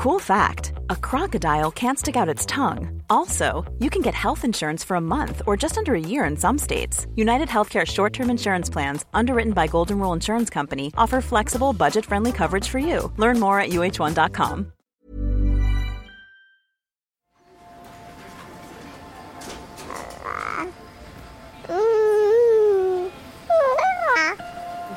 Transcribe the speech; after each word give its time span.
Cool 0.00 0.18
fact 0.18 0.72
a 0.88 0.96
crocodile 0.96 1.70
can't 1.70 1.98
stick 1.98 2.16
out 2.16 2.26
its 2.26 2.46
tongue. 2.46 3.02
Also, 3.10 3.70
you 3.80 3.90
can 3.90 4.00
get 4.00 4.14
health 4.14 4.46
insurance 4.46 4.82
for 4.82 4.94
a 4.94 5.00
month 5.00 5.42
or 5.46 5.58
just 5.58 5.76
under 5.76 5.94
a 5.94 6.00
year 6.00 6.24
in 6.24 6.38
some 6.38 6.56
states. 6.56 7.06
United 7.16 7.48
Healthcare 7.48 7.86
short 7.86 8.14
term 8.14 8.30
insurance 8.30 8.70
plans, 8.70 9.04
underwritten 9.12 9.52
by 9.52 9.66
Golden 9.66 9.98
Rule 9.98 10.14
Insurance 10.14 10.48
Company, 10.48 10.90
offer 10.96 11.20
flexible, 11.20 11.74
budget 11.74 12.06
friendly 12.06 12.32
coverage 12.32 12.66
for 12.66 12.78
you. 12.78 13.12
Learn 13.18 13.38
more 13.38 13.60
at 13.60 13.72
uh1.com. 13.72 14.72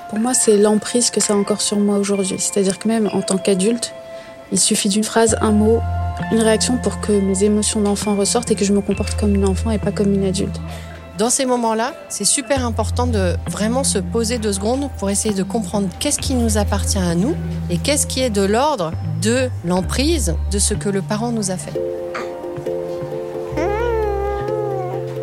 Pour 0.09 0.20
moi, 0.20 0.33
c'est 0.33 0.57
l'emprise 0.57 1.09
que 1.09 1.20
ça 1.20 1.33
a 1.33 1.35
encore 1.35 1.59
sur 1.59 1.77
moi 1.77 1.97
aujourd'hui. 1.97 2.39
C'est-à-dire 2.39 2.79
que 2.79 2.88
même 2.88 3.09
en 3.11 3.21
tant 3.21 3.38
qu'adulte, 3.38 3.93
il 4.54 4.59
suffit 4.59 4.88
d'une 4.88 5.04
phrase, 5.04 5.35
un 5.41 5.51
mot, 5.51 5.81
une 6.31 6.39
réaction 6.39 6.77
pour 6.77 7.01
que 7.01 7.11
mes 7.11 7.43
émotions 7.43 7.82
d'enfant 7.82 8.15
ressortent 8.15 8.51
et 8.51 8.55
que 8.55 8.64
je 8.64 8.71
me 8.71 8.82
comporte 8.82 9.19
comme 9.19 9.33
une 9.33 9.47
enfant 9.47 9.71
et 9.71 9.79
pas 9.79 9.91
comme 9.91 10.14
une 10.14 10.23
adulte. 10.23 10.61
Dans 11.18 11.32
ces 11.32 11.45
moments-là, 11.45 11.93
c'est 12.07 12.23
super 12.23 12.64
important 12.64 13.07
de 13.07 13.36
vraiment 13.50 13.83
se 13.83 13.97
poser 13.97 14.37
deux 14.37 14.54
secondes 14.54 14.89
pour 15.00 15.09
essayer 15.09 15.33
de 15.33 15.42
comprendre 15.42 15.89
qu'est-ce 16.00 16.19
qui 16.19 16.36
nous 16.36 16.59
appartient 16.59 17.00
à 17.00 17.15
nous 17.15 17.36
et 17.71 17.78
qu'est-ce 17.78 18.05
qui 18.05 18.21
est 18.21 18.29
de 18.29 18.43
l'ordre 18.43 18.92
de 19.23 19.50
l'emprise 19.65 20.36
de 20.51 20.59
ce 20.59 20.75
que 20.75 20.89
le 20.89 21.01
parent 21.01 21.31
nous 21.31 21.50
a 21.50 21.57
fait. 21.57 21.73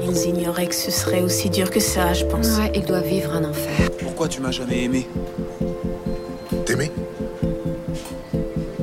Ils 0.02 0.28
ignoraient 0.28 0.66
que 0.66 0.74
ce 0.74 0.90
serait 0.90 1.20
aussi 1.20 1.50
dur 1.50 1.70
que 1.70 1.78
ça, 1.78 2.14
je 2.14 2.24
pense. 2.24 2.58
Ouais, 2.58 2.72
ils 2.74 2.84
doivent 2.84 3.06
vivre 3.06 3.32
un 3.32 3.44
enfer. 3.44 3.90
Pourquoi 4.00 4.26
tu 4.26 4.40
m'as 4.40 4.50
jamais 4.50 4.84
aimé? 4.84 5.06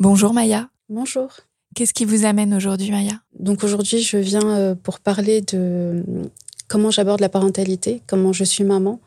Bonjour 0.00 0.32
Maya. 0.32 0.70
Bonjour. 0.88 1.28
Qu'est-ce 1.74 1.92
qui 1.92 2.04
vous 2.04 2.24
amène 2.24 2.54
aujourd'hui 2.54 2.92
Maya? 2.92 3.20
Donc 3.36 3.64
aujourd'hui, 3.64 4.00
je 4.00 4.16
viens 4.16 4.56
euh, 4.56 4.74
pour 4.76 5.00
parler 5.00 5.40
de 5.40 6.04
comment 6.68 6.92
j'aborde 6.92 7.20
la 7.20 7.28
parentalité, 7.28 8.00
comment 8.06 8.32
je 8.32 8.44
suis 8.44 8.62
maman 8.62 9.00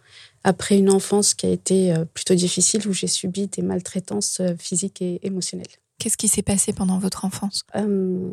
après 0.44 0.78
une 0.78 0.92
enfance 0.92 1.34
qui 1.34 1.46
a 1.46 1.50
été 1.50 1.94
euh, 1.94 2.04
plutôt 2.04 2.36
difficile 2.36 2.86
où 2.90 2.92
j'ai 2.92 3.08
subi 3.08 3.48
des 3.48 3.62
maltraitances 3.62 4.42
euh, 4.42 4.54
physiques 4.60 5.02
et 5.02 5.26
émotionnelles. 5.26 5.72
Qu'est-ce 5.98 6.18
qui 6.18 6.28
s'est 6.28 6.42
passé 6.42 6.74
pendant 6.74 7.00
votre 7.00 7.24
enfance? 7.24 7.64
Euh, 7.78 8.30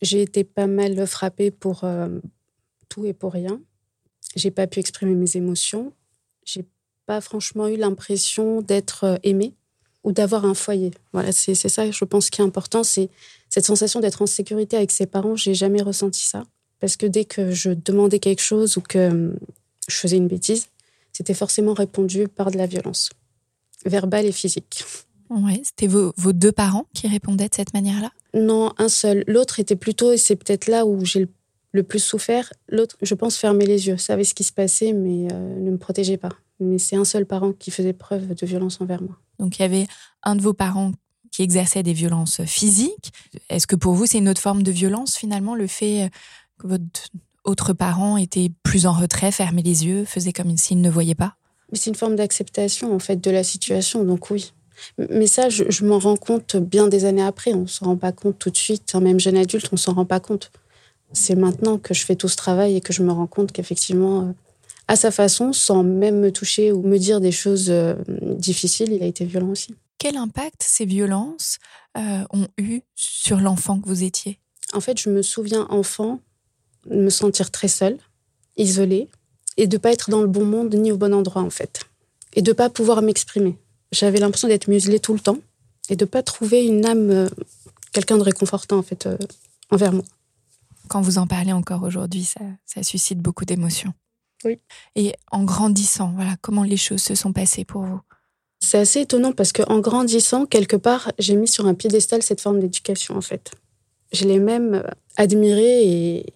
j'ai 0.00 0.22
été 0.22 0.44
pas 0.44 0.68
mal 0.68 1.04
frappée 1.08 1.50
pour 1.50 1.82
euh, 1.82 2.20
tout 2.88 3.04
et 3.04 3.14
pour 3.14 3.32
rien. 3.32 3.60
J'ai 4.36 4.52
pas 4.52 4.68
pu 4.68 4.78
exprimer 4.78 5.16
mes 5.16 5.36
émotions. 5.36 5.92
J'ai 6.44 6.64
pas 7.06 7.20
franchement 7.20 7.66
eu 7.66 7.76
l'impression 7.76 8.62
d'être 8.62 9.18
aimée 9.24 9.54
ou 10.04 10.12
d'avoir 10.12 10.44
un 10.44 10.54
foyer. 10.54 10.92
Voilà, 11.12 11.32
c'est 11.32 11.54
ça, 11.54 11.90
je 11.90 12.04
pense, 12.04 12.30
qui 12.30 12.40
est 12.40 12.44
important, 12.44 12.84
c'est 12.84 13.10
cette 13.48 13.64
sensation 13.64 14.00
d'être 14.00 14.22
en 14.22 14.26
sécurité 14.26 14.76
avec 14.76 14.90
ses 14.90 15.06
parents. 15.06 15.36
J'ai 15.36 15.54
jamais 15.54 15.82
ressenti 15.82 16.22
ça 16.22 16.44
parce 16.80 16.96
que 16.96 17.06
dès 17.06 17.24
que 17.24 17.50
je 17.50 17.70
demandais 17.70 18.18
quelque 18.18 18.42
chose 18.42 18.76
ou 18.76 18.80
que 18.80 18.98
euh, 18.98 19.32
je 19.88 19.96
faisais 19.96 20.16
une 20.16 20.28
bêtise, 20.28 20.68
c'était 21.12 21.34
forcément 21.34 21.72
répondu 21.72 22.28
par 22.28 22.50
de 22.50 22.58
la 22.58 22.66
violence 22.66 23.10
verbale 23.86 24.26
et 24.26 24.32
physique. 24.32 24.84
Ouais, 25.30 25.60
c'était 25.64 25.86
vos, 25.86 26.12
vos 26.16 26.32
deux 26.32 26.52
parents 26.52 26.86
qui 26.94 27.08
répondaient 27.08 27.48
de 27.48 27.54
cette 27.54 27.72
manière-là? 27.74 28.10
Non, 28.34 28.72
un 28.78 28.88
seul. 28.88 29.24
L'autre 29.26 29.60
était 29.60 29.76
plutôt, 29.76 30.12
et 30.12 30.16
c'est 30.16 30.36
peut-être 30.36 30.68
là 30.68 30.86
où 30.86 31.04
j'ai 31.04 31.20
le, 31.20 31.28
le 31.72 31.82
plus 31.82 31.98
souffert, 31.98 32.52
l'autre, 32.68 32.96
je 33.02 33.14
pense, 33.14 33.36
fermait 33.36 33.66
les 33.66 33.88
yeux, 33.88 33.96
savait 33.96 34.24
ce 34.24 34.34
qui 34.34 34.44
se 34.44 34.52
passait, 34.52 34.92
mais 34.92 35.32
euh, 35.32 35.58
ne 35.58 35.70
me 35.70 35.78
protégeait 35.78 36.16
pas. 36.16 36.30
Mais 36.60 36.78
c'est 36.78 36.96
un 36.96 37.04
seul 37.04 37.26
parent 37.26 37.52
qui 37.52 37.70
faisait 37.70 37.92
preuve 37.92 38.34
de 38.34 38.46
violence 38.46 38.80
envers 38.80 39.02
moi. 39.02 39.18
Donc 39.38 39.58
il 39.58 39.62
y 39.62 39.64
avait 39.64 39.86
un 40.22 40.36
de 40.36 40.42
vos 40.42 40.54
parents 40.54 40.92
qui 41.30 41.42
exerçait 41.42 41.82
des 41.82 41.92
violences 41.92 42.42
physiques. 42.44 43.12
Est-ce 43.48 43.66
que 43.66 43.76
pour 43.76 43.94
vous 43.94 44.06
c'est 44.06 44.18
une 44.18 44.28
autre 44.28 44.40
forme 44.40 44.62
de 44.62 44.70
violence 44.70 45.16
finalement, 45.16 45.54
le 45.54 45.66
fait 45.66 46.10
que 46.58 46.66
votre 46.68 47.10
autre 47.44 47.72
parent 47.72 48.16
était 48.16 48.50
plus 48.62 48.86
en 48.86 48.92
retrait, 48.92 49.30
fermait 49.30 49.62
les 49.62 49.86
yeux, 49.86 50.04
faisait 50.04 50.32
comme 50.32 50.56
s'il 50.56 50.80
ne 50.80 50.90
voyait 50.90 51.14
pas? 51.14 51.36
C'est 51.72 51.90
une 51.90 51.96
forme 51.96 52.16
d'acceptation, 52.16 52.94
en 52.94 52.98
fait, 52.98 53.16
de 53.16 53.30
la 53.30 53.44
situation, 53.44 54.04
donc 54.04 54.30
oui. 54.30 54.52
Mais 54.98 55.26
ça, 55.26 55.48
je, 55.48 55.64
je 55.68 55.84
m'en 55.84 55.98
rends 55.98 56.16
compte 56.16 56.56
bien 56.56 56.88
des 56.88 57.04
années 57.04 57.22
après. 57.22 57.52
On 57.52 57.62
ne 57.62 57.66
s'en 57.66 57.86
rend 57.86 57.96
pas 57.96 58.12
compte 58.12 58.38
tout 58.38 58.50
de 58.50 58.56
suite. 58.56 58.94
Même 58.94 59.20
jeune 59.20 59.36
adulte, 59.36 59.68
on 59.72 59.76
ne 59.76 59.80
s'en 59.80 59.94
rend 59.94 60.04
pas 60.04 60.20
compte. 60.20 60.50
C'est 61.12 61.36
maintenant 61.36 61.78
que 61.78 61.94
je 61.94 62.04
fais 62.04 62.16
tout 62.16 62.28
ce 62.28 62.36
travail 62.36 62.76
et 62.76 62.80
que 62.80 62.92
je 62.92 63.02
me 63.02 63.12
rends 63.12 63.26
compte 63.26 63.52
qu'effectivement, 63.52 64.22
euh, 64.22 64.32
à 64.88 64.96
sa 64.96 65.10
façon, 65.10 65.52
sans 65.52 65.82
même 65.82 66.20
me 66.20 66.30
toucher 66.30 66.72
ou 66.72 66.82
me 66.82 66.98
dire 66.98 67.20
des 67.20 67.32
choses 67.32 67.70
euh, 67.70 67.94
difficiles, 68.36 68.92
il 68.92 69.02
a 69.02 69.06
été 69.06 69.24
violent 69.24 69.50
aussi. 69.50 69.74
Quel 69.98 70.16
impact 70.16 70.62
ces 70.62 70.84
violences 70.84 71.58
euh, 71.96 72.24
ont 72.30 72.48
eu 72.58 72.82
sur 72.94 73.40
l'enfant 73.40 73.80
que 73.80 73.88
vous 73.88 74.02
étiez? 74.02 74.38
En 74.72 74.80
fait, 74.80 75.00
je 75.00 75.08
me 75.08 75.22
souviens 75.22 75.66
enfant 75.70 76.20
de 76.86 76.96
me 76.96 77.10
sentir 77.10 77.50
très 77.50 77.68
seule, 77.68 77.98
isolée, 78.56 79.08
et 79.56 79.66
de 79.66 79.78
pas 79.78 79.92
être 79.92 80.10
dans 80.10 80.20
le 80.20 80.26
bon 80.26 80.44
monde 80.44 80.74
ni 80.74 80.92
au 80.92 80.96
bon 80.96 81.14
endroit 81.14 81.42
en 81.42 81.50
fait, 81.50 81.80
et 82.34 82.42
de 82.42 82.52
pas 82.52 82.70
pouvoir 82.70 83.02
m'exprimer. 83.02 83.56
J'avais 83.92 84.18
l'impression 84.18 84.48
d'être 84.48 84.68
muselée 84.68 84.98
tout 84.98 85.14
le 85.14 85.20
temps 85.20 85.38
et 85.88 85.96
de 85.96 86.04
pas 86.04 86.22
trouver 86.22 86.64
une 86.64 86.84
âme, 86.84 87.10
euh, 87.10 87.28
quelqu'un 87.92 88.16
de 88.18 88.22
réconfortant 88.22 88.78
en 88.78 88.82
fait 88.82 89.06
euh, 89.06 89.16
envers 89.70 89.92
moi. 89.92 90.04
Quand 90.88 91.00
vous 91.00 91.18
en 91.18 91.26
parlez 91.26 91.52
encore 91.52 91.82
aujourd'hui, 91.82 92.24
ça, 92.24 92.40
ça 92.66 92.82
suscite 92.82 93.20
beaucoup 93.20 93.44
d'émotions. 93.44 93.94
Oui. 94.44 94.58
Et 94.94 95.14
en 95.30 95.44
grandissant, 95.44 96.12
voilà, 96.14 96.36
comment 96.40 96.64
les 96.64 96.76
choses 96.76 97.02
se 97.02 97.14
sont 97.14 97.32
passées 97.32 97.64
pour 97.64 97.82
vous? 97.82 98.00
C'est 98.60 98.78
assez 98.78 99.00
étonnant 99.00 99.32
parce 99.32 99.52
qu'en 99.52 99.80
grandissant, 99.80 100.46
quelque 100.46 100.76
part, 100.76 101.12
j'ai 101.18 101.36
mis 101.36 101.48
sur 101.48 101.66
un 101.66 101.74
piédestal 101.74 102.22
cette 102.22 102.40
forme 102.40 102.60
d'éducation 102.60 103.16
en 103.16 103.20
fait. 103.20 103.50
Je 104.12 104.24
l'ai 104.24 104.38
même 104.38 104.74
euh, 104.74 104.82
admirée 105.16 105.86
et 105.86 106.26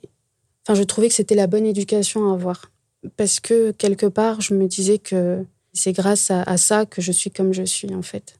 enfin, 0.62 0.78
je 0.78 0.82
trouvais 0.82 1.08
que 1.08 1.14
c'était 1.14 1.34
la 1.34 1.47
bonne 1.47 1.64
éducation 1.64 2.31
à 2.31 2.34
avoir. 2.34 2.70
Parce 3.16 3.41
que 3.41 3.70
quelque 3.70 4.06
part, 4.06 4.41
je 4.41 4.54
me 4.54 4.66
disais 4.66 4.98
que 4.98 5.44
c'est 5.72 5.92
grâce 5.92 6.31
à, 6.31 6.42
à 6.42 6.56
ça 6.58 6.84
que 6.84 7.00
je 7.00 7.12
suis 7.12 7.31
comme 7.31 7.54
je 7.54 7.62
suis 7.62 7.94
en 7.94 8.03
fait. 8.03 8.38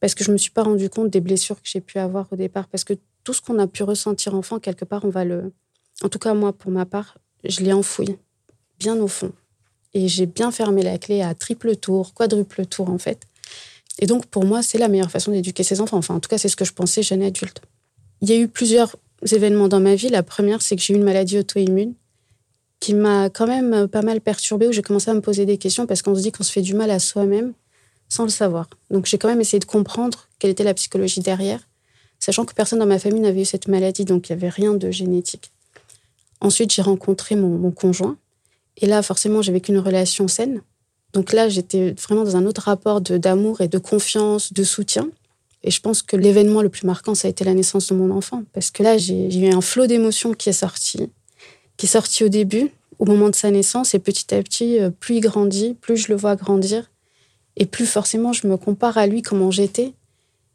Parce 0.00 0.14
que 0.14 0.22
je 0.22 0.30
me 0.30 0.36
suis 0.36 0.52
pas 0.52 0.62
rendu 0.62 0.88
compte 0.88 1.10
des 1.10 1.20
blessures 1.20 1.56
que 1.56 1.68
j'ai 1.68 1.80
pu 1.80 1.98
avoir 1.98 2.32
au 2.32 2.36
départ. 2.36 2.68
Parce 2.68 2.84
que 2.84 2.94
tout 3.24 3.32
ce 3.32 3.40
qu'on 3.40 3.58
a 3.58 3.66
pu 3.66 3.82
ressentir 3.82 4.34
enfant, 4.34 4.60
quelque 4.60 4.84
part, 4.84 5.04
on 5.04 5.10
va 5.10 5.24
le. 5.24 5.52
En 6.02 6.08
tout 6.08 6.20
cas, 6.20 6.34
moi, 6.34 6.52
pour 6.52 6.70
ma 6.70 6.86
part, 6.86 7.18
je 7.42 7.60
l'ai 7.62 7.72
enfoui 7.72 8.16
bien 8.78 8.96
au 8.96 9.08
fond. 9.08 9.32
Et 9.94 10.08
j'ai 10.08 10.26
bien 10.26 10.50
fermé 10.50 10.82
la 10.82 10.98
clé 10.98 11.22
à 11.22 11.34
triple 11.34 11.76
tour, 11.76 12.14
quadruple 12.14 12.66
tour, 12.66 12.90
en 12.90 12.98
fait. 12.98 13.20
Et 13.98 14.06
donc, 14.06 14.26
pour 14.26 14.44
moi, 14.44 14.62
c'est 14.62 14.78
la 14.78 14.88
meilleure 14.88 15.10
façon 15.10 15.32
d'éduquer 15.32 15.62
ses 15.62 15.80
enfants. 15.80 15.96
Enfin, 15.96 16.14
en 16.14 16.20
tout 16.20 16.28
cas, 16.28 16.38
c'est 16.38 16.48
ce 16.48 16.56
que 16.56 16.64
je 16.64 16.72
pensais 16.72 17.02
jeune 17.02 17.22
adulte. 17.22 17.62
Il 18.20 18.28
y 18.28 18.32
a 18.32 18.36
eu 18.36 18.48
plusieurs 18.48 18.96
événements 19.32 19.68
dans 19.68 19.80
ma 19.80 19.94
vie. 19.94 20.08
La 20.08 20.22
première, 20.22 20.62
c'est 20.62 20.76
que 20.76 20.82
j'ai 20.82 20.94
eu 20.94 20.96
une 20.96 21.04
maladie 21.04 21.38
auto-immune 21.38 21.94
qui 22.80 22.94
m'a 22.94 23.28
quand 23.28 23.48
même 23.48 23.88
pas 23.88 24.02
mal 24.02 24.20
perturbée, 24.20 24.68
où 24.68 24.72
j'ai 24.72 24.82
commencé 24.82 25.10
à 25.10 25.14
me 25.14 25.20
poser 25.20 25.46
des 25.46 25.58
questions 25.58 25.86
parce 25.86 26.02
qu'on 26.02 26.14
se 26.14 26.20
dit 26.20 26.30
qu'on 26.30 26.44
se 26.44 26.52
fait 26.52 26.62
du 26.62 26.74
mal 26.74 26.90
à 26.92 27.00
soi-même 27.00 27.54
sans 28.08 28.22
le 28.22 28.28
savoir. 28.28 28.68
Donc, 28.90 29.06
j'ai 29.06 29.18
quand 29.18 29.28
même 29.28 29.40
essayé 29.40 29.58
de 29.58 29.64
comprendre 29.64 30.28
quelle 30.38 30.50
était 30.50 30.64
la 30.64 30.74
psychologie 30.74 31.20
derrière, 31.20 31.60
sachant 32.20 32.44
que 32.44 32.54
personne 32.54 32.78
dans 32.78 32.86
ma 32.86 33.00
famille 33.00 33.20
n'avait 33.20 33.42
eu 33.42 33.44
cette 33.44 33.66
maladie, 33.66 34.04
donc 34.04 34.28
il 34.28 34.32
n'y 34.32 34.38
avait 34.38 34.48
rien 34.48 34.74
de 34.74 34.90
génétique. 34.90 35.50
Ensuite, 36.40 36.72
j'ai 36.72 36.82
rencontré 36.82 37.34
mon, 37.34 37.48
mon 37.48 37.72
conjoint. 37.72 38.16
Et 38.78 38.86
là, 38.86 39.02
forcément, 39.02 39.42
j'ai 39.42 39.52
vécu 39.52 39.72
une 39.72 39.78
relation 39.78 40.28
saine. 40.28 40.62
Donc 41.12 41.32
là, 41.32 41.48
j'étais 41.48 41.92
vraiment 41.92 42.24
dans 42.24 42.36
un 42.36 42.46
autre 42.46 42.62
rapport 42.62 43.00
d'amour 43.00 43.60
et 43.60 43.68
de 43.68 43.78
confiance, 43.78 44.52
de 44.52 44.62
soutien. 44.62 45.08
Et 45.64 45.70
je 45.70 45.80
pense 45.80 46.02
que 46.02 46.16
l'événement 46.16 46.62
le 46.62 46.68
plus 46.68 46.86
marquant, 46.86 47.14
ça 47.14 47.26
a 47.26 47.30
été 47.30 47.44
la 47.44 47.54
naissance 47.54 47.88
de 47.88 47.94
mon 47.94 48.10
enfant. 48.14 48.44
Parce 48.52 48.70
que 48.70 48.82
là, 48.82 48.96
j'ai 48.96 49.34
eu 49.36 49.52
un 49.52 49.60
flot 49.60 49.86
d'émotions 49.86 50.32
qui 50.32 50.48
est 50.50 50.52
sorti, 50.52 51.10
qui 51.76 51.86
est 51.86 51.88
sorti 51.88 52.24
au 52.24 52.28
début, 52.28 52.70
au 52.98 53.06
moment 53.06 53.28
de 53.30 53.34
sa 53.34 53.50
naissance. 53.50 53.94
Et 53.94 53.98
petit 53.98 54.32
à 54.34 54.42
petit, 54.42 54.78
euh, 54.78 54.90
plus 54.90 55.16
il 55.16 55.20
grandit, 55.20 55.74
plus 55.80 55.96
je 55.96 56.08
le 56.12 56.16
vois 56.16 56.36
grandir. 56.36 56.90
Et 57.56 57.66
plus 57.66 57.86
forcément, 57.86 58.32
je 58.32 58.46
me 58.46 58.56
compare 58.56 58.98
à 58.98 59.08
lui 59.08 59.22
comment 59.22 59.50
j'étais. 59.50 59.94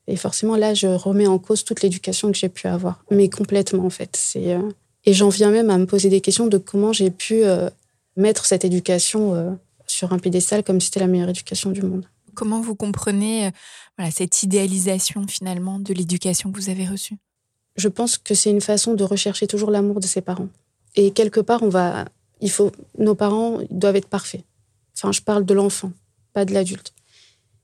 Et 0.08 0.16
forcément, 0.16 0.56
là, 0.56 0.74
je 0.74 0.88
remets 0.88 1.28
en 1.28 1.40
cause 1.40 1.66
toute 1.66 1.82
l'éducation 1.82 2.32
que 2.32 2.38
j'ai 2.38 2.50
pu 2.50 2.68
avoir. 2.68 3.04
Mais 3.12 3.30
complètement, 3.30 3.86
en 3.86 3.90
fait. 3.90 4.18
Euh, 4.38 4.62
Et 5.06 5.14
j'en 5.14 5.30
viens 5.30 5.52
même 5.52 5.70
à 5.70 5.78
me 5.78 5.86
poser 5.86 6.10
des 6.10 6.22
questions 6.22 6.48
de 6.48 6.58
comment 6.58 6.94
j'ai 6.94 7.10
pu 7.10 7.44
euh, 7.44 7.70
mettre 8.16 8.46
cette 8.46 8.66
éducation 8.66 9.36
euh, 9.36 9.52
sur 9.88 10.14
un 10.14 10.20
piédestal 10.20 10.64
comme 10.64 10.80
si 10.80 10.88
c'était 10.88 11.00
la 11.00 11.08
meilleure 11.08 11.30
éducation 11.30 11.72
du 11.72 11.82
monde. 11.82 12.06
Comment 12.36 12.62
vous 12.62 12.76
comprenez 12.76 13.52
voilà, 13.98 14.10
cette 14.10 14.42
idéalisation 14.42 15.28
finalement 15.28 15.80
de 15.80 15.94
l'éducation 15.94 16.52
que 16.52 16.60
vous 16.60 16.70
avez 16.70 16.88
reçue? 16.88 17.18
Je 17.76 17.88
pense 17.88 18.18
que 18.18 18.34
c'est 18.34 18.50
une 18.50 18.62
façon 18.62 18.94
de 18.94 19.04
rechercher 19.04 19.48
toujours 19.48 19.72
l'amour 19.72 20.00
de 20.00 20.06
ses 20.06 20.22
parents. 20.22 20.50
Et 20.96 21.12
quelque 21.12 21.40
part, 21.40 21.64
on 21.64 21.70
va, 21.70 22.06
il 22.42 22.52
faut, 22.52 22.72
nos 22.98 23.16
parents 23.16 23.60
doivent 23.72 23.96
être 23.96 24.08
parfaits. 24.08 24.44
Enfin, 24.96 25.12
je 25.12 25.22
parle 25.22 25.46
de 25.46 25.54
l'enfant, 25.54 25.92
pas 26.34 26.46
de 26.46 26.54
l'adulte. 26.54 26.94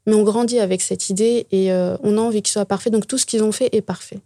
Mais 0.08 0.16
on 0.16 0.24
grandit 0.24 0.60
avec 0.60 0.82
cette 0.82 1.10
idée 1.10 1.46
et 1.52 1.72
euh, 1.72 1.96
on 2.02 2.18
a 2.18 2.22
envie 2.22 2.42
qu'ils 2.42 2.52
soient 2.52 2.66
parfaits. 2.66 2.92
Donc 2.92 3.06
tout 3.06 3.18
ce 3.18 3.26
qu'ils 3.26 3.44
ont 3.44 3.52
fait 3.52 3.70
est 3.76 3.82
parfait. 3.82 4.20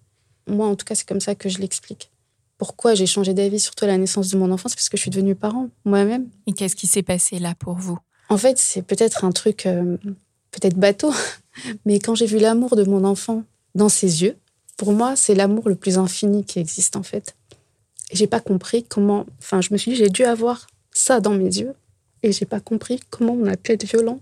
Moi, 0.48 0.68
en 0.68 0.76
tout 0.76 0.86
cas, 0.86 0.96
c'est 0.96 1.08
comme 1.08 1.20
ça 1.20 1.36
que 1.36 1.50
je 1.50 1.60
l'explique. 1.60 2.13
Pourquoi 2.58 2.94
j'ai 2.94 3.06
changé 3.06 3.34
d'avis, 3.34 3.60
surtout 3.60 3.86
à 3.86 3.88
la 3.88 3.98
naissance 3.98 4.30
de 4.30 4.38
mon 4.38 4.52
enfant, 4.52 4.70
c'est 4.70 4.76
parce 4.76 4.90
que 4.90 4.98
je 4.98 5.02
suis 5.02 5.12
devenue 5.12 5.36
parent 5.36 5.70
moi-même. 5.86 6.28
Et 6.48 6.54
qu'est-ce 6.54 6.76
qui 6.76 6.88
s'est 6.88 7.04
passé 7.04 7.40
là 7.40 7.56
pour 7.56 7.76
vous? 7.76 7.98
En 8.30 8.38
fait, 8.38 8.58
c'est 8.58 8.82
peut-être 8.82 9.26
un 9.26 9.32
truc, 9.32 9.66
euh, 9.66 9.98
peut-être 10.52 10.78
bateau, 10.78 11.14
mais 11.86 12.00
quand 12.00 12.16
j'ai 12.16 12.26
vu 12.26 12.38
l'amour 12.38 12.76
de 12.76 12.84
mon 12.84 13.04
enfant 13.04 13.44
dans 13.76 13.90
ses 13.90 14.24
yeux, 14.24 14.38
pour 14.78 14.94
moi, 14.94 15.16
c'est 15.16 15.36
l'amour 15.36 15.70
le 15.70 15.76
plus 15.76 15.98
infini 15.98 16.44
qui 16.44 16.60
existe 16.60 16.96
en 16.96 17.04
fait. 17.04 17.36
Et 18.12 18.16
j'ai 18.16 18.28
pas 18.28 18.40
compris 18.40 18.84
comment. 18.84 19.26
Enfin, 19.40 19.62
je 19.62 19.70
me 19.72 19.78
suis 19.78 19.92
dit, 19.92 19.98
j'ai 19.98 20.10
dû 20.10 20.24
avoir 20.24 20.68
ça 20.92 21.20
dans 21.20 21.34
mes 21.34 21.46
yeux, 21.46 21.74
et 22.24 22.32
j'ai 22.32 22.46
pas 22.46 22.60
compris 22.60 23.00
comment 23.10 23.34
on 23.34 23.46
a 23.46 23.58
pu 23.58 23.74
être 23.74 23.86
violent 23.86 24.20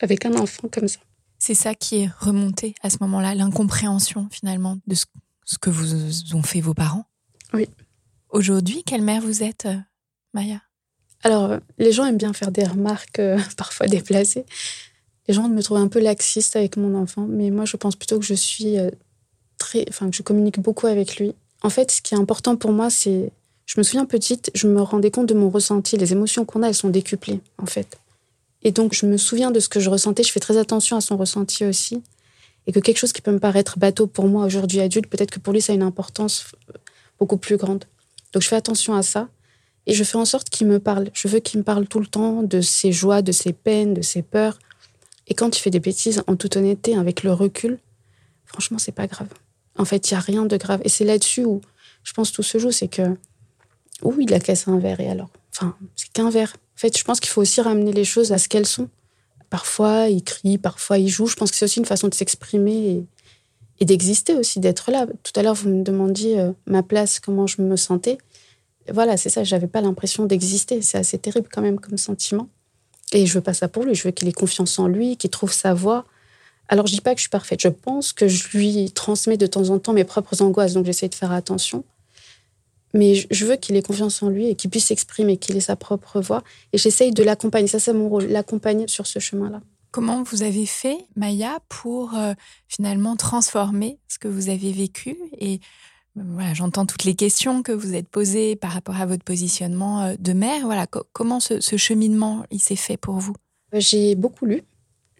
avec 0.00 0.24
un 0.24 0.34
enfant 0.34 0.68
comme 0.72 0.88
ça. 0.88 1.00
C'est 1.38 1.54
ça 1.54 1.74
qui 1.74 2.02
est 2.02 2.10
remonté 2.18 2.74
à 2.82 2.90
ce 2.90 2.96
moment-là, 3.02 3.34
l'incompréhension 3.34 4.28
finalement 4.30 4.78
de 4.86 4.94
ce, 4.94 5.04
que 5.60 5.70
vous 5.70 6.34
ont 6.34 6.42
fait 6.42 6.60
vos 6.60 6.74
parents? 6.74 7.04
Oui. 7.54 7.68
Aujourd'hui, 8.30 8.82
quelle 8.84 9.02
mère 9.02 9.22
vous 9.22 9.42
êtes, 9.42 9.66
euh, 9.66 9.76
Maya? 10.34 10.60
Alors, 11.22 11.44
euh, 11.44 11.58
les 11.78 11.92
gens 11.92 12.04
aiment 12.04 12.16
bien 12.16 12.32
faire 12.32 12.50
des 12.50 12.64
remarques 12.64 13.18
euh, 13.18 13.38
parfois 13.56 13.86
déplacées. 13.86 14.44
Les 15.28 15.34
gens 15.34 15.48
me 15.48 15.62
trouvent 15.62 15.78
un 15.78 15.88
peu 15.88 16.00
laxiste 16.00 16.56
avec 16.56 16.76
mon 16.76 16.94
enfant, 16.94 17.26
mais 17.28 17.50
moi, 17.50 17.64
je 17.64 17.76
pense 17.76 17.96
plutôt 17.96 18.18
que 18.18 18.24
je 18.24 18.34
suis 18.34 18.76
très, 19.58 19.84
enfin, 19.88 20.08
que 20.08 20.16
je 20.16 20.22
communique 20.22 20.60
beaucoup 20.60 20.86
avec 20.86 21.16
lui. 21.16 21.34
En 21.62 21.70
fait, 21.70 21.90
ce 21.90 22.00
qui 22.00 22.14
est 22.14 22.18
important 22.18 22.54
pour 22.54 22.70
moi, 22.70 22.90
c'est, 22.90 23.32
je 23.64 23.74
me 23.78 23.82
souviens 23.82 24.04
petite, 24.04 24.52
je 24.54 24.68
me 24.68 24.80
rendais 24.80 25.10
compte 25.10 25.26
de 25.26 25.34
mon 25.34 25.50
ressenti. 25.50 25.96
Les 25.96 26.12
émotions 26.12 26.44
qu'on 26.44 26.62
a, 26.62 26.68
elles 26.68 26.76
sont 26.76 26.90
décuplées, 26.90 27.40
en 27.58 27.66
fait. 27.66 27.98
Et 28.62 28.70
donc, 28.70 28.94
je 28.94 29.06
me 29.06 29.16
souviens 29.16 29.50
de 29.50 29.58
ce 29.58 29.68
que 29.68 29.80
je 29.80 29.90
ressentais. 29.90 30.22
Je 30.22 30.30
fais 30.30 30.38
très 30.38 30.58
attention 30.58 30.96
à 30.96 31.00
son 31.00 31.16
ressenti 31.16 31.64
aussi. 31.64 32.02
Et 32.68 32.72
que 32.72 32.78
quelque 32.78 32.98
chose 32.98 33.12
qui 33.12 33.22
peut 33.22 33.32
me 33.32 33.40
paraître 33.40 33.78
bateau 33.78 34.06
pour 34.06 34.28
moi 34.28 34.44
aujourd'hui 34.44 34.80
adulte, 34.80 35.08
peut-être 35.08 35.30
que 35.30 35.40
pour 35.40 35.52
lui, 35.52 35.60
ça 35.60 35.72
a 35.72 35.74
une 35.76 35.82
importance 35.82 36.52
beaucoup 37.18 37.36
plus 37.36 37.56
grande. 37.56 37.84
Donc, 38.32 38.42
je 38.42 38.48
fais 38.48 38.56
attention 38.56 38.94
à 38.94 39.02
ça. 39.02 39.28
Et 39.86 39.94
je 39.94 40.02
fais 40.02 40.18
en 40.18 40.24
sorte 40.24 40.50
qu'il 40.50 40.66
me 40.66 40.80
parle. 40.80 41.10
Je 41.12 41.28
veux 41.28 41.38
qu'il 41.38 41.60
me 41.60 41.64
parle 41.64 41.86
tout 41.86 42.00
le 42.00 42.06
temps 42.06 42.42
de 42.42 42.60
ses 42.60 42.90
joies, 42.90 43.22
de 43.22 43.32
ses 43.32 43.52
peines, 43.52 43.94
de 43.94 44.02
ses 44.02 44.22
peurs. 44.22 44.58
Et 45.28 45.34
quand 45.34 45.56
il 45.56 45.60
fait 45.60 45.70
des 45.70 45.80
bêtises, 45.80 46.22
en 46.26 46.36
toute 46.36 46.56
honnêteté, 46.56 46.96
avec 46.96 47.22
le 47.22 47.32
recul, 47.32 47.78
franchement, 48.44 48.78
c'est 48.78 48.92
pas 48.92 49.06
grave. 49.06 49.28
En 49.78 49.84
fait, 49.84 50.10
il 50.10 50.14
n'y 50.14 50.18
a 50.18 50.20
rien 50.20 50.44
de 50.44 50.56
grave. 50.56 50.80
Et 50.84 50.88
c'est 50.88 51.04
là-dessus 51.04 51.44
où 51.44 51.60
je 52.02 52.12
pense 52.12 52.32
tout 52.32 52.42
se 52.42 52.58
joue, 52.58 52.72
c'est 52.72 52.88
que, 52.88 53.16
oui, 54.02 54.24
il 54.28 54.34
a 54.34 54.40
cassé 54.40 54.70
un 54.70 54.78
verre, 54.78 55.00
et 55.00 55.08
alors? 55.08 55.30
Enfin, 55.54 55.76
c'est 55.94 56.12
qu'un 56.12 56.30
verre. 56.30 56.52
En 56.76 56.78
fait, 56.78 56.96
je 56.96 57.04
pense 57.04 57.20
qu'il 57.20 57.30
faut 57.30 57.40
aussi 57.40 57.60
ramener 57.60 57.92
les 57.92 58.04
choses 58.04 58.32
à 58.32 58.38
ce 58.38 58.48
qu'elles 58.48 58.66
sont. 58.66 58.88
Parfois, 59.50 60.08
il 60.08 60.22
crie, 60.22 60.58
parfois, 60.58 60.98
il 60.98 61.08
joue. 61.08 61.26
Je 61.26 61.36
pense 61.36 61.50
que 61.50 61.56
c'est 61.56 61.64
aussi 61.64 61.78
une 61.78 61.86
façon 61.86 62.08
de 62.08 62.14
s'exprimer 62.14 63.04
d'exister 63.84 64.34
aussi, 64.34 64.60
d'être 64.60 64.90
là. 64.90 65.06
Tout 65.22 65.32
à 65.38 65.42
l'heure, 65.42 65.54
vous 65.54 65.68
me 65.68 65.82
demandiez 65.82 66.40
euh, 66.40 66.52
ma 66.66 66.82
place, 66.82 67.20
comment 67.20 67.46
je 67.46 67.60
me 67.62 67.76
sentais. 67.76 68.18
Voilà, 68.92 69.16
c'est 69.16 69.28
ça, 69.28 69.44
j'avais 69.44 69.66
pas 69.66 69.80
l'impression 69.80 70.24
d'exister. 70.24 70.80
C'est 70.82 70.98
assez 70.98 71.18
terrible 71.18 71.48
quand 71.52 71.62
même 71.62 71.78
comme 71.78 71.98
sentiment. 71.98 72.48
Et 73.12 73.26
je 73.26 73.34
veux 73.34 73.40
pas 73.40 73.54
ça 73.54 73.68
pour 73.68 73.84
lui. 73.84 73.94
Je 73.94 74.04
veux 74.04 74.10
qu'il 74.10 74.28
ait 74.28 74.32
confiance 74.32 74.78
en 74.78 74.88
lui, 74.88 75.16
qu'il 75.16 75.30
trouve 75.30 75.52
sa 75.52 75.74
voie. 75.74 76.06
Alors, 76.68 76.86
je 76.86 76.94
dis 76.94 77.00
pas 77.00 77.12
que 77.12 77.18
je 77.18 77.22
suis 77.22 77.30
parfaite. 77.30 77.60
Je 77.60 77.68
pense 77.68 78.12
que 78.12 78.26
je 78.28 78.56
lui 78.56 78.90
transmets 78.92 79.36
de 79.36 79.46
temps 79.46 79.70
en 79.70 79.78
temps 79.78 79.92
mes 79.92 80.04
propres 80.04 80.42
angoisses, 80.42 80.72
donc 80.72 80.86
j'essaie 80.86 81.08
de 81.08 81.14
faire 81.14 81.32
attention. 81.32 81.84
Mais 82.94 83.14
je 83.30 83.44
veux 83.44 83.56
qu'il 83.56 83.76
ait 83.76 83.82
confiance 83.82 84.22
en 84.22 84.30
lui 84.30 84.48
et 84.48 84.54
qu'il 84.54 84.70
puisse 84.70 84.86
s'exprimer, 84.86 85.36
qu'il 85.36 85.56
ait 85.56 85.60
sa 85.60 85.76
propre 85.76 86.20
voix. 86.20 86.42
Et 86.72 86.78
j'essaye 86.78 87.12
de 87.12 87.22
l'accompagner. 87.22 87.68
Ça, 87.68 87.78
c'est 87.78 87.92
mon 87.92 88.08
rôle, 88.08 88.24
l'accompagner 88.24 88.88
sur 88.88 89.06
ce 89.06 89.18
chemin-là. 89.18 89.60
Comment 89.96 90.22
vous 90.24 90.42
avez 90.42 90.66
fait, 90.66 90.98
Maya, 91.16 91.58
pour 91.70 92.14
euh, 92.16 92.34
finalement 92.68 93.16
transformer 93.16 93.98
ce 94.08 94.18
que 94.18 94.28
vous 94.28 94.50
avez 94.50 94.70
vécu? 94.70 95.16
Et 95.38 95.58
euh, 96.18 96.22
voilà, 96.22 96.52
j'entends 96.52 96.84
toutes 96.84 97.04
les 97.04 97.14
questions 97.14 97.62
que 97.62 97.72
vous 97.72 97.94
êtes 97.94 98.06
posées 98.06 98.56
par 98.56 98.72
rapport 98.72 99.00
à 99.00 99.06
votre 99.06 99.24
positionnement 99.24 100.02
euh, 100.02 100.14
de 100.18 100.34
mère. 100.34 100.66
Voilà, 100.66 100.86
comment 100.86 101.40
ce, 101.40 101.78
cheminement 101.78 102.44
il 102.50 102.60
s'est 102.60 102.76
fait 102.76 102.98
pour 102.98 103.14
vous? 103.14 103.32
J'ai 103.72 104.16
beaucoup 104.16 104.44
lu. 104.44 104.64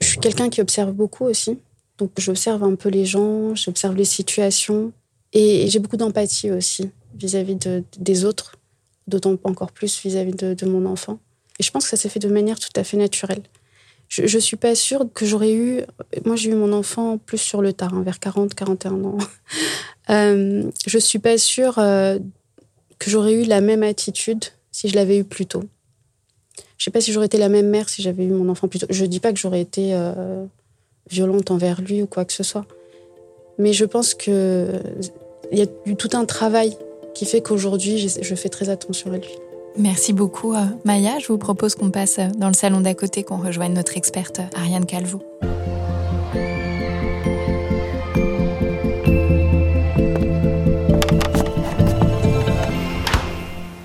Je 0.02 0.08
suis 0.08 0.18
quelqu'un 0.18 0.50
qui 0.50 0.60
observe 0.60 0.92
beaucoup 0.92 1.24
aussi. 1.24 1.58
Donc 1.96 2.10
j'observe 2.18 2.62
un 2.62 2.74
peu 2.74 2.90
les 2.90 3.06
gens, 3.06 3.54
j'observe 3.54 3.96
les 3.96 4.04
situations 4.04 4.92
et 5.32 5.68
j'ai 5.68 5.78
beaucoup 5.78 5.96
d'empathie 5.96 6.50
aussi 6.50 6.90
vis-à-vis 7.14 7.56
de, 7.56 7.82
des 7.98 8.26
autres, 8.26 8.56
d'autant 9.06 9.38
encore 9.44 9.72
plus 9.72 10.02
vis-à-vis 10.02 10.34
de, 10.34 10.66
mon 10.66 10.84
enfant. 10.84 11.18
Et 11.58 11.62
je 11.62 11.70
pense 11.70 11.84
que 11.84 11.88
ça 11.88 11.96
s'est 11.96 12.10
fait 12.10 12.20
de 12.20 12.28
manière 12.28 12.58
tout 12.58 12.68
à 12.76 12.84
fait 12.84 12.98
naturelle. 12.98 13.42
Je 14.08 14.22
ne 14.22 14.40
suis 14.40 14.56
pas 14.56 14.74
sûre 14.74 15.06
que 15.12 15.26
j'aurais 15.26 15.52
eu... 15.52 15.82
Moi, 16.24 16.36
j'ai 16.36 16.50
eu 16.50 16.54
mon 16.54 16.72
enfant 16.72 17.18
plus 17.18 17.38
sur 17.38 17.60
le 17.60 17.72
tard, 17.72 17.94
hein, 17.94 18.02
vers 18.02 18.20
40, 18.20 18.54
41 18.54 19.04
ans. 19.04 19.18
euh, 20.10 20.70
je 20.86 20.98
suis 20.98 21.18
pas 21.18 21.38
sûre 21.38 21.78
euh, 21.78 22.18
que 22.98 23.10
j'aurais 23.10 23.34
eu 23.34 23.44
la 23.44 23.60
même 23.60 23.82
attitude 23.82 24.44
si 24.70 24.88
je 24.88 24.94
l'avais 24.94 25.18
eu 25.18 25.24
plus 25.24 25.46
tôt. 25.46 25.64
Je 26.78 26.84
sais 26.84 26.90
pas 26.90 27.00
si 27.00 27.12
j'aurais 27.12 27.26
été 27.26 27.38
la 27.38 27.48
même 27.48 27.68
mère 27.68 27.88
si 27.88 28.02
j'avais 28.02 28.24
eu 28.24 28.30
mon 28.30 28.48
enfant 28.48 28.68
plus 28.68 28.78
tôt. 28.78 28.86
Je 28.90 29.04
dis 29.04 29.20
pas 29.20 29.32
que 29.32 29.38
j'aurais 29.38 29.60
été 29.60 29.94
euh, 29.94 30.44
violente 31.10 31.50
envers 31.50 31.80
lui 31.80 32.02
ou 32.02 32.06
quoi 32.06 32.24
que 32.24 32.32
ce 32.32 32.42
soit. 32.42 32.66
Mais 33.58 33.72
je 33.72 33.84
pense 33.84 34.14
que 34.14 34.68
il 35.50 35.58
y 35.58 35.62
a 35.62 35.66
eu 35.86 35.96
tout 35.96 36.10
un 36.12 36.24
travail 36.26 36.76
qui 37.14 37.24
fait 37.24 37.40
qu'aujourd'hui, 37.40 38.08
je 38.20 38.34
fais 38.34 38.50
très 38.50 38.68
attention 38.68 39.12
à 39.12 39.16
lui. 39.16 39.30
Merci 39.78 40.14
beaucoup, 40.14 40.54
euh, 40.54 40.64
Maya. 40.84 41.18
Je 41.18 41.26
vous 41.26 41.36
propose 41.36 41.74
qu'on 41.74 41.90
passe 41.90 42.18
euh, 42.18 42.28
dans 42.38 42.48
le 42.48 42.54
salon 42.54 42.80
d'à 42.80 42.94
côté, 42.94 43.24
qu'on 43.24 43.36
rejoigne 43.36 43.74
notre 43.74 43.96
experte 43.98 44.40
euh, 44.40 44.44
Ariane 44.56 44.86
Calvo. 44.86 45.22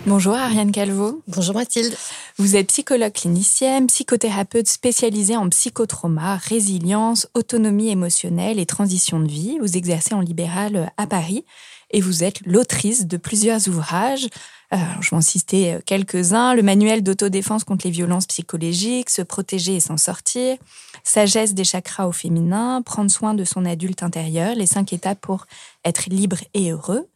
Bonjour 0.05 0.35
Ariane 0.35 0.71
Calvo. 0.71 1.21
Bonjour 1.27 1.55
Mathilde. 1.55 1.93
Vous 2.37 2.55
êtes 2.55 2.67
psychologue 2.67 3.11
clinicienne, 3.11 3.87
psychothérapeute 3.87 4.67
spécialisée 4.67 5.35
en 5.35 5.49
psychotrauma, 5.49 6.37
résilience, 6.37 7.27
autonomie 7.33 7.89
émotionnelle 7.89 8.59
et 8.59 8.65
transition 8.65 9.19
de 9.19 9.27
vie. 9.27 9.57
Vous 9.59 9.77
exercez 9.77 10.13
en 10.13 10.21
libéral 10.21 10.91
à 10.97 11.07
Paris 11.07 11.43
et 11.91 12.01
vous 12.01 12.23
êtes 12.23 12.41
l'autrice 12.45 13.07
de 13.07 13.17
plusieurs 13.17 13.67
ouvrages. 13.67 14.27
Euh, 14.73 14.77
je 15.01 15.09
vais 15.09 15.17
en 15.17 15.21
citer 15.21 15.77
quelques-uns. 15.85 16.53
Le 16.53 16.63
manuel 16.63 17.03
d'autodéfense 17.03 17.63
contre 17.63 17.85
les 17.85 17.91
violences 17.91 18.25
psychologiques, 18.25 19.09
Se 19.09 19.21
protéger 19.21 19.75
et 19.75 19.79
s'en 19.79 19.97
sortir, 19.97 20.57
Sagesse 21.03 21.53
des 21.53 21.63
chakras 21.63 22.07
au 22.07 22.11
féminin, 22.11 22.81
Prendre 22.81 23.11
soin 23.11 23.33
de 23.33 23.43
son 23.43 23.65
adulte 23.65 24.03
intérieur, 24.03 24.55
les 24.55 24.65
cinq 24.67 24.93
étapes 24.93 25.19
pour 25.19 25.45
être 25.83 26.09
libre 26.09 26.37
et 26.53 26.71
heureux 26.71 27.07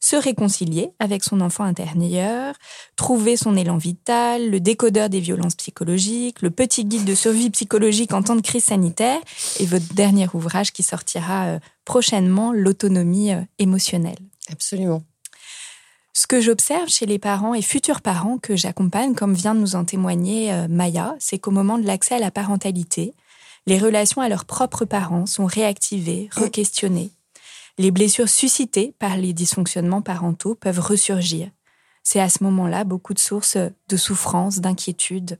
se 0.00 0.16
réconcilier 0.16 0.90
avec 0.98 1.24
son 1.24 1.40
enfant 1.40 1.64
intérieur, 1.64 2.54
trouver 2.96 3.36
son 3.36 3.56
élan 3.56 3.76
vital, 3.76 4.50
le 4.50 4.60
décodeur 4.60 5.08
des 5.08 5.20
violences 5.20 5.56
psychologiques, 5.56 6.42
le 6.42 6.50
petit 6.50 6.84
guide 6.84 7.04
de 7.04 7.14
survie 7.14 7.50
psychologique 7.50 8.12
en 8.12 8.22
temps 8.22 8.36
de 8.36 8.40
crise 8.40 8.64
sanitaire 8.64 9.20
et 9.58 9.66
votre 9.66 9.92
dernier 9.94 10.28
ouvrage 10.34 10.72
qui 10.72 10.82
sortira 10.82 11.46
euh, 11.46 11.58
prochainement, 11.84 12.52
l'autonomie 12.52 13.32
euh, 13.32 13.40
émotionnelle. 13.58 14.18
Absolument. 14.50 15.02
Ce 16.12 16.26
que 16.26 16.40
j'observe 16.40 16.88
chez 16.88 17.06
les 17.06 17.18
parents 17.18 17.54
et 17.54 17.62
futurs 17.62 18.00
parents 18.00 18.38
que 18.38 18.56
j'accompagne, 18.56 19.14
comme 19.14 19.34
vient 19.34 19.54
de 19.54 19.60
nous 19.60 19.76
en 19.76 19.84
témoigner 19.84 20.52
euh, 20.52 20.68
Maya, 20.68 21.14
c'est 21.18 21.38
qu'au 21.38 21.50
moment 21.50 21.78
de 21.78 21.86
l'accès 21.86 22.16
à 22.16 22.18
la 22.18 22.30
parentalité, 22.30 23.14
les 23.66 23.78
relations 23.78 24.20
à 24.20 24.28
leurs 24.28 24.44
propres 24.44 24.84
parents 24.84 25.26
sont 25.26 25.46
réactivées, 25.46 26.28
re-questionnées 26.34 27.10
les 27.78 27.90
blessures 27.90 28.28
suscitées 28.28 28.94
par 28.98 29.16
les 29.16 29.32
dysfonctionnements 29.32 30.02
parentaux 30.02 30.54
peuvent 30.54 30.80
ressurgir. 30.80 31.50
C'est 32.02 32.20
à 32.20 32.28
ce 32.28 32.42
moment-là 32.44 32.84
beaucoup 32.84 33.14
de 33.14 33.18
sources 33.18 33.56
de 33.56 33.96
souffrance, 33.96 34.58
d'inquiétude. 34.58 35.38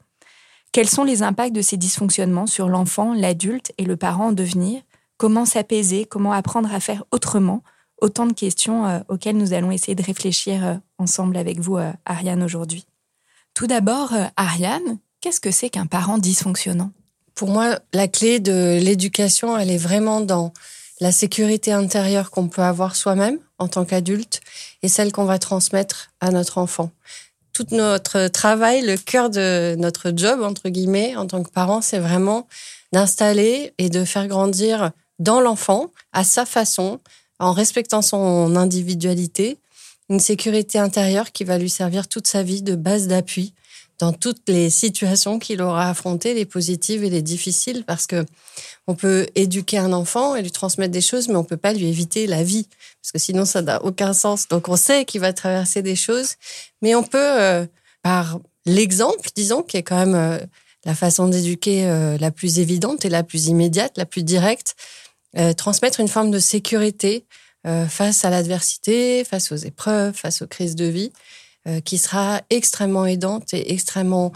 Quels 0.72 0.88
sont 0.88 1.04
les 1.04 1.22
impacts 1.22 1.54
de 1.54 1.62
ces 1.62 1.76
dysfonctionnements 1.76 2.46
sur 2.46 2.68
l'enfant, 2.68 3.14
l'adulte 3.14 3.72
et 3.78 3.84
le 3.84 3.96
parent 3.96 4.28
en 4.28 4.32
devenir? 4.32 4.82
Comment 5.16 5.44
s'apaiser? 5.44 6.04
Comment 6.04 6.32
apprendre 6.32 6.72
à 6.72 6.78
faire 6.78 7.04
autrement? 7.10 7.62
Autant 8.00 8.26
de 8.26 8.32
questions 8.32 8.86
euh, 8.86 9.00
auxquelles 9.08 9.36
nous 9.36 9.52
allons 9.52 9.72
essayer 9.72 9.96
de 9.96 10.02
réfléchir 10.02 10.64
euh, 10.64 10.74
ensemble 10.98 11.36
avec 11.36 11.58
vous, 11.58 11.78
euh, 11.78 11.90
Ariane, 12.06 12.42
aujourd'hui. 12.44 12.86
Tout 13.54 13.66
d'abord, 13.66 14.12
Ariane, 14.36 14.98
qu'est-ce 15.20 15.40
que 15.40 15.50
c'est 15.50 15.70
qu'un 15.70 15.86
parent 15.86 16.18
dysfonctionnant? 16.18 16.92
Pour 17.34 17.48
moi, 17.48 17.80
la 17.92 18.06
clé 18.06 18.38
de 18.38 18.78
l'éducation, 18.80 19.58
elle 19.58 19.70
est 19.70 19.78
vraiment 19.78 20.20
dans 20.20 20.52
la 21.00 21.12
sécurité 21.12 21.72
intérieure 21.72 22.30
qu'on 22.30 22.48
peut 22.48 22.62
avoir 22.62 22.96
soi-même 22.96 23.38
en 23.58 23.68
tant 23.68 23.84
qu'adulte 23.84 24.40
et 24.82 24.88
celle 24.88 25.12
qu'on 25.12 25.24
va 25.24 25.38
transmettre 25.38 26.10
à 26.20 26.30
notre 26.30 26.58
enfant. 26.58 26.90
Tout 27.52 27.66
notre 27.72 28.28
travail, 28.28 28.82
le 28.82 28.96
cœur 28.96 29.30
de 29.30 29.74
notre 29.78 30.12
job, 30.14 30.42
entre 30.42 30.68
guillemets, 30.68 31.16
en 31.16 31.26
tant 31.26 31.42
que 31.42 31.50
parent, 31.50 31.80
c'est 31.80 31.98
vraiment 31.98 32.46
d'installer 32.92 33.72
et 33.78 33.88
de 33.90 34.04
faire 34.04 34.28
grandir 34.28 34.92
dans 35.18 35.40
l'enfant, 35.40 35.90
à 36.12 36.24
sa 36.24 36.46
façon, 36.46 37.00
en 37.40 37.52
respectant 37.52 38.02
son 38.02 38.54
individualité, 38.56 39.58
une 40.08 40.20
sécurité 40.20 40.78
intérieure 40.78 41.32
qui 41.32 41.44
va 41.44 41.58
lui 41.58 41.68
servir 41.68 42.08
toute 42.08 42.26
sa 42.26 42.42
vie 42.42 42.62
de 42.62 42.76
base 42.76 43.08
d'appui 43.08 43.54
dans 43.98 44.12
toutes 44.12 44.48
les 44.48 44.70
situations 44.70 45.38
qu'il 45.38 45.60
aura 45.60 45.90
affrontées, 45.90 46.34
les 46.34 46.44
positives 46.44 47.02
et 47.02 47.10
les 47.10 47.22
difficiles, 47.22 47.84
parce 47.84 48.06
que 48.06 48.24
on 48.86 48.94
peut 48.94 49.26
éduquer 49.34 49.78
un 49.78 49.92
enfant 49.92 50.36
et 50.36 50.42
lui 50.42 50.50
transmettre 50.50 50.92
des 50.92 51.00
choses, 51.00 51.28
mais 51.28 51.36
on 51.36 51.44
peut 51.44 51.56
pas 51.56 51.72
lui 51.72 51.86
éviter 51.86 52.26
la 52.26 52.42
vie, 52.42 52.68
parce 53.02 53.12
que 53.12 53.18
sinon 53.18 53.44
ça 53.44 53.60
n'a 53.60 53.84
aucun 53.84 54.12
sens. 54.12 54.48
Donc 54.48 54.68
on 54.68 54.76
sait 54.76 55.04
qu'il 55.04 55.20
va 55.20 55.32
traverser 55.32 55.82
des 55.82 55.96
choses, 55.96 56.34
mais 56.80 56.94
on 56.94 57.02
peut, 57.02 57.18
euh, 57.18 57.66
par 58.02 58.38
l'exemple, 58.66 59.28
disons, 59.34 59.62
qui 59.62 59.76
est 59.76 59.82
quand 59.82 59.98
même 59.98 60.14
euh, 60.14 60.38
la 60.84 60.94
façon 60.94 61.28
d'éduquer 61.28 61.86
euh, 61.86 62.16
la 62.18 62.30
plus 62.30 62.60
évidente 62.60 63.04
et 63.04 63.08
la 63.08 63.24
plus 63.24 63.48
immédiate, 63.48 63.96
la 63.96 64.06
plus 64.06 64.22
directe, 64.22 64.74
transmettre 65.58 66.00
une 66.00 66.08
forme 66.08 66.30
de 66.30 66.38
sécurité 66.38 67.26
face 67.88 68.24
à 68.24 68.30
l'adversité, 68.30 69.24
face 69.24 69.52
aux 69.52 69.56
épreuves, 69.56 70.14
face 70.14 70.40
aux 70.40 70.46
crises 70.46 70.74
de 70.74 70.86
vie. 70.86 71.12
Euh, 71.66 71.80
qui 71.80 71.98
sera 71.98 72.40
extrêmement 72.50 73.04
aidante 73.04 73.52
et 73.52 73.72
extrêmement 73.72 74.32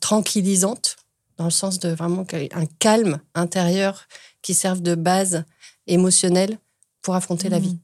tranquillisante, 0.00 0.96
dans 1.36 1.44
le 1.44 1.50
sens 1.50 1.78
de 1.78 1.90
vraiment 1.90 2.24
un 2.32 2.66
calme 2.78 3.20
intérieur 3.34 4.08
qui 4.40 4.54
serve 4.54 4.80
de 4.80 4.94
base 4.94 5.44
émotionnelle 5.86 6.58
pour 7.02 7.14
affronter 7.14 7.50
la 7.50 7.60
mmh. 7.60 7.62
vie. 7.62 7.78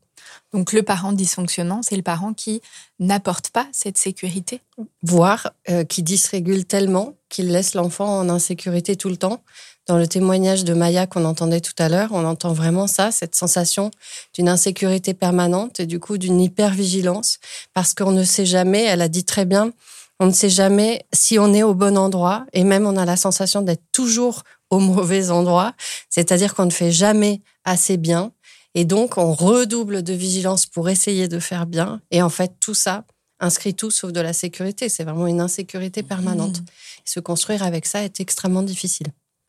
Donc 0.52 0.72
le 0.72 0.82
parent 0.82 1.12
dysfonctionnant, 1.12 1.82
c'est 1.82 1.96
le 1.96 2.02
parent 2.02 2.32
qui 2.32 2.62
n'apporte 2.98 3.50
pas 3.50 3.68
cette 3.72 3.98
sécurité 3.98 4.62
Voire 5.02 5.52
euh, 5.68 5.84
qui 5.84 6.02
dysrégule 6.02 6.64
tellement 6.64 7.14
qu'il 7.28 7.48
laisse 7.52 7.74
l'enfant 7.74 8.18
en 8.18 8.28
insécurité 8.30 8.96
tout 8.96 9.10
le 9.10 9.18
temps. 9.18 9.42
Dans 9.88 9.96
le 9.96 10.06
témoignage 10.06 10.64
de 10.64 10.74
Maya 10.74 11.06
qu'on 11.06 11.24
entendait 11.24 11.62
tout 11.62 11.72
à 11.78 11.88
l'heure, 11.88 12.10
on 12.12 12.26
entend 12.26 12.52
vraiment 12.52 12.86
ça, 12.86 13.10
cette 13.10 13.34
sensation 13.34 13.90
d'une 14.34 14.50
insécurité 14.50 15.14
permanente 15.14 15.80
et 15.80 15.86
du 15.86 15.98
coup 15.98 16.18
d'une 16.18 16.42
hypervigilance, 16.42 17.38
parce 17.72 17.94
qu'on 17.94 18.12
ne 18.12 18.22
sait 18.22 18.44
jamais, 18.44 18.84
elle 18.84 19.00
a 19.00 19.08
dit 19.08 19.24
très 19.24 19.46
bien, 19.46 19.72
on 20.20 20.26
ne 20.26 20.32
sait 20.32 20.50
jamais 20.50 21.06
si 21.14 21.38
on 21.38 21.54
est 21.54 21.62
au 21.62 21.72
bon 21.72 21.96
endroit 21.96 22.44
et 22.52 22.64
même 22.64 22.86
on 22.86 22.98
a 22.98 23.06
la 23.06 23.16
sensation 23.16 23.62
d'être 23.62 23.82
toujours 23.90 24.42
au 24.68 24.78
mauvais 24.78 25.30
endroit, 25.30 25.72
c'est-à-dire 26.10 26.54
qu'on 26.54 26.66
ne 26.66 26.70
fait 26.70 26.92
jamais 26.92 27.40
assez 27.64 27.96
bien 27.96 28.32
et 28.74 28.84
donc 28.84 29.16
on 29.16 29.32
redouble 29.32 30.02
de 30.02 30.12
vigilance 30.12 30.66
pour 30.66 30.90
essayer 30.90 31.28
de 31.28 31.38
faire 31.38 31.64
bien 31.64 32.02
et 32.10 32.20
en 32.20 32.28
fait 32.28 32.52
tout 32.60 32.74
ça 32.74 33.04
inscrit 33.40 33.72
tout 33.72 33.90
sauf 33.90 34.12
de 34.12 34.20
la 34.20 34.34
sécurité, 34.34 34.90
c'est 34.90 35.04
vraiment 35.04 35.28
une 35.28 35.40
insécurité 35.40 36.02
permanente. 36.02 36.60
Mmh. 36.60 36.64
Se 37.06 37.20
construire 37.20 37.62
avec 37.62 37.86
ça 37.86 38.02
est 38.02 38.20
extrêmement 38.20 38.62
difficile. 38.62 39.06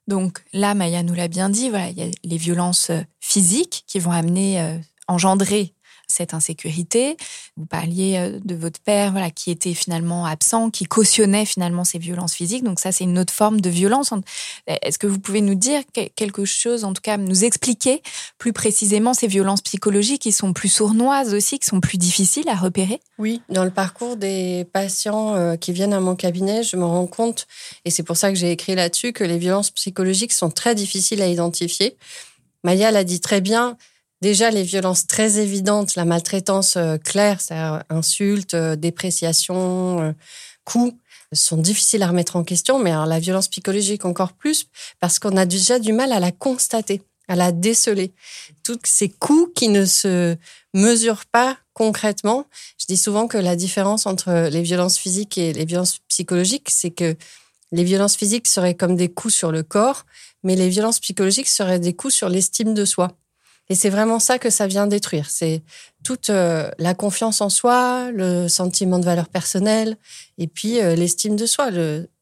Donc 0.10 0.44
là, 0.54 0.74
Maya 0.74 1.04
nous 1.04 1.14
l'a 1.14 1.28
bien 1.28 1.52
dit, 1.52 1.70
voilà, 1.70 1.92
il 1.92 1.98
y 2.00 2.02
a 2.02 2.08
les 2.24 2.38
violences 2.38 2.90
euh, 2.90 3.02
physiques 3.20 3.84
qui 3.86 4.00
vont 4.00 4.12
amener, 4.12 4.60
euh, 4.60 4.76
engendrer 5.08 5.76
cette 6.10 6.34
insécurité. 6.34 7.16
Vous 7.56 7.66
parliez 7.66 8.18
euh, 8.18 8.40
de 8.44 8.56
votre 8.56 8.82
père, 8.82 9.12
voilà, 9.12 9.32
qui 9.32 9.52
était 9.52 9.74
finalement 9.74 10.26
absent, 10.26 10.70
qui 10.70 10.86
cautionnait 10.86 11.46
finalement 11.46 11.84
ces 11.86 12.00
violences 12.00 12.34
physiques. 12.34 12.64
Donc 12.64 12.80
ça, 12.80 12.92
c'est 12.92 13.06
une 13.06 13.18
autre 13.18 13.34
forme 13.34 13.62
de 13.62 13.70
violence. 13.70 14.12
Est-ce 14.68 14.98
que 14.98 15.08
vous 15.08 15.20
pouvez 15.20 15.42
nous 15.42 15.56
dire 15.56 15.82
quelque 16.16 16.46
chose, 16.46 16.84
en 16.84 16.94
tout 16.94 17.02
cas, 17.02 17.18
nous 17.18 17.44
expliquer 17.46 18.02
plus 18.38 18.54
précisément 18.54 19.14
ces 19.14 19.28
violences 19.28 19.62
psychologiques 19.62 20.24
qui 20.24 20.32
sont 20.32 20.54
plus 20.54 20.70
sournoises 20.70 21.34
aussi, 21.34 21.60
qui 21.60 21.66
sont 21.66 21.80
plus 21.80 21.98
difficiles 21.98 22.50
à 22.50 22.56
repérer? 22.56 23.00
Oui, 23.18 23.42
dans 23.50 23.64
le 23.64 23.72
parcours 23.72 24.16
des 24.16 24.66
patients 24.72 25.36
euh, 25.36 25.56
qui 25.56 25.72
viennent 25.74 25.94
à 25.94 26.00
mon 26.00 26.16
cabinet, 26.16 26.64
je 26.64 26.76
me 26.76 26.86
rends 26.86 27.08
compte, 27.08 27.48
et 27.86 27.92
c'est 27.92 28.04
pour 28.04 28.18
ça 28.18 28.30
que 28.30 28.38
j'ai 28.38 28.52
écrit 28.52 28.76
là-dessus, 28.76 29.14
que 29.14 29.24
les 29.24 29.38
violences 29.38 29.72
psychologiques 29.72 30.34
sont 30.34 30.50
très 30.50 30.76
difficiles 30.76 31.22
à 31.22 31.28
identifier. 31.28 31.98
Maya 32.64 32.92
l'a 32.92 33.04
dit 33.04 33.22
très 33.22 33.42
bien, 33.42 33.78
Déjà, 34.22 34.52
les 34.52 34.64
violences 34.64 35.08
très 35.08 35.40
évidentes, 35.40 35.96
la 35.96 36.04
maltraitance 36.04 36.76
euh, 36.76 36.98
claire, 36.98 37.40
c'est-à-dire 37.40 37.84
insultes, 37.90 38.54
euh, 38.54 38.76
dépréciation, 38.76 40.02
euh, 40.02 40.12
coups, 40.66 40.94
sont 41.32 41.58
difficiles 41.58 42.04
à 42.04 42.08
remettre 42.08 42.36
en 42.36 42.44
question, 42.44 42.80
mais 42.80 42.92
alors 42.92 43.06
la 43.06 43.20
violence 43.20 43.48
psychologique 43.48 44.04
encore 44.04 44.34
plus, 44.34 44.68
parce 45.00 45.20
qu'on 45.20 45.38
a 45.38 45.46
déjà 45.46 45.80
du 45.80 45.94
mal 45.94 46.12
à 46.12 46.20
la 46.20 46.32
constater, 46.32 47.02
à 47.28 47.36
la 47.36 47.52
déceler. 47.52 48.12
Tous 48.64 48.80
ces 48.84 49.10
coups 49.10 49.52
qui 49.56 49.70
ne 49.70 49.86
se 49.86 50.36
mesurent 50.74 51.28
pas 51.32 51.58
concrètement. 51.74 52.46
Je 52.78 52.88
dis 52.88 52.98
souvent 52.98 53.28
que 53.28 53.38
la 53.38 53.56
différence 53.56 54.06
entre 54.06 54.50
les 54.50 54.64
violences 54.64 54.98
physiques 54.98 55.38
et 55.38 55.54
les 55.54 55.66
violences 55.66 56.00
psychologiques, 56.10 56.70
c'est 56.72 56.92
que 56.92 57.16
les 57.72 57.84
violences 57.84 58.18
physiques 58.18 58.48
seraient 58.48 58.76
comme 58.76 58.96
des 58.96 59.10
coups 59.10 59.34
sur 59.34 59.52
le 59.52 59.64
corps, 59.64 60.06
mais 60.44 60.56
les 60.56 60.70
violences 60.70 61.00
psychologiques 61.00 61.48
seraient 61.48 61.80
des 61.80 61.94
coups 61.94 62.16
sur 62.16 62.28
l'estime 62.28 62.74
de 62.74 62.86
soi. 62.86 63.16
Et 63.70 63.76
c'est 63.76 63.90
vraiment 63.90 64.20
ça 64.20 64.40
que 64.40 64.50
ça 64.50 64.66
vient 64.66 64.88
détruire. 64.88 65.30
C'est 65.30 65.62
toute 66.04 66.30
euh, 66.32 66.70
la 66.80 66.96
confiance 66.96 67.40
en 67.42 67.50
soi, 67.50 68.10
le 68.12 68.48
sentiment 68.48 68.98
de 68.98 69.06
valeur 69.06 69.30
personnelle, 69.30 69.98
et 70.38 70.48
puis 70.48 70.80
euh, 70.80 70.96
l'estime 70.96 71.36
de 71.36 71.46
soi. 71.46 71.70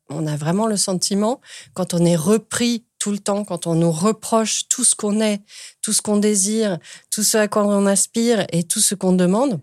On 0.10 0.28
a 0.28 0.36
vraiment 0.36 0.68
le 0.68 0.78
sentiment, 0.78 1.40
quand 1.74 1.94
on 1.94 2.04
est 2.06 2.16
repris 2.16 2.84
tout 3.00 3.12
le 3.12 3.20
temps, 3.20 3.46
quand 3.46 3.68
on 3.68 3.76
nous 3.76 3.92
reproche 3.92 4.68
tout 4.68 4.84
ce 4.84 4.96
qu'on 4.96 5.22
est, 5.22 5.42
tout 5.82 5.94
ce 5.94 6.02
qu'on 6.02 6.18
désire, 6.18 6.80
tout 7.12 7.24
ce 7.24 7.38
à 7.38 7.48
quoi 7.48 7.66
on 7.66 7.86
aspire 7.86 8.46
et 8.52 8.64
tout 8.64 8.80
ce 8.80 8.96
qu'on 8.96 9.14
demande, 9.14 9.60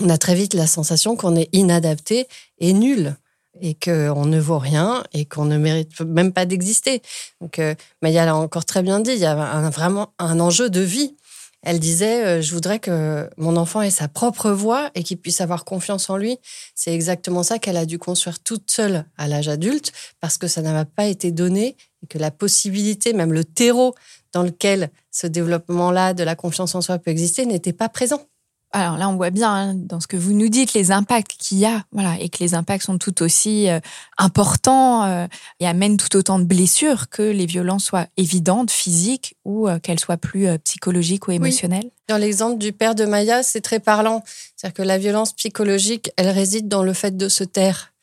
on 0.00 0.10
a 0.10 0.18
très 0.18 0.34
vite 0.34 0.54
la 0.54 0.66
sensation 0.66 1.16
qu'on 1.16 1.36
est 1.36 1.48
inadapté 1.52 2.28
et 2.58 2.72
nul 2.72 3.16
et 3.60 3.74
qu'on 3.74 4.26
ne 4.26 4.38
vaut 4.38 4.58
rien 4.58 5.02
et 5.12 5.24
qu'on 5.24 5.44
ne 5.44 5.58
mérite 5.58 6.00
même 6.00 6.32
pas 6.32 6.46
d'exister. 6.46 7.02
Donc, 7.40 7.58
euh, 7.58 7.74
Maya 8.02 8.24
l'a 8.24 8.36
encore 8.36 8.64
très 8.64 8.82
bien 8.82 9.00
dit, 9.00 9.12
il 9.12 9.18
y 9.18 9.24
a 9.24 9.36
un, 9.36 9.70
vraiment 9.70 10.12
un 10.18 10.40
enjeu 10.40 10.70
de 10.70 10.80
vie. 10.80 11.16
Elle 11.62 11.80
disait, 11.80 12.24
euh, 12.24 12.40
je 12.40 12.54
voudrais 12.54 12.78
que 12.78 13.28
mon 13.36 13.56
enfant 13.56 13.82
ait 13.82 13.90
sa 13.90 14.06
propre 14.06 14.50
voix 14.50 14.90
et 14.94 15.02
qu'il 15.02 15.18
puisse 15.18 15.40
avoir 15.40 15.64
confiance 15.64 16.08
en 16.08 16.16
lui. 16.16 16.38
C'est 16.74 16.94
exactement 16.94 17.42
ça 17.42 17.58
qu'elle 17.58 17.76
a 17.76 17.84
dû 17.84 17.98
construire 17.98 18.38
toute 18.38 18.70
seule 18.70 19.04
à 19.16 19.26
l'âge 19.26 19.48
adulte 19.48 19.92
parce 20.20 20.38
que 20.38 20.46
ça 20.46 20.62
n'a 20.62 20.84
pas 20.84 21.06
été 21.06 21.32
donné 21.32 21.76
et 22.02 22.06
que 22.06 22.18
la 22.18 22.30
possibilité, 22.30 23.12
même 23.12 23.32
le 23.32 23.44
terreau 23.44 23.94
dans 24.32 24.44
lequel 24.44 24.90
ce 25.10 25.26
développement-là 25.26 26.14
de 26.14 26.22
la 26.22 26.36
confiance 26.36 26.76
en 26.76 26.80
soi 26.80 26.98
peut 26.98 27.10
exister 27.10 27.44
n'était 27.44 27.72
pas 27.72 27.88
présent 27.88 28.22
alors 28.72 28.98
là, 28.98 29.08
on 29.08 29.16
voit 29.16 29.30
bien 29.30 29.52
hein, 29.52 29.74
dans 29.74 29.98
ce 29.98 30.06
que 30.06 30.16
vous 30.16 30.34
nous 30.34 30.48
dites 30.48 30.74
les 30.74 30.90
impacts 30.90 31.36
qu'il 31.38 31.58
y 31.58 31.64
a, 31.64 31.84
voilà, 31.90 32.20
et 32.20 32.28
que 32.28 32.38
les 32.40 32.54
impacts 32.54 32.84
sont 32.84 32.98
tout 32.98 33.22
aussi 33.22 33.68
euh, 33.68 33.80
importants 34.18 35.04
euh, 35.04 35.26
et 35.58 35.66
amènent 35.66 35.96
tout 35.96 36.14
autant 36.16 36.38
de 36.38 36.44
blessures 36.44 37.08
que 37.08 37.22
les 37.22 37.46
violences 37.46 37.84
soient 37.84 38.06
évidentes, 38.18 38.70
physiques 38.70 39.36
ou 39.44 39.68
euh, 39.68 39.78
qu'elles 39.78 40.00
soient 40.00 40.18
plus 40.18 40.46
psychologiques 40.64 41.28
ou 41.28 41.32
émotionnelles. 41.32 41.90
Dans 42.08 42.18
l'exemple 42.18 42.58
du 42.58 42.72
père 42.72 42.94
de 42.94 43.06
Maya, 43.06 43.42
c'est 43.42 43.62
très 43.62 43.80
parlant. 43.80 44.22
C'est-à-dire 44.56 44.74
que 44.74 44.82
la 44.82 44.98
violence 44.98 45.32
psychologique, 45.32 46.10
elle 46.16 46.28
réside 46.28 46.68
dans 46.68 46.82
le 46.82 46.92
fait 46.92 47.16
de 47.16 47.28
se 47.28 47.44
taire. 47.44 47.94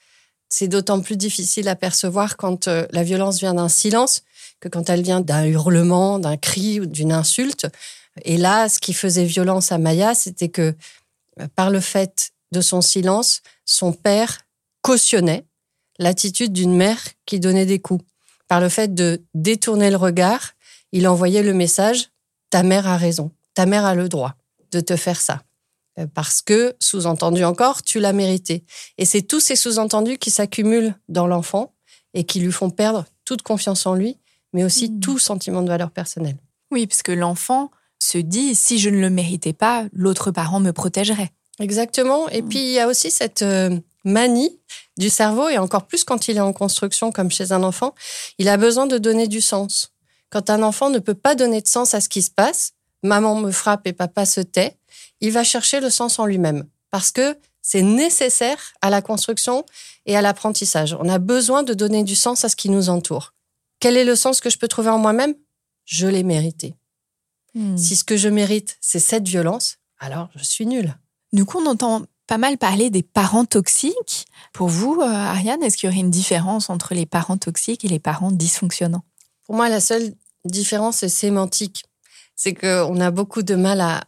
C'est 0.50 0.68
d'autant 0.68 1.02
plus 1.02 1.18
difficile 1.18 1.68
à 1.68 1.76
percevoir 1.76 2.38
quand 2.38 2.68
la 2.68 3.04
violence 3.04 3.40
vient 3.40 3.56
d'un 3.56 3.70
silence 3.70 4.22
que 4.60 4.70
quand 4.70 4.90
elle 4.90 5.02
vient 5.02 5.22
d'un 5.22 5.46
hurlement, 5.46 6.20
d'un 6.20 6.38
cri 6.38 6.80
ou 6.80 6.86
d'une 6.86 7.12
insulte. 7.12 7.68
Et 8.24 8.38
là, 8.38 8.70
ce 8.70 8.80
qui 8.80 8.94
faisait 8.94 9.26
violence 9.26 9.72
à 9.72 9.78
Maya, 9.78 10.16
c'était 10.16 10.50
que 10.50 10.76
euh, 11.40 11.48
par 11.56 11.70
le 11.70 11.80
fait 11.80 12.32
de 12.52 12.62
son 12.62 12.82
silence, 12.82 13.42
son 13.66 13.92
père 13.92 14.42
cautionnait 14.82 15.46
l'attitude 16.00 16.54
d'une 16.54 16.76
mère 16.76 17.02
qui 17.26 17.40
donnait 17.40 17.66
des 17.66 17.80
coups. 17.80 18.06
Par 18.48 18.62
le 18.62 18.70
fait 18.70 18.94
de 18.94 19.24
détourner 19.34 19.90
le 19.90 19.98
regard, 19.98 20.54
il 20.92 21.08
envoyait 21.08 21.44
le 21.44 21.54
message 21.54 22.10
ta 22.50 22.64
mère 22.64 22.88
a 22.88 22.96
raison, 22.96 23.32
ta 23.54 23.66
mère 23.66 23.84
a 23.84 23.96
le 23.96 24.08
droit 24.08 24.36
de 24.72 24.80
te 24.80 24.96
faire 24.96 25.20
ça. 25.20 25.42
Euh, 26.00 26.08
parce 26.14 26.42
que, 26.42 26.76
sous-entendu 26.80 27.44
encore, 27.44 27.84
tu 27.84 28.00
l'as 28.00 28.14
mérité. 28.14 28.64
Et 28.98 29.04
c'est 29.04 29.24
tous 29.24 29.40
ces 29.42 29.56
sous-entendus 29.56 30.18
qui 30.18 30.32
s'accumulent 30.32 30.96
dans 31.10 31.28
l'enfant 31.28 31.74
et 32.14 32.24
qui 32.24 32.40
lui 32.40 32.52
font 32.52 32.70
perdre 32.70 33.06
toute 33.26 33.42
confiance 33.42 33.86
en 33.86 33.94
lui, 33.94 34.18
mais 34.54 34.64
aussi 34.64 34.90
mmh. 34.90 35.00
tout 35.00 35.20
sentiment 35.20 35.64
de 35.64 35.68
valeur 35.68 35.92
personnelle. 35.92 36.38
Oui, 36.72 36.88
parce 36.88 37.04
que 37.04 37.12
l'enfant, 37.12 37.72
se 38.00 38.18
dit 38.18 38.56
si 38.56 38.78
je 38.78 38.90
ne 38.90 39.00
le 39.00 39.10
méritais 39.10 39.54
pas, 39.54 39.86
l'autre 39.94 40.32
parent 40.32 40.60
me 40.60 40.72
protégerait. 40.72 41.32
Exactement. 41.60 42.30
Et 42.30 42.42
mm. 42.42 42.50
puis 42.50 42.60
il 42.60 42.72
y 42.72 42.80
a 42.80 42.88
aussi 42.88 43.12
cette 43.12 43.42
euh, 43.42 43.78
manie 44.04 44.60
du 44.98 45.10
cerveau, 45.10 45.50
et 45.50 45.58
encore 45.58 45.88
plus 45.88 46.04
quand 46.04 46.28
il 46.28 46.38
est 46.38 46.42
en 46.42 46.54
construction 46.54 47.12
comme 47.12 47.32
chez 47.32 47.52
un 47.52 47.64
enfant, 47.64 47.96
il 48.38 48.48
a 48.50 48.58
besoin 48.58 48.88
de 48.88 48.98
donner 48.98 49.28
du 49.28 49.42
sens. 49.42 49.92
Quand 50.30 50.50
un 50.50 50.64
enfant 50.64 50.90
ne 50.90 51.00
peut 51.00 51.14
pas 51.14 51.36
donner 51.36 51.62
de 51.62 51.68
sens 51.68 51.94
à 51.94 52.02
ce 52.02 52.10
qui 52.10 52.22
se 52.22 52.32
passe, 52.32 52.74
maman 53.04 53.36
me 53.36 53.52
frappe 53.52 53.88
et 53.88 53.94
papa 53.94 54.26
se 54.26 54.42
tait, 54.42 54.78
il 55.22 55.32
va 55.32 55.44
chercher 55.44 55.80
le 55.80 55.90
sens 55.90 56.20
en 56.20 56.26
lui-même. 56.26 56.66
Parce 56.92 57.12
que 57.12 57.38
c'est 57.62 57.82
nécessaire 57.82 58.74
à 58.82 58.90
la 58.90 59.02
construction 59.02 59.66
et 60.06 60.16
à 60.16 60.22
l'apprentissage. 60.22 60.96
On 61.00 61.10
a 61.10 61.20
besoin 61.20 61.64
de 61.64 61.74
donner 61.74 62.04
du 62.04 62.16
sens 62.16 62.46
à 62.46 62.50
ce 62.50 62.56
qui 62.56 62.70
nous 62.70 62.90
entoure 62.90 63.34
quel 63.86 63.98
est 63.98 64.04
le 64.04 64.16
sens 64.16 64.42
que 64.42 64.50
je 64.50 64.58
peux 64.58 64.68
trouver 64.68 64.90
en 64.90 64.98
moi-même? 64.98 65.36
Je 65.86 66.08
l'ai 66.08 66.24
mérité. 66.24 66.74
Hmm. 67.56 67.78
Si 67.78 67.96
ce 67.96 68.04
que 68.04 68.18
je 68.18 68.30
mérite, 68.30 68.78
c'est 68.82 69.00
cette 69.00 69.28
violence, 69.28 69.78
alors 69.98 70.30
je 70.36 70.44
suis 70.44 70.66
nulle. 70.66 70.96
Du 71.34 71.46
coup, 71.46 71.60
on 71.60 71.66
entend 71.66 72.04
pas 72.28 72.38
mal 72.38 72.58
parler 72.58 72.90
des 72.90 73.04
parents 73.04 73.46
toxiques. 73.46 74.26
Pour 74.54 74.68
vous, 74.68 75.00
euh, 75.02 75.06
Ariane, 75.06 75.64
est-ce 75.64 75.78
qu'il 75.78 75.90
y 75.90 75.92
aurait 75.92 76.02
une 76.02 76.12
différence 76.12 76.70
entre 76.70 76.94
les 76.94 77.06
parents 77.06 77.38
toxiques 77.38 77.86
et 77.86 77.88
les 77.88 78.00
parents 78.00 78.32
dysfonctionnants? 78.32 79.04
Pour 79.46 79.56
moi, 79.56 79.70
la 79.70 79.80
seule 79.80 80.14
différence 80.44 81.04
est 81.04 81.10
sémantique. 81.10 81.86
C'est 82.36 82.54
qu'on 82.54 83.00
a 83.00 83.12
beaucoup 83.12 83.44
de 83.44 83.56
mal 83.56 83.80
à 83.82 84.04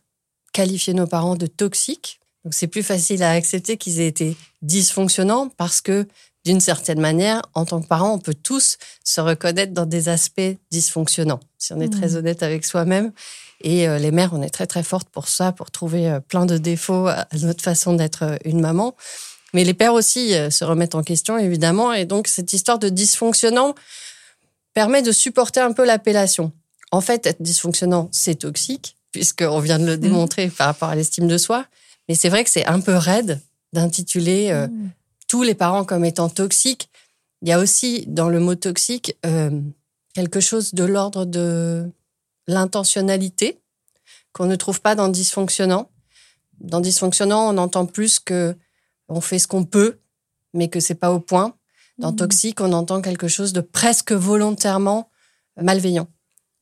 qualifier 0.51 0.93
nos 0.93 1.07
parents 1.07 1.35
de 1.35 1.47
toxiques. 1.47 2.19
Donc 2.43 2.53
c'est 2.53 2.67
plus 2.67 2.83
facile 2.83 3.23
à 3.23 3.31
accepter 3.31 3.77
qu'ils 3.77 3.99
aient 3.99 4.07
été 4.07 4.35
dysfonctionnants 4.61 5.49
parce 5.49 5.81
que 5.81 6.07
d'une 6.47 6.61
certaine 6.61 7.01
manière, 7.01 7.41
en 7.55 7.65
tant 7.65 7.81
que 7.81 7.87
parent, 7.87 8.13
on 8.13 8.19
peut 8.19 8.33
tous 8.33 8.77
se 9.03 9.19
reconnaître 9.19 9.73
dans 9.73 9.85
des 9.85 10.07
aspects 10.07 10.55
dysfonctionnants, 10.71 11.41
si 11.57 11.73
on 11.73 11.81
est 11.81 11.91
très 11.91 12.11
Mhm. 12.11 12.15
honnête 12.17 12.41
avec 12.41 12.63
soi-même. 12.65 13.11
Et 13.61 13.87
euh, 13.89 13.99
les 13.99 14.11
mères, 14.11 14.31
on 14.33 14.41
est 14.41 14.49
très 14.49 14.65
très 14.65 14.83
fortes 14.83 15.09
pour 15.09 15.27
ça, 15.27 15.51
pour 15.51 15.71
trouver 15.71 16.09
euh, 16.09 16.19
plein 16.21 16.45
de 16.45 16.57
défauts 16.57 17.07
à 17.07 17.27
notre 17.41 17.61
façon 17.61 17.93
d'être 17.93 18.23
euh, 18.23 18.37
une 18.45 18.61
maman. 18.61 18.95
Mais 19.53 19.65
les 19.65 19.73
pères 19.73 19.93
aussi 19.93 20.33
euh, 20.35 20.49
se 20.49 20.63
remettent 20.63 20.95
en 20.95 21.03
question, 21.03 21.37
évidemment. 21.37 21.91
Et 21.91 22.05
donc, 22.05 22.29
cette 22.29 22.53
histoire 22.53 22.79
de 22.79 22.87
dysfonctionnant 22.87 23.75
permet 24.73 25.01
de 25.01 25.11
supporter 25.11 25.59
un 25.59 25.73
peu 25.73 25.85
l'appellation. 25.85 26.53
En 26.91 27.01
fait, 27.01 27.25
être 27.25 27.41
dysfonctionnant, 27.41 28.07
c'est 28.13 28.35
toxique, 28.35 28.95
puisqu'on 29.11 29.59
vient 29.59 29.79
de 29.79 29.85
le 29.85 29.97
démontrer 29.97 30.47
par 30.49 30.67
rapport 30.67 30.89
à 30.89 30.95
l'estime 30.95 31.27
de 31.27 31.37
soi. 31.37 31.65
Mais 32.07 32.15
c'est 32.15 32.29
vrai 32.29 32.45
que 32.45 32.49
c'est 32.49 32.65
un 32.65 32.79
peu 32.79 32.95
raide 32.95 33.41
d'intituler 33.73 34.51
euh, 34.51 34.67
tous 35.27 35.43
les 35.43 35.55
parents 35.55 35.85
comme 35.85 36.05
étant 36.05 36.29
toxiques. 36.29 36.89
Il 37.41 37.49
y 37.49 37.51
a 37.51 37.59
aussi 37.59 38.05
dans 38.07 38.29
le 38.29 38.39
mot 38.39 38.55
toxique 38.55 39.15
euh, 39.25 39.61
quelque 40.13 40.39
chose 40.39 40.73
de 40.73 40.83
l'ordre 40.83 41.25
de 41.25 41.85
l'intentionnalité 42.47 43.59
qu'on 44.33 44.45
ne 44.45 44.55
trouve 44.55 44.81
pas 44.81 44.95
dans 44.95 45.09
dysfonctionnant. 45.09 45.89
Dans 46.59 46.79
dysfonctionnant, 46.79 47.53
on 47.53 47.57
entend 47.57 47.85
plus 47.85 48.19
que 48.19 48.55
on 49.09 49.21
fait 49.21 49.39
ce 49.39 49.47
qu'on 49.47 49.63
peut, 49.63 49.99
mais 50.53 50.67
que 50.69 50.79
c'est 50.79 50.95
pas 50.95 51.11
au 51.11 51.19
point. 51.19 51.55
Dans 51.97 52.13
toxique, 52.13 52.61
on 52.61 52.73
entend 52.73 53.01
quelque 53.01 53.27
chose 53.27 53.53
de 53.53 53.61
presque 53.61 54.11
volontairement 54.11 55.09
malveillant, 55.59 56.07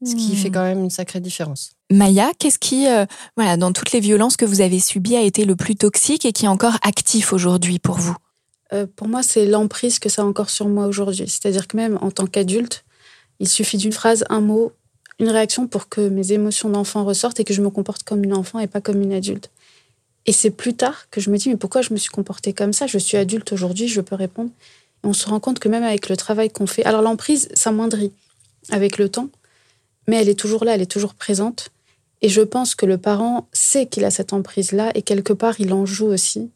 ce 0.05 0.15
qui 0.15 0.35
fait 0.35 0.49
quand 0.49 0.63
même 0.63 0.79
une 0.79 0.89
sacrée 0.89 1.19
différence. 1.19 1.71
Maya, 1.91 2.31
qu'est-ce 2.39 2.59
qui, 2.59 2.87
euh, 2.87 3.05
voilà, 3.35 3.57
dans 3.57 3.73
toutes 3.73 3.91
les 3.91 3.99
violences 3.99 4.37
que 4.37 4.45
vous 4.45 4.61
avez 4.61 4.79
subies, 4.79 5.17
a 5.17 5.21
été 5.21 5.43
le 5.43 5.55
plus 5.55 5.75
toxique 5.75 6.25
et 6.25 6.31
qui 6.31 6.45
est 6.45 6.49
encore 6.49 6.77
actif 6.81 7.33
aujourd'hui 7.33 7.79
pour 7.79 7.97
vous? 7.97 8.15
Euh, 8.73 8.87
pour 8.95 9.07
moi, 9.07 9.23
c'est 9.23 9.45
l'emprise 9.45 9.99
que 9.99 10.09
ça 10.09 10.21
a 10.21 10.25
encore 10.25 10.49
sur 10.49 10.67
moi 10.67 10.87
aujourd'hui. 10.87 11.27
C'est-à-dire 11.27 11.67
que 11.67 11.77
même 11.77 11.97
en 12.01 12.11
tant 12.11 12.25
qu'adulte, 12.25 12.83
il 13.39 13.47
suffit 13.47 13.77
d'une 13.77 13.91
phrase, 13.91 14.25
un 14.29 14.41
mot, 14.41 14.71
une 15.19 15.29
réaction 15.29 15.67
pour 15.67 15.87
que 15.87 16.01
mes 16.09 16.31
émotions 16.31 16.69
d'enfant 16.69 17.05
ressortent 17.05 17.39
et 17.39 17.43
que 17.43 17.53
je 17.53 17.61
me 17.61 17.69
comporte 17.69 18.03
comme 18.03 18.23
une 18.23 18.33
enfant 18.33 18.59
et 18.59 18.67
pas 18.67 18.81
comme 18.81 19.01
une 19.01 19.13
adulte. 19.13 19.49
Et 20.25 20.33
c'est 20.33 20.49
plus 20.49 20.73
tard 20.73 21.07
que 21.11 21.21
je 21.21 21.29
me 21.29 21.37
dis, 21.37 21.49
mais 21.49 21.55
pourquoi 21.55 21.81
je 21.81 21.93
me 21.93 21.97
suis 21.97 22.09
comportée 22.09 22.53
comme 22.53 22.73
ça? 22.73 22.87
Je 22.87 22.97
suis 22.97 23.17
adulte 23.17 23.51
aujourd'hui, 23.51 23.87
je 23.87 24.01
peux 24.01 24.15
répondre. 24.15 24.49
Et 25.03 25.07
on 25.07 25.13
se 25.13 25.29
rend 25.29 25.39
compte 25.39 25.59
que 25.59 25.69
même 25.69 25.83
avec 25.83 26.09
le 26.09 26.17
travail 26.17 26.49
qu'on 26.49 26.65
fait, 26.65 26.83
alors 26.83 27.01
l'emprise 27.01 27.49
s'amoindrit 27.53 28.11
avec 28.71 28.97
le 28.97 29.09
temps, 29.09 29.29
mais 30.07 30.19
elle 30.19 30.29
est 30.29 30.39
toujours 30.39 30.65
là, 30.65 30.73
elle 30.73 30.81
est 30.81 30.91
toujours 30.91 31.13
présente. 31.13 31.69
Et 32.21 32.29
je 32.29 32.41
pense 32.41 32.73
que 32.73 32.87
le 32.87 32.97
parent 32.97 33.47
sait 33.53 33.85
qu'il 33.85 34.03
a 34.03 34.11
cette 34.11 34.33
emprise-là 34.33 34.91
et 34.95 35.03
quelque 35.03 35.33
part, 35.33 35.59
il 35.59 35.71
en 35.73 35.85
joue 35.85 36.07
aussi. 36.07 36.49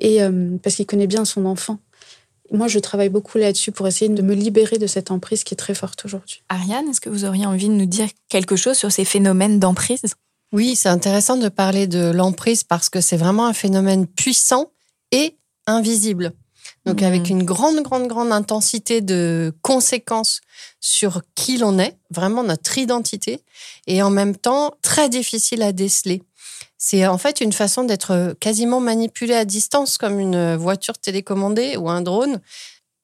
Et 0.00 0.22
euh, 0.22 0.56
parce 0.62 0.76
qu'il 0.76 0.86
connaît 0.86 1.06
bien 1.06 1.24
son 1.24 1.46
enfant. 1.46 1.78
Moi, 2.52 2.66
je 2.66 2.80
travaille 2.80 3.10
beaucoup 3.10 3.38
là-dessus 3.38 3.70
pour 3.70 3.86
essayer 3.86 4.10
de 4.10 4.22
me 4.22 4.34
libérer 4.34 4.78
de 4.78 4.88
cette 4.88 5.12
emprise 5.12 5.44
qui 5.44 5.54
est 5.54 5.56
très 5.56 5.74
forte 5.74 6.04
aujourd'hui. 6.04 6.42
Ariane, 6.48 6.88
est-ce 6.88 7.00
que 7.00 7.08
vous 7.08 7.24
auriez 7.24 7.46
envie 7.46 7.68
de 7.68 7.74
nous 7.74 7.86
dire 7.86 8.08
quelque 8.28 8.56
chose 8.56 8.76
sur 8.76 8.90
ces 8.90 9.04
phénomènes 9.04 9.60
d'emprise? 9.60 10.02
Oui, 10.52 10.74
c'est 10.74 10.88
intéressant 10.88 11.36
de 11.36 11.48
parler 11.48 11.86
de 11.86 12.10
l'emprise 12.10 12.64
parce 12.64 12.88
que 12.88 13.00
c'est 13.00 13.16
vraiment 13.16 13.46
un 13.46 13.52
phénomène 13.52 14.08
puissant 14.08 14.72
et 15.12 15.36
invisible. 15.66 16.32
Donc 16.86 17.02
Mhm. 17.02 17.06
avec 17.06 17.30
une 17.30 17.44
grande, 17.44 17.82
grande, 17.82 18.08
grande 18.08 18.32
intensité 18.32 19.00
de 19.00 19.52
conséquences 19.62 20.40
sur 20.80 21.22
qui 21.34 21.58
l'on 21.58 21.78
est, 21.78 21.96
vraiment 22.10 22.42
notre 22.42 22.78
identité, 22.78 23.42
et 23.86 24.02
en 24.02 24.10
même 24.10 24.36
temps 24.36 24.74
très 24.82 25.08
difficile 25.08 25.62
à 25.62 25.72
déceler. 25.72 26.22
C'est 26.82 27.06
en 27.06 27.18
fait 27.18 27.42
une 27.42 27.52
façon 27.52 27.84
d'être 27.84 28.34
quasiment 28.40 28.80
manipulé 28.80 29.34
à 29.34 29.44
distance 29.44 29.98
comme 29.98 30.18
une 30.18 30.56
voiture 30.56 30.96
télécommandée 30.96 31.76
ou 31.76 31.90
un 31.90 32.00
drone. 32.00 32.40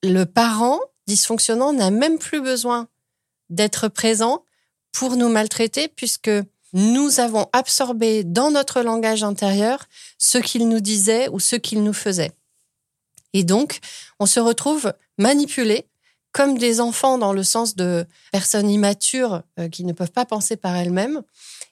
Le 0.02 0.24
parent 0.24 0.80
dysfonctionnant 1.06 1.74
n'a 1.74 1.90
même 1.90 2.18
plus 2.18 2.40
besoin 2.40 2.88
d'être 3.50 3.88
présent 3.88 4.44
pour 4.92 5.16
nous 5.16 5.28
maltraiter 5.28 5.88
puisque 5.88 6.30
nous 6.72 7.20
avons 7.20 7.50
absorbé 7.52 8.24
dans 8.24 8.50
notre 8.50 8.80
langage 8.80 9.22
intérieur 9.22 9.84
ce 10.16 10.38
qu'il 10.38 10.70
nous 10.70 10.80
disait 10.80 11.28
ou 11.28 11.38
ce 11.38 11.56
qu'il 11.56 11.82
nous 11.82 11.92
faisait. 11.92 12.32
Et 13.34 13.44
donc, 13.44 13.80
on 14.18 14.26
se 14.26 14.40
retrouve 14.40 14.94
manipulé 15.18 15.86
comme 16.32 16.56
des 16.56 16.80
enfants 16.80 17.18
dans 17.18 17.34
le 17.34 17.42
sens 17.42 17.76
de 17.76 18.06
personnes 18.32 18.70
immatures 18.70 19.42
euh, 19.58 19.68
qui 19.68 19.84
ne 19.84 19.92
peuvent 19.92 20.12
pas 20.12 20.24
penser 20.24 20.56
par 20.56 20.74
elles-mêmes. 20.76 21.22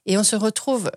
Et 0.07 0.19
on 0.19 0.25
se 0.25 0.37
retrouve 0.37 0.91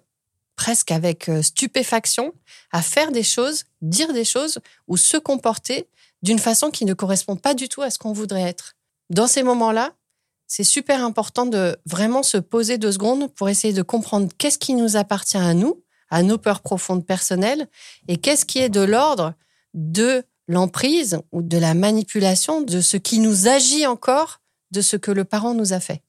presque 0.57 0.91
avec 0.91 1.29
euh, 1.29 1.41
stupéfaction 1.41 2.33
à 2.71 2.81
faire 2.81 3.13
des 3.13 3.23
choses, 3.23 3.63
dire 3.81 4.11
des 4.11 4.25
choses 4.25 4.59
ou 4.89 4.97
se 4.97 5.15
comporter 5.15 5.87
d'une 6.21 6.39
façon 6.39 6.71
qui 6.71 6.83
ne 6.83 6.93
correspond 6.93 7.37
pas 7.37 7.53
du 7.53 7.69
tout 7.69 7.81
à 7.81 7.89
ce 7.89 7.97
qu'on 7.97 8.11
voudrait 8.11 8.41
être. 8.41 8.75
Dans 9.09 9.27
ces 9.27 9.43
moments-là, 9.43 9.93
c'est 10.47 10.65
super 10.65 11.03
important 11.03 11.45
de 11.45 11.77
vraiment 11.85 12.23
se 12.23 12.37
poser 12.37 12.77
deux 12.77 12.91
secondes 12.91 13.31
pour 13.33 13.47
essayer 13.47 13.73
de 13.73 13.81
comprendre 13.81 14.29
qu'est-ce 14.37 14.57
qui 14.57 14.73
nous 14.73 14.97
appartient 14.97 15.37
à 15.37 15.53
nous, 15.53 15.83
à 16.09 16.23
nos 16.23 16.37
peurs 16.37 16.61
profondes 16.61 17.05
personnelles, 17.05 17.67
et 18.07 18.17
qu'est-ce 18.17 18.45
qui 18.45 18.59
est 18.59 18.69
de 18.69 18.81
l'ordre 18.81 19.33
de 19.73 20.23
l'emprise 20.47 21.19
ou 21.31 21.41
de 21.41 21.57
la 21.57 21.73
manipulation 21.73 22.61
de 22.61 22.81
ce 22.81 22.97
qui 22.97 23.19
nous 23.19 23.47
agit 23.47 23.85
encore 23.85 24.39
de 24.71 24.81
ce 24.81 24.95
que 24.95 25.11
le 25.11 25.25
parent 25.25 25.53
nous 25.53 25.73
a 25.73 25.79
fait. 25.79 26.01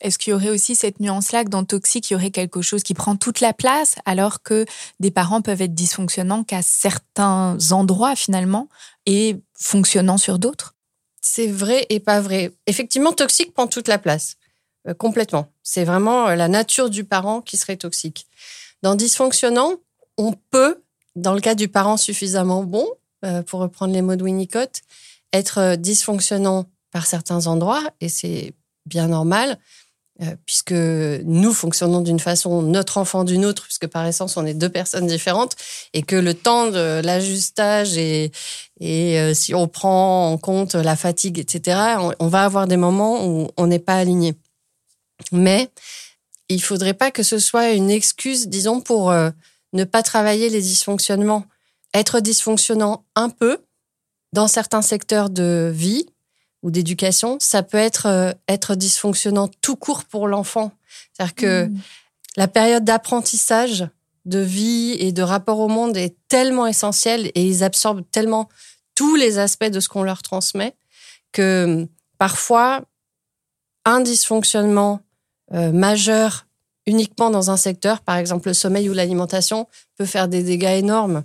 Est-ce 0.00 0.18
qu'il 0.18 0.30
y 0.30 0.34
aurait 0.34 0.50
aussi 0.50 0.74
cette 0.74 1.00
nuance-là 1.00 1.44
que 1.44 1.50
dans 1.50 1.64
toxique, 1.64 2.10
il 2.10 2.14
y 2.14 2.16
aurait 2.16 2.30
quelque 2.30 2.62
chose 2.62 2.82
qui 2.82 2.94
prend 2.94 3.16
toute 3.16 3.40
la 3.40 3.52
place, 3.52 3.96
alors 4.06 4.42
que 4.42 4.64
des 4.98 5.10
parents 5.10 5.42
peuvent 5.42 5.60
être 5.60 5.74
dysfonctionnants 5.74 6.44
qu'à 6.44 6.62
certains 6.62 7.58
endroits 7.70 8.16
finalement 8.16 8.68
et 9.06 9.36
fonctionnant 9.54 10.18
sur 10.18 10.38
d'autres? 10.38 10.74
C'est 11.20 11.48
vrai 11.48 11.86
et 11.90 12.00
pas 12.00 12.20
vrai. 12.20 12.52
Effectivement, 12.66 13.12
toxique 13.12 13.52
prend 13.52 13.66
toute 13.66 13.88
la 13.88 13.98
place, 13.98 14.36
euh, 14.88 14.94
complètement. 14.94 15.48
C'est 15.62 15.84
vraiment 15.84 16.28
euh, 16.28 16.34
la 16.34 16.48
nature 16.48 16.88
du 16.88 17.04
parent 17.04 17.42
qui 17.42 17.56
serait 17.56 17.76
toxique. 17.76 18.26
Dans 18.82 18.94
dysfonctionnant, 18.94 19.74
on 20.16 20.32
peut, 20.50 20.82
dans 21.16 21.34
le 21.34 21.40
cas 21.40 21.54
du 21.54 21.68
parent 21.68 21.98
suffisamment 21.98 22.64
bon, 22.64 22.88
euh, 23.24 23.42
pour 23.42 23.60
reprendre 23.60 23.92
les 23.92 24.00
mots 24.00 24.16
de 24.16 24.22
Winnicott, 24.22 24.80
être 25.32 25.76
dysfonctionnant 25.76 26.66
par 26.90 27.06
certains 27.06 27.46
endroits, 27.46 27.82
et 28.00 28.08
c'est 28.08 28.54
bien 28.86 29.08
normal, 29.08 29.58
puisque 30.44 30.72
nous 30.72 31.52
fonctionnons 31.52 32.00
d'une 32.00 32.20
façon, 32.20 32.62
notre 32.62 32.98
enfant 32.98 33.24
d'une 33.24 33.44
autre, 33.44 33.64
puisque 33.64 33.86
par 33.86 34.06
essence, 34.06 34.36
on 34.36 34.44
est 34.44 34.54
deux 34.54 34.68
personnes 34.68 35.06
différentes, 35.06 35.56
et 35.94 36.02
que 36.02 36.16
le 36.16 36.34
temps 36.34 36.70
de 36.70 37.00
l'ajustage 37.02 37.96
et, 37.96 38.30
et 38.80 39.18
euh, 39.18 39.34
si 39.34 39.54
on 39.54 39.68
prend 39.68 40.30
en 40.30 40.38
compte 40.38 40.74
la 40.74 40.96
fatigue, 40.96 41.38
etc., 41.38 41.78
on, 41.98 42.12
on 42.18 42.28
va 42.28 42.44
avoir 42.44 42.66
des 42.66 42.76
moments 42.76 43.26
où 43.26 43.48
on 43.56 43.66
n'est 43.66 43.78
pas 43.78 43.96
aligné. 43.96 44.34
Mais 45.32 45.70
il 46.48 46.62
faudrait 46.62 46.94
pas 46.94 47.10
que 47.10 47.22
ce 47.22 47.38
soit 47.38 47.70
une 47.70 47.90
excuse, 47.90 48.48
disons, 48.48 48.80
pour 48.80 49.10
euh, 49.10 49.30
ne 49.72 49.84
pas 49.84 50.02
travailler 50.02 50.50
les 50.50 50.60
dysfonctionnements. 50.60 51.44
Être 51.94 52.20
dysfonctionnant 52.20 53.04
un 53.14 53.30
peu 53.30 53.58
dans 54.32 54.48
certains 54.48 54.82
secteurs 54.82 55.30
de 55.30 55.70
vie 55.74 56.06
ou 56.62 56.70
d'éducation, 56.70 57.38
ça 57.40 57.62
peut 57.62 57.78
être 57.78 58.06
euh, 58.06 58.32
être 58.48 58.74
dysfonctionnant 58.74 59.48
tout 59.60 59.76
court 59.76 60.04
pour 60.04 60.28
l'enfant. 60.28 60.72
C'est-à-dire 61.12 61.34
que 61.34 61.66
Mmh. 61.66 61.78
la 62.36 62.48
période 62.48 62.84
d'apprentissage, 62.84 63.88
de 64.26 64.38
vie 64.38 64.96
et 64.98 65.12
de 65.12 65.22
rapport 65.22 65.58
au 65.58 65.68
monde 65.68 65.96
est 65.96 66.16
tellement 66.28 66.66
essentielle 66.66 67.30
et 67.34 67.44
ils 67.44 67.64
absorbent 67.64 68.04
tellement 68.12 68.48
tous 68.94 69.16
les 69.16 69.38
aspects 69.38 69.64
de 69.64 69.80
ce 69.80 69.88
qu'on 69.88 70.02
leur 70.02 70.22
transmet 70.22 70.74
que 71.32 71.64
hum, 71.64 71.88
parfois 72.18 72.82
un 73.84 74.00
dysfonctionnement 74.00 75.00
euh, 75.54 75.72
majeur 75.72 76.46
uniquement 76.86 77.30
dans 77.30 77.50
un 77.50 77.56
secteur, 77.56 78.00
par 78.00 78.16
exemple 78.16 78.48
le 78.48 78.54
sommeil 78.54 78.88
ou 78.90 78.94
l'alimentation, 78.94 79.68
peut 79.96 80.06
faire 80.06 80.28
des 80.28 80.42
dégâts 80.42 80.78
énormes. 80.78 81.24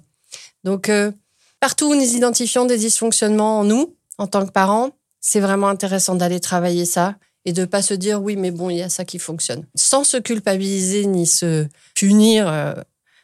Donc 0.64 0.90
euh, 0.90 1.12
partout 1.60 1.88
où 1.88 1.96
nous 1.96 2.16
identifions 2.16 2.66
des 2.66 2.78
dysfonctionnements 2.78 3.60
en 3.60 3.64
nous, 3.64 3.96
en 4.18 4.28
tant 4.28 4.46
que 4.46 4.52
parents, 4.52 4.92
c'est 5.26 5.40
vraiment 5.40 5.68
intéressant 5.68 6.14
d'aller 6.14 6.40
travailler 6.40 6.86
ça 6.86 7.16
et 7.46 7.52
de 7.52 7.66
pas 7.66 7.82
se 7.82 7.96
dire 7.96 8.22
oui 8.22 8.36
mais 8.36 8.52
bon 8.52 8.70
il 8.70 8.78
y 8.78 8.84
a 8.84 8.90
ça 8.90 9.06
qui 9.06 9.18
fonctionne 9.18 9.66
sans 9.74 10.04
se 10.04 10.18
culpabiliser 10.18 11.06
ni 11.08 11.26
se 11.26 11.68
punir 11.96 12.48
euh, 12.48 12.74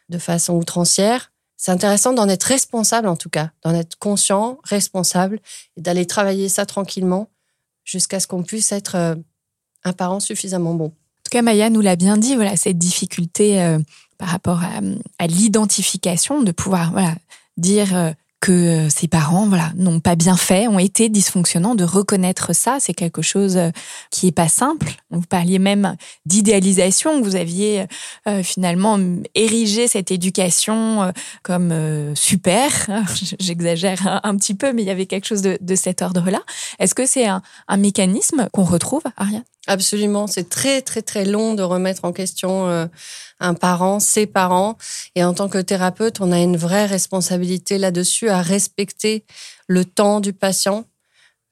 de 0.10 0.18
façon 0.18 0.56
outrancière 0.56 1.32
c'est 1.58 1.72
intéressant 1.72 2.14
d'en 2.14 2.28
être 2.28 2.44
responsable 2.44 3.08
en 3.08 3.16
tout 3.16 3.30
cas 3.30 3.52
d'en 3.64 3.76
être 3.76 3.98
conscient 4.00 4.58
responsable 4.64 5.40
et 5.78 5.82
d'aller 5.82 6.08
travailler 6.08 6.50
ça 6.50 6.66
tranquillement 6.66 7.30
jusqu'à 7.86 8.20
ce 8.20 8.26
qu'on 8.26 8.42
puisse 8.42 8.72
être 8.72 8.96
euh, 8.96 9.16
un 9.84 9.94
parent 9.94 10.20
suffisamment 10.20 10.74
bon. 10.74 10.86
En 10.86 11.24
tout 11.26 11.38
cas, 11.38 11.42
Maya 11.42 11.70
nous 11.70 11.82
l'a 11.82 11.96
bien 11.96 12.18
dit, 12.18 12.36
voilà, 12.36 12.56
cette 12.56 12.78
difficulté 12.78 13.62
euh, 13.62 13.80
par 14.18 14.30
rapport 14.30 14.62
à, 15.20 15.28
l'identification, 15.28 16.44
de 16.44 16.52
pouvoir 16.52 16.94
dire 17.58 18.14
que 18.42 18.90
ses 18.90 19.08
parents 19.08 19.48
voilà 19.48 19.72
n'ont 19.76 20.00
pas 20.00 20.16
bien 20.16 20.36
fait, 20.36 20.68
ont 20.68 20.80
été 20.80 21.08
dysfonctionnants, 21.10 21.76
de 21.76 21.84
reconnaître 21.84 22.54
ça, 22.54 22.78
c'est 22.80 22.94
quelque 22.94 23.22
chose 23.22 23.56
euh, 23.56 23.70
qui 24.10 24.28
est 24.28 24.32
pas 24.32 24.50
simple. 24.50 24.94
Vous 25.12 25.22
parliez 25.22 25.60
même 25.60 25.96
d'idéalisation, 26.26 27.22
vous 27.22 27.36
aviez 27.36 27.86
euh, 28.28 28.42
finalement 28.44 29.00
érigé 29.36 29.88
cette 29.88 30.12
éducation 30.12 31.04
euh, 31.04 31.12
comme 31.44 31.74
super. 32.16 32.72
J'exagère 33.40 34.20
un, 34.24 34.36
petit 34.36 34.56
peu, 34.56 34.74
mais 34.74 34.82
il 34.82 34.88
y 34.88 34.92
avait 34.92 35.06
quelque 35.06 35.28
chose 35.28 35.44
de, 35.44 35.58
de 35.62 35.76
cet 35.76 36.02
ordre-là. 36.02 36.42
Est-ce 36.80 36.96
que 36.96 37.06
c'est 37.06 37.28
un, 37.28 37.44
un 37.68 37.78
mécanisme 37.78 38.50
qu'on 38.52 38.64
retrouve, 38.64 39.04
Ariane? 39.18 39.44
Absolument, 39.68 40.26
c'est 40.26 40.50
très 40.50 40.82
très 40.82 41.04
très 41.04 41.24
long 41.24 41.54
de 41.54 41.62
remettre 41.62 42.04
en 42.04 42.12
question 42.12 42.68
euh, 42.68 42.88
un 43.40 43.54
parent, 43.54 44.00
ses 44.00 44.26
parents. 44.26 44.78
Et 45.16 45.24
en 45.24 45.34
tant 45.34 45.50
que 45.50 45.60
thérapeute, 45.60 46.20
on 46.20 46.32
a 46.32 46.40
une 46.40 46.58
vraie 46.58 46.88
responsabilité 46.88 47.78
là-dessus 47.78 48.30
à 48.30 48.42
respecter 48.42 49.24
le 49.68 49.86
temps 49.86 50.20
du 50.20 50.34
patient. 50.34 50.86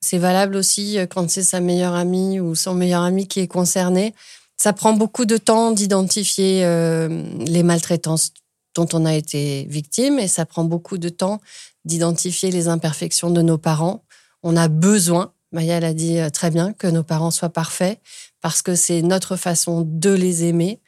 C'est 0.02 0.18
valable 0.18 0.56
aussi 0.56 0.98
euh, 0.98 1.06
quand 1.06 1.30
c'est 1.30 1.44
sa 1.44 1.60
meilleure 1.60 1.94
amie 1.94 2.40
ou 2.40 2.56
son 2.56 2.74
meilleur 2.74 3.04
ami 3.04 3.28
qui 3.28 3.42
est 3.42 3.48
concerné. 3.48 4.16
Ça 4.58 4.74
prend 4.74 4.94
beaucoup 4.94 5.26
de 5.26 5.38
temps 5.38 5.72
d'identifier 5.72 6.66
euh, 6.66 7.24
les 7.46 7.64
maltraitances 7.64 8.34
dont 8.76 8.88
on 8.94 9.06
a 9.06 9.14
été 9.14 9.66
victime 9.70 10.18
et 10.18 10.28
ça 10.28 10.46
prend 10.46 10.64
beaucoup 10.64 10.98
de 10.98 11.10
temps 11.10 11.42
d'identifier 11.86 12.50
les 12.50 12.68
imperfections 12.68 13.30
de 13.30 13.42
nos 13.42 13.58
parents. 13.58 14.04
On 14.42 14.58
a 14.58 14.68
besoin 14.68 15.32
Maya 15.52 15.80
l'a 15.80 15.94
dit 15.94 16.20
euh, 16.20 16.30
très 16.30 16.52
bien, 16.52 16.74
que 16.74 16.88
nos 16.88 17.04
parents 17.04 17.32
soient 17.32 17.50
parfaits, 17.50 18.00
parce 18.42 18.62
que 18.62 18.76
c'est 18.76 19.02
notre 19.02 19.36
façon 19.36 19.84
de 19.86 20.12
les 20.12 20.46
aimer. 20.46 20.80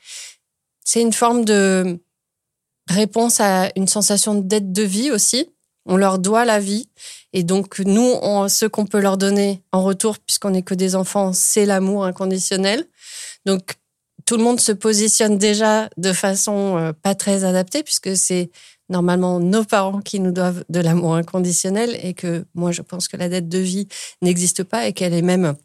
C'est 0.83 1.01
une 1.01 1.13
forme 1.13 1.45
de 1.45 1.99
réponse 2.89 3.39
à 3.39 3.71
une 3.75 3.87
sensation 3.87 4.35
de 4.35 4.41
dette 4.41 4.71
de 4.71 4.83
vie 4.83 5.11
aussi. 5.11 5.49
On 5.85 5.97
leur 5.97 6.19
doit 6.19 6.45
la 6.45 6.59
vie. 6.59 6.89
Et 7.33 7.43
donc, 7.43 7.79
nous, 7.79 8.13
ce 8.49 8.65
qu'on 8.65 8.85
peut 8.85 8.99
leur 8.99 9.17
donner 9.17 9.63
en 9.71 9.83
retour, 9.83 10.19
puisqu'on 10.19 10.51
n'est 10.51 10.61
que 10.61 10.75
des 10.75 10.95
enfants, 10.95 11.33
c'est 11.33 11.65
l'amour 11.65 12.05
inconditionnel. 12.05 12.85
Donc, 13.45 13.75
tout 14.25 14.37
le 14.37 14.43
monde 14.43 14.59
se 14.59 14.71
positionne 14.71 15.37
déjà 15.37 15.89
de 15.97 16.13
façon 16.13 16.77
euh, 16.77 16.93
pas 16.93 17.15
très 17.15 17.43
adaptée, 17.43 17.83
puisque 17.83 18.15
c'est 18.15 18.51
normalement 18.91 19.39
nos 19.39 19.63
parents 19.63 20.01
qui 20.01 20.19
nous 20.19 20.31
doivent 20.31 20.63
de 20.69 20.79
l'amour 20.79 21.15
inconditionnel 21.15 21.97
et 22.03 22.13
que 22.13 22.45
moi 22.53 22.71
je 22.71 22.81
pense 22.81 23.07
que 23.07 23.17
la 23.17 23.29
dette 23.29 23.49
de 23.49 23.57
vie 23.57 23.87
n'existe 24.21 24.63
pas 24.63 24.87
et 24.87 24.93
qu'elle 24.93 25.13
est 25.13 25.21
même 25.21 25.55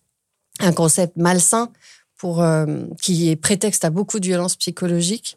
un 0.61 0.73
concept 0.73 1.17
malsain 1.17 1.71
pour 2.17 2.43
euh, 2.43 2.67
qui 3.03 3.31
est 3.31 3.37
prétexte 3.37 3.85
à 3.85 3.91
beaucoup 3.91 4.21
de 4.21 4.27
violences 4.27 4.57
psychologiques. 4.57 5.37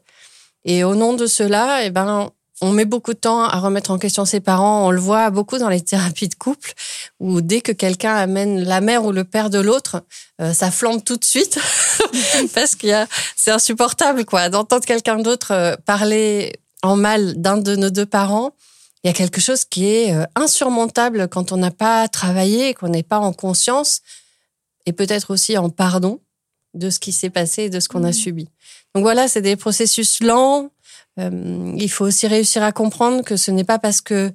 Et 0.63 0.83
au 0.83 0.95
nom 0.95 1.13
de 1.13 1.25
cela, 1.25 1.83
eh 1.83 1.89
ben 1.89 2.31
on 2.61 2.71
met 2.71 2.85
beaucoup 2.85 3.13
de 3.13 3.19
temps 3.19 3.43
à 3.43 3.57
remettre 3.59 3.91
en 3.91 3.97
question 3.97 4.25
ses 4.25 4.39
parents. 4.39 4.85
On 4.85 4.91
le 4.91 4.99
voit 4.99 5.29
beaucoup 5.29 5.57
dans 5.57 5.69
les 5.69 5.81
thérapies 5.81 6.27
de 6.27 6.35
couple, 6.35 6.73
où 7.19 7.41
dès 7.41 7.61
que 7.61 7.71
quelqu'un 7.71 8.13
amène 8.15 8.63
la 8.63 8.81
mère 8.81 9.05
ou 9.05 9.11
le 9.11 9.23
père 9.23 9.49
de 9.49 9.59
l'autre, 9.59 10.03
euh, 10.41 10.53
ça 10.53 10.71
flambe 10.71 11.03
tout 11.03 11.15
de 11.15 11.23
suite 11.23 11.57
parce 12.53 12.75
qu'il 12.75 12.89
y 12.89 12.93
a, 12.93 13.07
c'est 13.35 13.51
insupportable 13.51 14.25
quoi 14.25 14.49
d'entendre 14.49 14.85
quelqu'un 14.85 15.17
d'autre 15.19 15.51
euh, 15.51 15.75
parler 15.85 16.53
en 16.83 16.95
mal 16.95 17.39
d'un 17.41 17.57
de 17.57 17.75
nos 17.75 17.89
deux 17.89 18.05
parents, 18.05 18.51
il 19.03 19.07
y 19.07 19.09
a 19.09 19.13
quelque 19.13 19.39
chose 19.39 19.65
qui 19.65 19.85
est 19.85 20.13
euh, 20.13 20.25
insurmontable 20.35 21.27
quand 21.29 21.51
on 21.51 21.57
n'a 21.57 21.71
pas 21.71 22.07
travaillé, 22.07 22.73
qu'on 22.73 22.89
n'est 22.89 23.03
pas 23.03 23.19
en 23.19 23.33
conscience 23.33 24.01
et 24.85 24.93
peut-être 24.93 25.31
aussi 25.31 25.57
en 25.57 25.69
pardon 25.69 26.19
de 26.73 26.89
ce 26.89 26.99
qui 26.99 27.11
s'est 27.11 27.29
passé 27.29 27.63
et 27.63 27.69
de 27.69 27.79
ce 27.79 27.87
qu'on 27.87 28.03
a 28.03 28.09
mmh. 28.09 28.13
subi. 28.13 28.49
Donc 28.93 29.03
voilà, 29.03 29.27
c'est 29.27 29.41
des 29.41 29.55
processus 29.55 30.21
lents. 30.21 30.71
Euh, 31.19 31.73
il 31.77 31.89
faut 31.89 32.05
aussi 32.05 32.27
réussir 32.27 32.63
à 32.63 32.71
comprendre 32.71 33.23
que 33.23 33.37
ce 33.37 33.51
n'est 33.51 33.63
pas 33.63 33.79
parce 33.79 34.01
que 34.01 34.31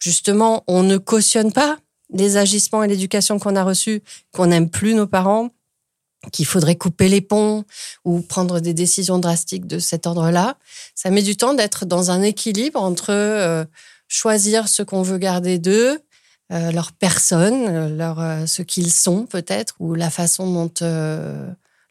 justement 0.00 0.64
on 0.66 0.82
ne 0.82 0.96
cautionne 0.96 1.52
pas 1.52 1.78
les 2.12 2.36
agissements 2.36 2.82
et 2.82 2.88
l'éducation 2.88 3.38
qu'on 3.38 3.56
a 3.56 3.62
reçus 3.62 4.02
qu'on 4.32 4.46
n'aime 4.46 4.70
plus 4.70 4.94
nos 4.94 5.06
parents 5.06 5.50
qu'il 6.32 6.46
faudrait 6.46 6.76
couper 6.76 7.08
les 7.08 7.20
ponts 7.20 7.64
ou 8.04 8.20
prendre 8.20 8.60
des 8.60 8.74
décisions 8.74 9.18
drastiques 9.18 9.66
de 9.66 9.78
cet 9.78 10.06
ordre-là. 10.06 10.56
Ça 10.94 11.10
met 11.10 11.22
du 11.22 11.36
temps 11.36 11.54
d'être 11.54 11.86
dans 11.86 12.10
un 12.10 12.22
équilibre 12.22 12.82
entre 12.82 13.10
euh, 13.10 13.64
choisir 14.08 14.68
ce 14.68 14.82
qu'on 14.82 15.02
veut 15.02 15.18
garder 15.18 15.58
d'eux, 15.58 16.00
euh, 16.52 16.72
leur 16.72 16.92
personne, 16.92 17.66
euh, 17.68 17.88
leur, 17.88 18.48
ce 18.48 18.62
qu'ils 18.62 18.92
sont 18.92 19.26
peut-être, 19.26 19.76
ou 19.78 19.94
la 19.94 20.10
façon 20.10 20.52
dont 20.52 20.72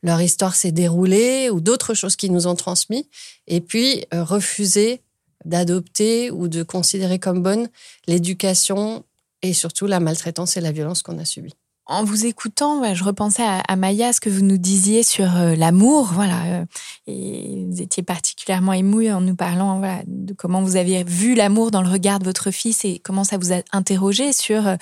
leur 0.03 0.21
histoire 0.21 0.55
s'est 0.55 0.71
déroulée, 0.71 1.49
ou 1.49 1.59
d'autres 1.59 1.93
choses 1.93 2.15
qu'ils 2.15 2.31
nous 2.31 2.47
ont 2.47 2.55
transmis, 2.55 3.09
et 3.47 3.61
puis 3.61 4.05
refuser 4.11 5.01
d'adopter 5.45 6.29
ou 6.29 6.47
de 6.47 6.61
considérer 6.61 7.17
comme 7.17 7.41
bonne 7.41 7.67
l'éducation 8.07 9.03
et 9.41 9.53
surtout 9.53 9.87
la 9.87 9.99
maltraitance 9.99 10.55
et 10.57 10.61
la 10.61 10.71
violence 10.71 11.01
qu'on 11.01 11.17
a 11.17 11.25
subies. 11.25 11.55
En 11.89 12.03
vous 12.03 12.25
écoutant, 12.25 12.93
je 12.93 13.03
repensais 13.05 13.45
à, 13.45 13.75
Maya, 13.77 14.11
ce 14.11 14.19
que 14.19 14.29
vous 14.29 14.41
nous 14.41 14.57
disiez 14.57 15.03
sur 15.03 15.37
euh, 15.37 15.55
l'amour, 15.55 16.11
voilà, 16.13 16.43
euh, 16.47 16.65
et 17.07 17.65
vous 17.65 17.81
étiez 17.81 18.03
particulièrement 18.03 18.73
émue 18.73 19.09
en 19.09 19.21
nous 19.21 19.35
parlant, 19.35 19.77
voilà, 19.77 20.01
de 20.05 20.33
comment 20.33 20.61
vous 20.61 20.75
aviez 20.75 21.05
vu 21.05 21.33
l'amour 21.33 21.71
dans 21.71 21.81
le 21.81 21.87
regard 21.87 22.19
de 22.19 22.25
votre 22.25 22.51
fils 22.51 22.83
et 22.83 22.99
comment 22.99 23.23
ça 23.23 23.37
vous 23.37 23.53
a 23.53 23.61
interrogé 23.71 24.33
sur 24.33 24.67
euh, 24.67 24.75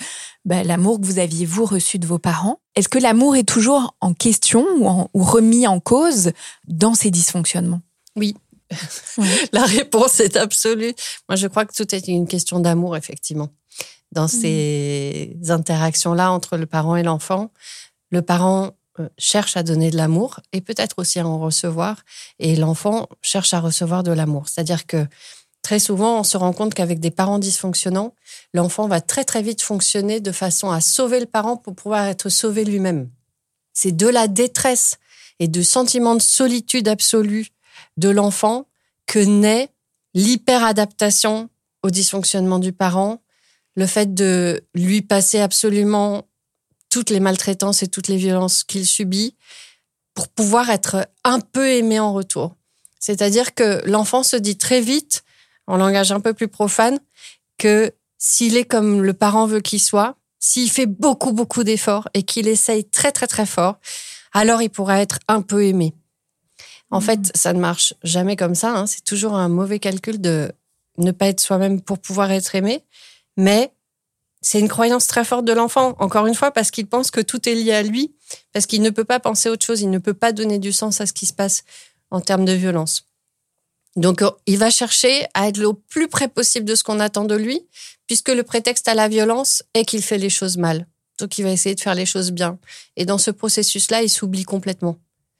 bah, 0.44 0.64
l'amour 0.64 1.00
que 1.00 1.06
vous 1.06 1.20
aviez 1.20 1.46
vous 1.46 1.64
reçu 1.64 2.00
de 2.00 2.08
vos 2.08 2.18
parents. 2.18 2.58
Est-ce 2.74 2.88
que 2.88 2.98
l'amour 2.98 3.36
est 3.36 3.48
toujours 3.48 3.94
en 4.00 4.12
question 4.12 4.66
ou, 4.80 5.08
ou 5.14 5.22
remis 5.22 5.68
en 5.68 5.78
cause 5.78 6.32
dans 6.66 6.94
ces 6.94 7.12
dysfonctionnements? 7.12 7.82
Oui, 8.16 8.34
La 9.52 9.62
réponse 9.62 10.18
est 10.18 10.36
absolue. 10.36 10.92
Moi, 11.28 11.36
je 11.36 11.46
crois 11.46 11.66
que 11.66 11.72
tout 11.72 11.94
est 11.94 12.08
une 12.08 12.26
question 12.26 12.58
d'amour, 12.58 12.96
effectivement 12.96 13.50
dans 14.16 14.24
mmh. 14.24 14.28
ces 14.28 15.36
interactions-là 15.50 16.32
entre 16.32 16.56
le 16.56 16.64
parent 16.64 16.96
et 16.96 17.02
l'enfant. 17.02 17.52
Le 18.10 18.22
parent 18.22 18.72
euh, 18.98 19.08
cherche 19.18 19.58
à 19.58 19.62
donner 19.62 19.90
de 19.90 19.96
l'amour 19.96 20.40
et 20.52 20.62
peut-être 20.62 20.98
aussi 20.98 21.20
à 21.20 21.26
en 21.26 21.38
recevoir, 21.38 22.02
et 22.38 22.56
l'enfant 22.56 23.08
cherche 23.20 23.52
à 23.52 23.60
recevoir 23.60 24.02
de 24.02 24.12
l'amour. 24.12 24.48
C'est-à-dire 24.48 24.86
que 24.86 25.06
très 25.62 25.78
souvent, 25.78 26.20
on 26.20 26.24
se 26.24 26.38
rend 26.38 26.54
compte 26.54 26.72
qu'avec 26.72 26.98
des 26.98 27.10
parents 27.10 27.38
dysfonctionnants, 27.38 28.14
l'enfant 28.54 28.88
va 28.88 29.02
très 29.02 29.24
très 29.24 29.42
vite 29.42 29.60
fonctionner 29.60 30.20
de 30.20 30.32
façon 30.32 30.70
à 30.70 30.80
sauver 30.80 31.20
le 31.20 31.26
parent 31.26 31.58
pour 31.58 31.74
pouvoir 31.74 32.06
être 32.06 32.30
sauvé 32.30 32.64
lui-même. 32.64 33.10
C'est 33.74 33.94
de 33.94 34.08
la 34.08 34.28
détresse 34.28 34.96
et 35.40 35.48
de 35.48 35.60
sentiment 35.60 36.14
de 36.14 36.22
solitude 36.22 36.88
absolue 36.88 37.48
de 37.98 38.08
l'enfant 38.08 38.66
que 39.04 39.18
naît 39.18 39.68
l'hyperadaptation 40.14 41.50
au 41.82 41.90
dysfonctionnement 41.90 42.58
du 42.58 42.72
parent, 42.72 43.20
le 43.76 43.86
fait 43.86 44.14
de 44.14 44.64
lui 44.74 45.02
passer 45.02 45.38
absolument 45.38 46.26
toutes 46.90 47.10
les 47.10 47.20
maltraitances 47.20 47.82
et 47.82 47.88
toutes 47.88 48.08
les 48.08 48.16
violences 48.16 48.64
qu'il 48.64 48.86
subit 48.86 49.36
pour 50.14 50.28
pouvoir 50.28 50.70
être 50.70 51.06
un 51.24 51.40
peu 51.40 51.68
aimé 51.68 52.00
en 52.00 52.12
retour. 52.12 52.56
C'est-à-dire 52.98 53.54
que 53.54 53.82
l'enfant 53.86 54.22
se 54.22 54.36
dit 54.36 54.56
très 54.56 54.80
vite, 54.80 55.22
en 55.66 55.76
langage 55.76 56.10
un 56.10 56.20
peu 56.20 56.32
plus 56.32 56.48
profane, 56.48 56.98
que 57.58 57.92
s'il 58.18 58.56
est 58.56 58.64
comme 58.64 59.02
le 59.02 59.12
parent 59.12 59.46
veut 59.46 59.60
qu'il 59.60 59.80
soit, 59.80 60.16
s'il 60.38 60.70
fait 60.70 60.86
beaucoup, 60.86 61.32
beaucoup 61.32 61.64
d'efforts 61.64 62.08
et 62.14 62.22
qu'il 62.22 62.48
essaye 62.48 62.88
très, 62.88 63.12
très, 63.12 63.26
très 63.26 63.46
fort, 63.46 63.78
alors 64.32 64.62
il 64.62 64.70
pourra 64.70 65.00
être 65.00 65.18
un 65.28 65.42
peu 65.42 65.64
aimé. 65.64 65.92
En 66.90 66.98
mmh. 66.98 67.02
fait, 67.02 67.36
ça 67.36 67.52
ne 67.52 67.60
marche 67.60 67.94
jamais 68.02 68.36
comme 68.36 68.54
ça. 68.54 68.70
Hein. 68.74 68.86
C'est 68.86 69.04
toujours 69.04 69.34
un 69.34 69.48
mauvais 69.48 69.80
calcul 69.80 70.20
de 70.20 70.50
ne 70.98 71.10
pas 71.10 71.26
être 71.26 71.40
soi-même 71.40 71.82
pour 71.82 71.98
pouvoir 71.98 72.30
être 72.30 72.54
aimé 72.54 72.82
mais 73.36 73.72
c'est 74.42 74.60
une 74.60 74.68
croyance 74.68 75.06
très 75.06 75.24
forte 75.24 75.44
de 75.44 75.52
l'enfant, 75.52 75.96
encore 75.98 76.26
une 76.26 76.34
fois, 76.34 76.52
parce 76.52 76.70
qu'il 76.70 76.86
pense 76.86 77.10
que 77.10 77.20
tout 77.20 77.48
est 77.48 77.54
lié 77.54 77.72
à 77.72 77.82
lui, 77.82 78.14
parce 78.52 78.66
qu'il 78.66 78.82
ne 78.82 78.90
peut 78.90 79.04
pas 79.04 79.18
penser 79.18 79.48
autre 79.48 79.64
chose, 79.64 79.80
il 79.80 79.90
ne 79.90 79.98
peut 79.98 80.14
pas 80.14 80.32
donner 80.32 80.58
du 80.58 80.72
sens 80.72 81.00
à 81.00 81.06
ce 81.06 81.12
qui 81.12 81.26
se 81.26 81.32
passe 81.32 81.64
en 82.10 82.20
termes 82.20 82.44
de 82.44 82.52
violence. 82.52 83.06
Donc, 83.96 84.22
euh, 84.22 84.30
il 84.46 84.58
va 84.58 84.70
chercher 84.70 85.26
à 85.34 85.48
être 85.48 85.56
le 85.56 85.72
plus 85.72 86.08
près 86.08 86.28
possible 86.28 86.66
de 86.66 86.74
ce 86.74 86.84
qu'on 86.84 87.00
attend 87.00 87.24
de 87.24 87.34
lui, 87.34 87.66
puisque 88.06 88.28
le 88.28 88.42
prétexte 88.42 88.88
à 88.88 88.94
la 88.94 89.08
violence 89.08 89.62
est 89.74 89.84
qu'il 89.84 90.02
fait 90.02 90.18
les 90.18 90.30
choses 90.30 90.58
mal. 90.58 90.86
Donc, 91.18 91.38
il 91.38 91.42
va 91.42 91.50
essayer 91.50 91.74
de 91.74 91.80
faire 91.80 91.94
les 91.94 92.06
choses 92.06 92.30
bien. 92.30 92.58
Et 92.96 93.06
dans 93.06 93.18
ce 93.18 93.30
processus-là, 93.30 94.02
il 94.02 94.10
s'oublie 94.10 94.44
complètement. 94.44 94.98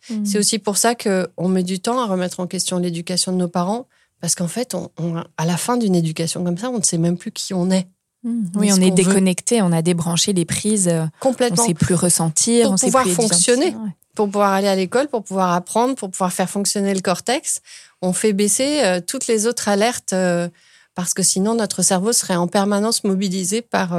Mmh. 0.08 0.24
C'est 0.24 0.38
aussi 0.38 0.58
pour 0.58 0.78
ça 0.78 0.94
qu'on 0.94 1.48
met 1.48 1.62
du 1.62 1.80
temps 1.80 2.00
à 2.00 2.06
remettre 2.06 2.40
en 2.40 2.46
question 2.46 2.78
l'éducation 2.78 3.30
de 3.32 3.36
nos 3.36 3.48
parents, 3.48 3.86
parce 4.20 4.34
qu'en 4.34 4.48
fait, 4.48 4.74
on, 4.74 4.90
à 5.36 5.44
la 5.44 5.56
fin 5.56 5.76
d'une 5.76 5.94
éducation 5.94 6.42
comme 6.44 6.58
ça, 6.58 6.70
on 6.70 6.78
ne 6.78 6.82
sait 6.82 6.98
même 6.98 7.18
plus 7.18 7.32
qui 7.32 7.54
on 7.54 7.70
est. 7.70 7.86
Mmh. 8.24 8.44
Oui, 8.56 8.72
on 8.72 8.80
est 8.80 8.90
déconnecté, 8.90 9.62
on 9.62 9.72
a 9.72 9.82
débranché 9.82 10.32
les 10.32 10.44
prises. 10.44 10.88
Euh, 10.88 11.04
Complètement. 11.20 11.62
On 11.62 11.62
ne 11.62 11.68
sait 11.68 11.74
plus 11.74 11.94
ressentir, 11.94 12.64
pour 12.66 12.74
on 12.74 12.76
pouvoir 12.76 13.04
sait 13.04 13.10
plus 13.10 13.16
fonctionner, 13.16 13.76
pour 14.14 14.26
pouvoir 14.26 14.52
aller 14.52 14.68
à 14.68 14.74
l'école, 14.74 15.08
pour 15.08 15.22
pouvoir 15.22 15.52
apprendre, 15.52 15.94
pour 15.94 16.10
pouvoir 16.10 16.32
faire 16.32 16.48
fonctionner 16.48 16.94
le 16.94 17.00
cortex. 17.00 17.60
On 18.02 18.12
fait 18.12 18.32
baisser 18.32 18.82
euh, 18.84 19.00
toutes 19.06 19.26
les 19.26 19.46
autres 19.46 19.68
alertes 19.68 20.12
euh, 20.12 20.48
parce 20.94 21.12
que 21.12 21.22
sinon 21.22 21.54
notre 21.54 21.82
cerveau 21.82 22.12
serait 22.12 22.36
en 22.36 22.48
permanence 22.48 23.04
mobilisé 23.04 23.60
par 23.60 23.94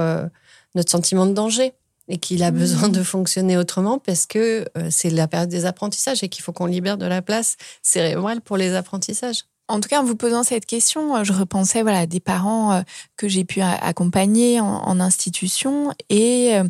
notre 0.73 0.89
sentiment 0.89 1.27
de 1.27 1.33
danger. 1.33 1.73
et 2.07 2.17
qu'il 2.17 2.41
a 2.41 2.49
besoin 2.49 2.89
de 2.89 3.03
fonctionner 3.03 3.55
autrement 3.55 3.99
parce 3.99 4.25
que 4.25 4.65
c'est 4.89 5.11
la 5.11 5.27
période 5.27 5.49
des 5.49 5.65
apprentissages 5.65 6.23
et 6.23 6.29
qu'il 6.29 6.43
faut 6.43 6.53
qu'on 6.53 6.65
libère 6.65 6.97
de 6.97 7.05
la 7.05 7.21
place 7.21 7.55
cérébrale 7.83 8.41
pour 8.41 8.57
les 8.57 8.73
apprentissages. 8.73 9.43
En 9.67 9.81
tout 9.81 9.89
cas, 9.89 10.01
en 10.01 10.05
vous 10.05 10.15
posant 10.15 10.43
cette 10.43 10.65
question, 10.65 11.23
je 11.23 11.33
repensais 11.33 11.81
voilà 11.81 12.05
des 12.05 12.19
parents 12.19 12.73
euh, 12.73 12.81
que 13.17 13.27
j'ai 13.27 13.43
pu 13.43 13.61
accompagner 13.61 14.61
en, 14.61 14.99
institution 14.99 15.93
et 16.09 16.55
euh, 16.55 16.63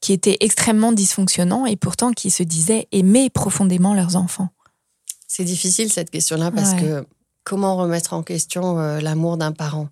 qui 0.00 0.12
étaient 0.12 0.36
extrêmement 0.40 0.92
dysfonctionnants 0.92 1.66
et 1.66 1.76
pourtant 1.76 2.12
qui 2.12 2.30
se 2.30 2.42
disaient 2.42 2.88
aimer 2.92 3.30
profondément 3.30 3.94
leurs 3.94 4.16
enfants. 4.16 4.48
C'est 5.26 5.44
difficile 5.44 5.90
cette 5.90 6.10
question-là 6.10 6.50
parce 6.50 6.74
que 6.74 7.04
comment 7.44 7.76
remettre 7.76 8.14
en 8.14 8.22
question 8.22 8.76
l'amour 9.00 9.36
d'un 9.36 9.52
parent? 9.52 9.88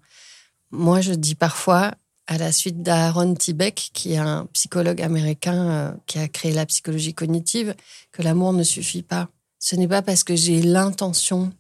Moi, 0.71 1.01
je 1.01 1.13
dis 1.13 1.35
parfois 1.35 1.93
à 2.27 2.39
la 2.39 2.53
suite 2.53 2.83
d'Aaron 2.83 3.35
Tibeck, 3.35 3.91
qui 3.93 4.15
est 4.15 4.19
un 4.19 4.47
psychologue 4.53 5.03
américain 5.03 5.69
euh, 5.69 5.93
qui 6.07 6.19
a 6.19 6.29
créé 6.29 6.53
la 6.53 6.67
psychologie 6.67 7.15
cognitive, 7.15 7.75
que 8.13 8.23
l'amour 8.23 8.53
ne 8.53 8.63
suffit 8.63 9.03
pas. 9.03 9.29
Ce 9.59 9.77
n'est 9.77 9.89
pas 9.89 10.03
parce 10.03 10.25
que 10.25 10.35
j'ai 10.35 10.63
l'intention 10.63 11.53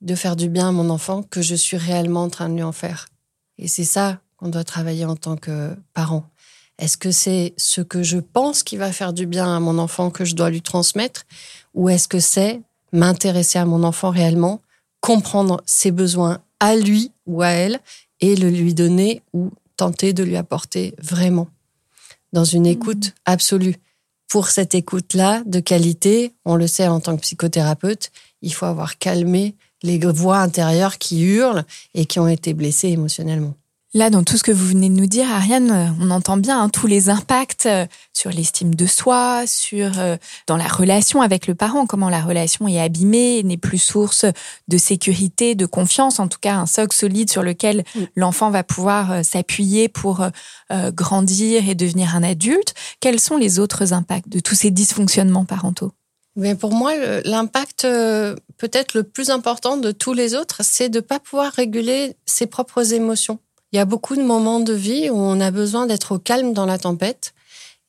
de 0.00 0.14
faire 0.14 0.36
du 0.36 0.48
bien 0.48 0.68
à 0.68 0.72
mon 0.72 0.90
enfant 0.90 1.22
que 1.22 1.42
je 1.42 1.54
suis 1.54 1.76
réellement 1.76 2.22
en 2.22 2.30
train 2.30 2.48
de 2.48 2.54
lui 2.54 2.62
en 2.62 2.72
faire. 2.72 3.08
Et 3.58 3.68
c'est 3.68 3.84
ça 3.84 4.20
qu'on 4.36 4.48
doit 4.48 4.64
travailler 4.64 5.04
en 5.04 5.16
tant 5.16 5.36
que 5.36 5.74
parent. 5.94 6.24
Est-ce 6.78 6.96
que 6.96 7.10
c'est 7.10 7.54
ce 7.56 7.80
que 7.80 8.04
je 8.04 8.18
pense 8.18 8.62
qui 8.62 8.76
va 8.76 8.92
faire 8.92 9.12
du 9.12 9.26
bien 9.26 9.54
à 9.54 9.58
mon 9.58 9.78
enfant 9.78 10.10
que 10.10 10.24
je 10.24 10.36
dois 10.36 10.50
lui 10.50 10.62
transmettre? 10.62 11.26
Ou 11.74 11.88
est-ce 11.88 12.06
que 12.06 12.20
c'est 12.20 12.62
m'intéresser 12.92 13.58
à 13.58 13.64
mon 13.64 13.82
enfant 13.82 14.10
réellement, 14.10 14.60
comprendre 15.00 15.60
ses 15.66 15.90
besoins 15.90 16.40
à 16.60 16.76
lui 16.76 17.10
ou 17.26 17.42
à 17.42 17.48
elle 17.48 17.80
et 18.20 18.36
le 18.36 18.48
lui 18.48 18.74
donner 18.74 19.22
ou 19.32 19.50
tenter 19.76 20.12
de 20.12 20.22
lui 20.22 20.36
apporter 20.36 20.94
vraiment? 21.02 21.48
Dans 22.32 22.44
une 22.44 22.64
mmh. 22.64 22.66
écoute 22.66 23.14
absolue. 23.24 23.76
Pour 24.28 24.48
cette 24.48 24.74
écoute-là 24.74 25.42
de 25.46 25.58
qualité, 25.58 26.34
on 26.44 26.54
le 26.54 26.66
sait 26.66 26.86
en 26.86 27.00
tant 27.00 27.16
que 27.16 27.22
psychothérapeute, 27.22 28.12
il 28.42 28.52
faut 28.52 28.66
avoir 28.66 28.98
calmé 28.98 29.56
les 29.82 29.98
voix 29.98 30.38
intérieures 30.38 30.98
qui 30.98 31.22
hurlent 31.22 31.64
et 31.94 32.06
qui 32.06 32.18
ont 32.20 32.28
été 32.28 32.54
blessées 32.54 32.88
émotionnellement. 32.88 33.54
Là, 33.94 34.10
dans 34.10 34.22
tout 34.22 34.36
ce 34.36 34.42
que 34.42 34.52
vous 34.52 34.66
venez 34.66 34.90
de 34.90 34.94
nous 34.94 35.06
dire, 35.06 35.30
Ariane, 35.30 35.70
euh, 35.70 35.86
on 35.98 36.10
entend 36.10 36.36
bien 36.36 36.60
hein, 36.60 36.68
tous 36.68 36.86
les 36.86 37.08
impacts 37.08 37.64
euh, 37.64 37.86
sur 38.12 38.30
l'estime 38.30 38.74
de 38.74 38.84
soi, 38.84 39.44
sur 39.46 39.98
euh, 39.98 40.18
dans 40.46 40.58
la 40.58 40.68
relation 40.68 41.22
avec 41.22 41.46
le 41.46 41.54
parent, 41.54 41.86
comment 41.86 42.10
la 42.10 42.20
relation 42.20 42.68
est 42.68 42.78
abîmée, 42.78 43.42
n'est 43.44 43.56
plus 43.56 43.78
source 43.78 44.26
de 44.68 44.76
sécurité, 44.76 45.54
de 45.54 45.64
confiance, 45.64 46.20
en 46.20 46.28
tout 46.28 46.38
cas 46.38 46.56
un 46.56 46.66
socle 46.66 46.94
solide 46.94 47.30
sur 47.30 47.42
lequel 47.42 47.82
l'enfant 48.14 48.50
va 48.50 48.62
pouvoir 48.62 49.24
s'appuyer 49.24 49.88
pour 49.88 50.26
grandir 50.70 51.68
et 51.68 51.74
devenir 51.74 52.14
un 52.14 52.22
adulte. 52.22 52.74
Quels 53.00 53.20
sont 53.20 53.36
les 53.36 53.58
autres 53.58 53.94
impacts 53.94 54.28
de 54.28 54.40
tous 54.40 54.54
ces 54.54 54.70
dysfonctionnements 54.70 55.46
parentaux? 55.46 55.92
Mais 56.38 56.54
pour 56.54 56.72
moi, 56.72 56.92
l'impact 57.24 57.82
peut-être 57.82 58.94
le 58.94 59.02
plus 59.02 59.30
important 59.30 59.76
de 59.76 59.90
tous 59.90 60.12
les 60.12 60.34
autres, 60.34 60.60
c'est 60.62 60.88
de 60.88 60.98
ne 60.98 61.02
pas 61.02 61.20
pouvoir 61.20 61.52
réguler 61.52 62.16
ses 62.26 62.46
propres 62.46 62.92
émotions. 62.92 63.38
Il 63.72 63.76
y 63.76 63.80
a 63.80 63.84
beaucoup 63.84 64.16
de 64.16 64.22
moments 64.22 64.60
de 64.60 64.72
vie 64.72 65.10
où 65.10 65.16
on 65.16 65.40
a 65.40 65.50
besoin 65.50 65.86
d'être 65.86 66.12
au 66.12 66.18
calme 66.18 66.52
dans 66.52 66.64
la 66.64 66.78
tempête. 66.78 67.34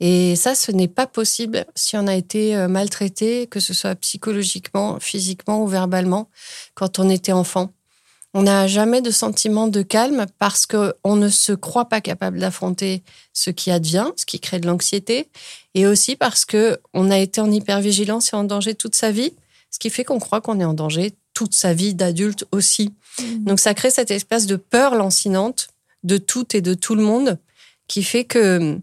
Et 0.02 0.36
ça, 0.36 0.56
ce 0.56 0.72
n'est 0.72 0.88
pas 0.88 1.08
possible 1.08 1.66
si 1.76 1.98
on 1.98 2.08
a 2.08 2.16
été 2.16 2.56
euh, 2.56 2.68
maltraité, 2.68 3.48
que 3.48 3.60
ce 3.60 3.74
soit 3.74 3.96
psychologiquement, 3.96 5.00
physiquement 5.00 5.62
ou 5.62 5.68
verbalement, 5.68 6.30
quand 6.74 7.00
on 7.00 7.10
était 7.10 7.34
enfant. 7.34 7.72
On 8.34 8.44
n'a 8.44 8.68
jamais 8.68 9.02
de 9.02 9.10
sentiment 9.10 9.68
de 9.68 9.82
calme 9.82 10.28
parce 10.38 10.68
qu'on 10.68 11.16
ne 11.16 11.30
se 11.30 11.52
croit 11.52 11.90
pas 11.90 12.00
capable 12.00 12.40
d'affronter 12.40 13.04
ce 13.34 13.50
qui 13.50 13.72
advient, 13.72 14.08
ce 14.18 14.26
qui 14.26 14.40
crée 14.40 14.60
de 14.60 14.68
l'anxiété, 14.68 15.30
et 15.74 15.88
aussi 15.88 16.16
parce 16.16 16.46
qu'on 16.46 17.12
a 17.12 17.18
été 17.18 17.42
en 17.42 17.52
hypervigilance 17.52 18.34
et 18.34 18.36
en 18.36 18.44
danger 18.44 18.76
toute 18.76 18.94
sa 18.94 19.12
vie, 19.12 19.34
ce 19.72 19.80
qui 19.80 19.90
fait 19.90 20.04
qu'on 20.04 20.20
croit 20.20 20.42
qu'on 20.42 20.60
est 20.60 20.66
en 20.66 20.74
danger 20.74 21.14
toute 21.34 21.56
sa 21.56 21.74
vie 21.74 21.96
d'adulte 21.96 22.46
aussi. 22.52 22.94
Mmh. 23.20 23.46
Donc 23.46 23.60
ça 23.60 23.74
crée 23.74 23.90
cette 23.90 24.12
espèce 24.12 24.46
de 24.46 24.58
peur 24.58 24.94
lancinante 24.94 25.70
de 26.04 26.18
tout 26.18 26.56
et 26.56 26.62
de 26.62 26.74
tout 26.76 26.96
le 26.96 27.04
monde 27.04 27.40
qui 27.88 28.04
fait 28.04 28.26
que 28.26 28.80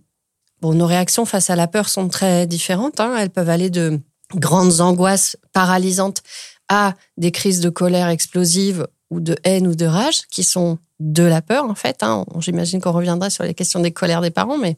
bon, 0.61 0.75
nos 0.75 0.87
réactions 0.87 1.25
face 1.25 1.51
à 1.51 1.57
la 1.57 1.69
peur 1.69 1.89
sont 1.89 2.09
très 2.09 2.47
différentes. 2.47 2.99
Hein. 3.01 3.15
Elles 3.17 3.31
peuvent 3.31 3.49
aller 3.49 3.71
de 3.71 4.01
grandes 4.35 4.81
angoisses 4.81 5.37
paralysantes 5.53 6.23
à 6.69 6.95
des 7.17 7.31
crises 7.31 7.61
de 7.61 7.69
colère 7.69 8.09
explosives 8.09 8.87
ou 9.11 9.21
de 9.21 9.37
haine 9.45 9.67
ou 9.67 9.75
de 9.75 9.87
rage 9.87 10.23
qui 10.31 10.43
sont 10.43 10.79
de 10.99 11.23
la 11.23 11.43
peur 11.43 11.65
en 11.65 11.75
fait. 11.75 12.03
Hein. 12.03 12.25
J'imagine 12.39 12.81
qu'on 12.81 12.93
reviendra 12.93 13.31
sur 13.31 13.45
les 13.45 13.55
questions 13.55 13.81
des 13.81 13.93
colères 13.93 14.21
des 14.21 14.31
parents, 14.31 14.59
mais, 14.59 14.77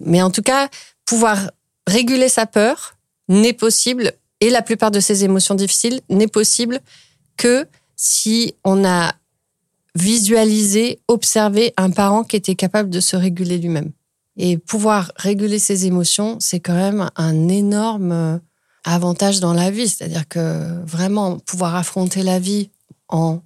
mais 0.00 0.22
en 0.22 0.30
tout 0.30 0.42
cas, 0.42 0.68
pouvoir 1.04 1.50
réguler 1.86 2.28
sa 2.28 2.46
peur 2.46 2.96
n'est 3.28 3.52
possible 3.52 4.12
et 4.40 4.50
la 4.50 4.62
plupart 4.62 4.90
de 4.90 5.00
ces 5.00 5.24
émotions 5.24 5.54
difficiles 5.54 6.00
n'est 6.10 6.28
possible 6.28 6.80
que 7.36 7.66
si 7.96 8.54
on 8.64 8.84
a 8.84 9.14
visualisé, 9.94 11.00
observé 11.08 11.72
un 11.76 11.90
parent 11.90 12.24
qui 12.24 12.36
était 12.36 12.56
capable 12.56 12.90
de 12.90 13.00
se 13.00 13.16
réguler 13.16 13.58
lui-même. 13.58 13.92
Et 14.36 14.58
pouvoir 14.58 15.12
réguler 15.16 15.60
ses 15.60 15.86
émotions, 15.86 16.38
c'est 16.40 16.58
quand 16.58 16.74
même 16.74 17.08
un 17.14 17.48
énorme 17.48 18.12
euh, 18.12 18.38
avantage 18.82 19.38
dans 19.38 19.54
la 19.54 19.70
vie. 19.70 19.88
C'est-à-dire 19.88 20.26
que 20.28 20.84
vraiment 20.84 21.38
pouvoir 21.38 21.76
affronter 21.76 22.24
la 22.24 22.40
vie 22.40 22.70
en 23.08 23.40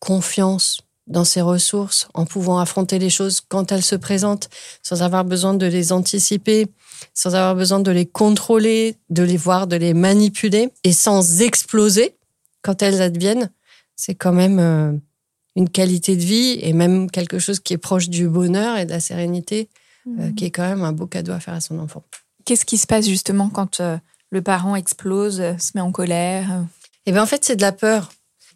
confiance 0.00 0.80
dans 1.06 1.24
ses 1.24 1.40
ressources, 1.40 2.08
en 2.14 2.24
pouvant 2.24 2.58
affronter 2.58 2.98
les 2.98 3.10
choses 3.10 3.40
quand 3.40 3.72
elles 3.72 3.82
se 3.82 3.96
présentent, 3.96 4.48
sans 4.82 5.02
avoir 5.02 5.24
besoin 5.24 5.54
de 5.54 5.66
les 5.66 5.92
anticiper, 5.92 6.68
sans 7.14 7.34
avoir 7.34 7.54
besoin 7.56 7.80
de 7.80 7.90
les 7.90 8.06
contrôler, 8.06 8.96
de 9.10 9.22
les 9.22 9.36
voir, 9.36 9.66
de 9.66 9.76
les 9.76 9.94
manipuler, 9.94 10.70
et 10.84 10.92
sans 10.92 11.42
exploser 11.42 12.16
quand 12.62 12.82
elles 12.82 13.02
adviennent, 13.02 13.50
c'est 13.96 14.14
quand 14.14 14.32
même 14.32 14.58
euh, 14.58 14.92
une 15.56 15.68
qualité 15.68 16.16
de 16.16 16.22
vie 16.22 16.58
et 16.62 16.72
même 16.72 17.10
quelque 17.10 17.38
chose 17.38 17.60
qui 17.60 17.74
est 17.74 17.78
proche 17.78 18.08
du 18.08 18.28
bonheur 18.28 18.78
et 18.78 18.84
de 18.84 18.90
la 18.90 19.00
sérénité, 19.00 19.68
euh, 20.06 20.28
mhm. 20.28 20.34
qui 20.34 20.44
est 20.46 20.50
quand 20.50 20.68
même 20.68 20.82
un 20.82 20.92
beau 20.92 21.06
cadeau 21.06 21.32
à 21.32 21.40
faire 21.40 21.54
à 21.54 21.60
son 21.60 21.78
enfant. 21.78 22.02
Qu'est-ce 22.44 22.64
qui 22.64 22.78
se 22.78 22.86
passe 22.86 23.06
justement 23.06 23.50
quand 23.50 23.80
euh, 23.80 23.98
le 24.30 24.42
parent 24.42 24.76
explose, 24.76 25.42
se 25.58 25.70
met 25.74 25.80
en 25.80 25.92
colère 25.92 26.64
Eh 27.06 27.12
bien, 27.12 27.22
en 27.22 27.26
fait, 27.26 27.44
c'est 27.44 27.56
de 27.56 27.62
la 27.62 27.72
peur. 27.72 28.10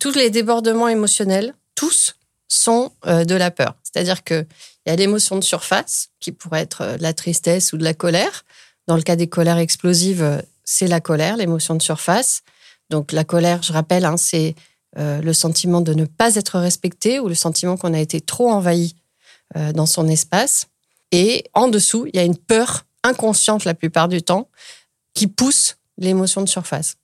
Tous 0.04 0.12
les 0.12 0.28
débordements 0.28 0.88
émotionnels, 0.88 1.54
tous, 1.74 2.16
sont 2.46 2.92
de 3.06 3.34
la 3.34 3.50
peur. 3.50 3.74
C'est-à-dire 3.82 4.22
qu'il 4.22 4.46
y 4.84 4.90
a 4.90 4.96
l'émotion 4.96 5.36
de 5.36 5.42
surface, 5.42 6.10
qui 6.20 6.30
pourrait 6.30 6.60
être 6.60 6.98
de 6.98 7.02
la 7.02 7.14
tristesse 7.14 7.72
ou 7.72 7.78
de 7.78 7.84
la 7.84 7.94
colère. 7.94 8.44
Dans 8.86 8.96
le 8.96 9.02
cas 9.02 9.16
des 9.16 9.28
colères 9.28 9.56
explosives, 9.56 10.42
c'est 10.62 10.88
la 10.88 11.00
colère, 11.00 11.38
l'émotion 11.38 11.74
de 11.74 11.80
surface. 11.80 12.42
Donc 12.90 13.12
la 13.12 13.24
colère, 13.24 13.62
je 13.62 13.72
rappelle, 13.72 14.04
hein, 14.04 14.18
c'est 14.18 14.54
euh, 14.98 15.22
le 15.22 15.32
sentiment 15.32 15.80
de 15.80 15.94
ne 15.94 16.04
pas 16.04 16.34
être 16.34 16.58
respecté 16.58 17.18
ou 17.18 17.28
le 17.28 17.34
sentiment 17.34 17.78
qu'on 17.78 17.94
a 17.94 17.98
été 17.98 18.20
trop 18.20 18.50
envahi 18.50 18.96
euh, 19.56 19.72
dans 19.72 19.86
son 19.86 20.06
espace. 20.06 20.66
Et 21.12 21.44
en 21.54 21.68
dessous, 21.68 22.04
il 22.08 22.16
y 22.16 22.18
a 22.18 22.24
une 22.24 22.36
peur 22.36 22.84
inconsciente 23.04 23.64
la 23.64 23.72
plupart 23.72 24.08
du 24.08 24.20
temps 24.20 24.50
qui 25.14 25.28
pousse 25.28 25.78
l'émotion 25.96 26.42
de 26.42 26.48
surface. 26.50 26.96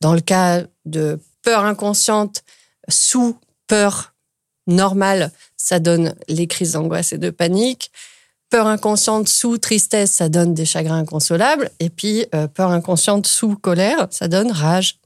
Dans 0.00 0.12
le 0.12 0.20
cas 0.20 0.64
de 0.86 1.20
peur 1.42 1.64
inconsciente 1.64 2.42
sous 2.88 3.38
peur 3.66 4.14
normale, 4.66 5.32
ça 5.56 5.78
donne 5.78 6.14
les 6.28 6.46
crises 6.46 6.72
d'angoisse 6.72 7.12
et 7.12 7.18
de 7.18 7.30
panique. 7.30 7.90
Peur 8.50 8.66
inconsciente 8.66 9.28
sous 9.28 9.58
tristesse, 9.58 10.10
ça 10.10 10.28
donne 10.28 10.54
des 10.54 10.64
chagrins 10.64 10.98
inconsolables. 10.98 11.70
Et 11.78 11.88
puis, 11.88 12.26
euh, 12.34 12.48
peur 12.48 12.70
inconsciente 12.70 13.26
sous 13.26 13.56
colère, 13.56 14.08
ça 14.10 14.26
donne 14.26 14.50
rage. 14.50 14.98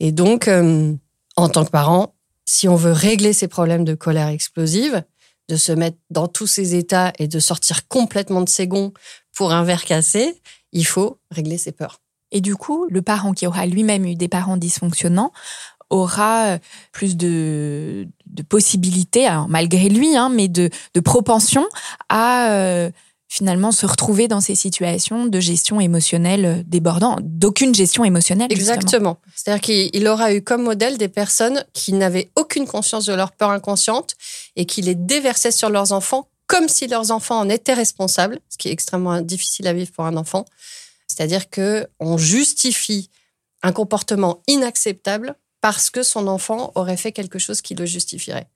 Et 0.00 0.12
donc, 0.12 0.48
euh, 0.48 0.94
en 1.36 1.48
tant 1.48 1.64
que 1.64 1.70
parent, 1.70 2.14
si 2.46 2.68
on 2.68 2.76
veut 2.76 2.92
régler 2.92 3.32
ces 3.32 3.48
problèmes 3.48 3.84
de 3.84 3.94
colère 3.94 4.28
explosive, 4.28 5.02
de 5.48 5.56
se 5.56 5.72
mettre 5.72 5.98
dans 6.10 6.28
tous 6.28 6.46
ces 6.46 6.74
états 6.74 7.12
et 7.18 7.28
de 7.28 7.38
sortir 7.38 7.86
complètement 7.88 8.40
de 8.40 8.48
ses 8.48 8.66
gonds 8.66 8.92
pour 9.34 9.52
un 9.52 9.62
verre 9.62 9.84
cassé, 9.84 10.40
il 10.72 10.86
faut 10.86 11.18
régler 11.30 11.58
ses 11.58 11.72
peurs. 11.72 12.00
Et 12.32 12.40
du 12.40 12.56
coup, 12.56 12.86
le 12.90 13.02
parent 13.02 13.32
qui 13.32 13.46
aura 13.46 13.66
lui-même 13.66 14.04
eu 14.04 14.14
des 14.16 14.28
parents 14.28 14.56
dysfonctionnants 14.56 15.32
aura 15.90 16.46
euh, 16.46 16.58
plus 16.92 17.16
de, 17.16 18.06
possibilités, 18.48 19.28
malgré 19.48 19.88
lui, 19.88 20.16
hein, 20.16 20.28
mais 20.28 20.48
de, 20.48 20.70
de 20.94 21.00
propension 21.00 21.66
à 22.08 22.50
euh, 22.50 22.90
finalement 23.28 23.72
se 23.72 23.86
retrouver 23.86 24.28
dans 24.28 24.40
ces 24.40 24.54
situations 24.54 25.26
de 25.26 25.40
gestion 25.40 25.80
émotionnelle 25.80 26.64
débordant, 26.66 27.18
d'aucune 27.22 27.74
gestion 27.74 28.04
émotionnelle. 28.04 28.52
Exactement. 28.52 29.18
C'est-à-dire 29.34 29.60
qu'il 29.60 30.06
aura 30.06 30.32
eu 30.34 30.42
comme 30.42 30.62
modèle 30.62 30.98
des 30.98 31.08
personnes 31.08 31.64
qui 31.72 31.92
n'avaient 31.92 32.30
aucune 32.36 32.66
conscience 32.66 33.06
de 33.06 33.14
leur 33.14 33.32
peur 33.32 33.50
inconsciente 33.50 34.14
et 34.54 34.64
qui 34.64 34.82
les 34.82 34.94
déversaient 34.94 35.50
sur 35.50 35.70
leurs 35.70 35.92
enfants 35.92 36.28
comme 36.46 36.68
si 36.68 36.86
leurs 36.86 37.10
enfants 37.10 37.40
en 37.40 37.48
étaient 37.48 37.74
responsables, 37.74 38.38
ce 38.48 38.56
qui 38.56 38.68
est 38.68 38.72
extrêmement 38.72 39.20
difficile 39.20 39.66
à 39.66 39.72
vivre 39.72 39.90
pour 39.90 40.04
un 40.04 40.16
enfant. 40.16 40.44
C'est-à-dire 41.08 41.50
que 41.50 41.86
on 41.98 42.18
justifie 42.18 43.10
un 43.62 43.72
comportement 43.72 44.42
inacceptable 44.46 45.34
parce 45.60 45.90
que 45.90 46.02
son 46.02 46.26
enfant 46.28 46.72
aurait 46.74 46.96
fait 46.96 47.12
quelque 47.12 47.38
chose 47.38 47.62
qui 47.62 47.74
le 47.74 47.86
justifierait. 47.86 48.48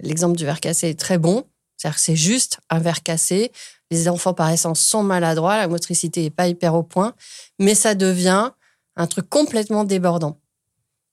L'exemple 0.00 0.36
du 0.36 0.44
verre 0.44 0.60
cassé 0.60 0.88
est 0.88 0.98
très 0.98 1.18
bon. 1.18 1.44
C'est-à-dire 1.76 1.96
que 1.96 2.02
c'est 2.02 2.16
juste 2.16 2.58
un 2.70 2.78
verre 2.78 3.02
cassé. 3.02 3.52
Les 3.90 4.08
enfants, 4.08 4.34
par 4.34 4.50
essence, 4.50 4.80
sont 4.80 5.02
maladroits, 5.02 5.58
la 5.58 5.68
motricité 5.68 6.22
n'est 6.22 6.30
pas 6.30 6.48
hyper 6.48 6.74
au 6.74 6.82
point, 6.82 7.14
mais 7.58 7.74
ça 7.74 7.94
devient 7.94 8.50
un 8.96 9.06
truc 9.06 9.28
complètement 9.28 9.84
débordant. 9.84 10.40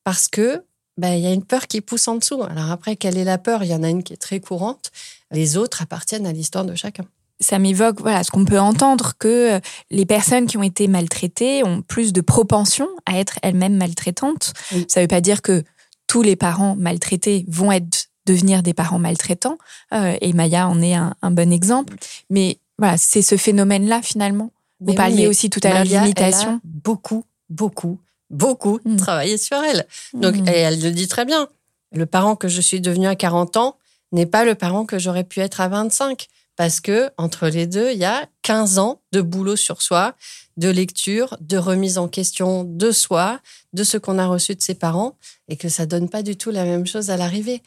Parce 0.03 0.27
que 0.27 0.63
ben, 0.97 1.13
il 1.13 1.21
y 1.21 1.27
a 1.27 1.33
une 1.33 1.45
peur 1.45 1.67
qui 1.67 1.81
pousse 1.81 2.07
en 2.07 2.15
dessous. 2.15 2.43
Alors 2.43 2.71
après, 2.71 2.95
quelle 2.95 3.17
est 3.17 3.23
la 3.23 3.37
peur? 3.37 3.63
Il 3.63 3.69
y 3.69 3.75
en 3.75 3.83
a 3.83 3.89
une 3.89 4.03
qui 4.03 4.13
est 4.13 4.17
très 4.17 4.39
courante. 4.39 4.91
Les 5.31 5.57
autres 5.57 5.81
appartiennent 5.81 6.27
à 6.27 6.31
l'histoire 6.31 6.65
de 6.65 6.75
chacun. 6.75 7.05
Ça 7.43 7.59
m'évoque 7.59 8.01
voilà 8.01 8.23
ce 8.23 8.31
qu'on 8.31 8.45
peut 8.45 8.59
entendre 8.59 9.13
que 9.19 9.59
les 9.91 10.05
personnes 10.05 10.47
qui 10.47 10.57
ont 10.57 10.63
été 10.63 10.87
maltraitées 10.87 11.63
ont 11.63 11.81
plus 11.81 12.13
de 12.13 12.21
propension 12.21 12.87
à 13.05 13.19
être 13.19 13.37
elles-mêmes 13.43 13.77
maltraitantes. 13.77 14.53
Ça 14.87 14.99
ne 14.99 15.03
veut 15.03 15.07
pas 15.07 15.21
dire 15.21 15.41
que 15.41 15.63
tous 16.07 16.21
les 16.21 16.35
parents 16.35 16.75
maltraités 16.75 17.45
vont 17.47 17.71
être 17.71 18.07
devenir 18.25 18.63
des 18.63 18.73
parents 18.73 18.99
maltraitants. 18.99 19.57
Euh, 19.93 20.15
et 20.21 20.33
Maya 20.33 20.67
en 20.67 20.81
est 20.81 20.93
un, 20.93 21.15
bon 21.31 21.51
exemple. 21.51 21.95
Mais 22.29 22.59
voilà, 22.77 22.97
c'est 22.97 23.21
ce 23.21 23.37
phénomène-là 23.37 24.01
finalement. 24.01 24.51
Vous 24.79 24.93
parliez 24.93 25.27
aussi 25.27 25.49
tout 25.49 25.59
à 25.63 25.69
l'heure 25.69 25.83
de 25.83 25.89
l'imitation. 25.89 26.59
Beaucoup, 26.63 27.23
beaucoup, 27.49 27.99
beaucoup 28.29 28.79
mm. 28.83 28.97
travaillé 28.97 29.37
sur 29.37 29.57
elle. 29.57 29.85
Donc, 30.13 30.35
mm. 30.35 30.47
elle 30.47 30.81
le 30.81 30.91
dit 30.91 31.07
très 31.07 31.25
bien. 31.25 31.47
Le 31.93 32.05
parent 32.05 32.35
que 32.35 32.47
je 32.47 32.59
suis 32.59 32.81
devenu 32.81 33.07
à 33.07 33.15
40 33.15 33.57
ans 33.57 33.77
n'est 34.11 34.25
pas 34.25 34.45
le 34.45 34.55
parent 34.55 34.85
que 34.85 34.99
j'aurais 34.99 35.23
pu 35.23 35.39
être 35.39 35.61
à 35.61 35.67
25. 35.67 36.27
Parce 36.55 36.79
que 36.79 37.09
entre 37.17 37.47
les 37.47 37.65
deux, 37.65 37.91
il 37.91 37.97
y 37.97 38.05
a 38.05 38.27
15 38.43 38.77
ans 38.77 39.01
de 39.11 39.21
boulot 39.21 39.55
sur 39.55 39.81
soi, 39.81 40.15
de 40.57 40.69
lecture, 40.69 41.35
de 41.41 41.57
remise 41.57 41.97
en 41.97 42.07
question 42.07 42.63
de 42.63 42.91
soi, 42.91 43.39
de 43.73 43.83
ce 43.83 43.97
qu'on 43.97 44.19
a 44.19 44.27
reçu 44.27 44.55
de 44.55 44.61
ses 44.61 44.75
parents, 44.75 45.17
et 45.47 45.57
que 45.57 45.69
ça 45.69 45.85
donne 45.85 46.09
pas 46.09 46.21
du 46.21 46.35
tout 46.35 46.51
la 46.51 46.63
même 46.63 46.85
chose 46.85 47.09
à 47.09 47.17
l'arrivée. 47.17 47.63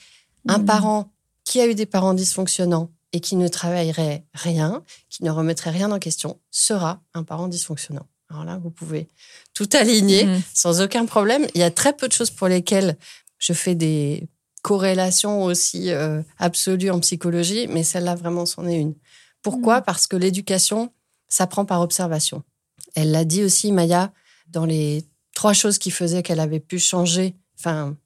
Un 0.46 0.58
mm. 0.58 0.66
parent 0.66 1.10
qui 1.44 1.60
a 1.60 1.66
eu 1.66 1.74
des 1.74 1.86
parents 1.86 2.14
dysfonctionnants 2.14 2.90
et 3.12 3.20
qui 3.20 3.36
ne 3.36 3.48
travaillerait 3.48 4.24
rien, 4.34 4.84
qui 5.10 5.24
ne 5.24 5.30
remettrait 5.30 5.70
rien 5.70 5.90
en 5.90 5.98
question, 5.98 6.38
sera 6.50 7.00
un 7.14 7.24
parent 7.24 7.48
dysfonctionnant. 7.48 8.06
Alors 8.30 8.44
là, 8.44 8.58
vous 8.62 8.70
pouvez 8.70 9.08
tout 9.54 9.68
aligner 9.72 10.26
mm. 10.26 10.42
sans 10.54 10.80
aucun 10.80 11.06
problème. 11.06 11.46
Il 11.54 11.60
y 11.60 11.64
a 11.64 11.70
très 11.70 11.92
peu 11.92 12.06
de 12.06 12.12
choses 12.12 12.30
pour 12.30 12.46
lesquelles 12.46 12.96
je 13.38 13.52
fais 13.52 13.74
des 13.74 14.28
corrélations 14.66 15.44
aussi 15.44 15.92
euh, 15.92 16.22
absolues 16.38 16.90
en 16.90 16.98
psychologie, 16.98 17.68
mais 17.68 17.84
celle-là, 17.84 18.16
vraiment, 18.16 18.46
c'en 18.46 18.66
est 18.66 18.74
une. 18.74 18.96
Pourquoi? 19.40 19.78
Mm. 19.78 19.84
Parce 19.84 20.08
que 20.08 20.16
l'éducation 20.16 20.92
s'apprend 21.28 21.64
par 21.64 21.82
observation. 21.82 22.42
Elle 22.96 23.12
l'a 23.12 23.24
dit 23.24 23.44
aussi, 23.44 23.70
Maya, 23.70 24.12
dans 24.48 24.64
les 24.64 25.04
trois 25.36 25.52
choses 25.52 25.78
qui 25.78 25.92
faisaient 25.92 26.24
qu'elle 26.24 26.40
avait 26.40 26.58
pu 26.58 26.80
changer. 26.80 27.36
Enfin, 27.60 27.96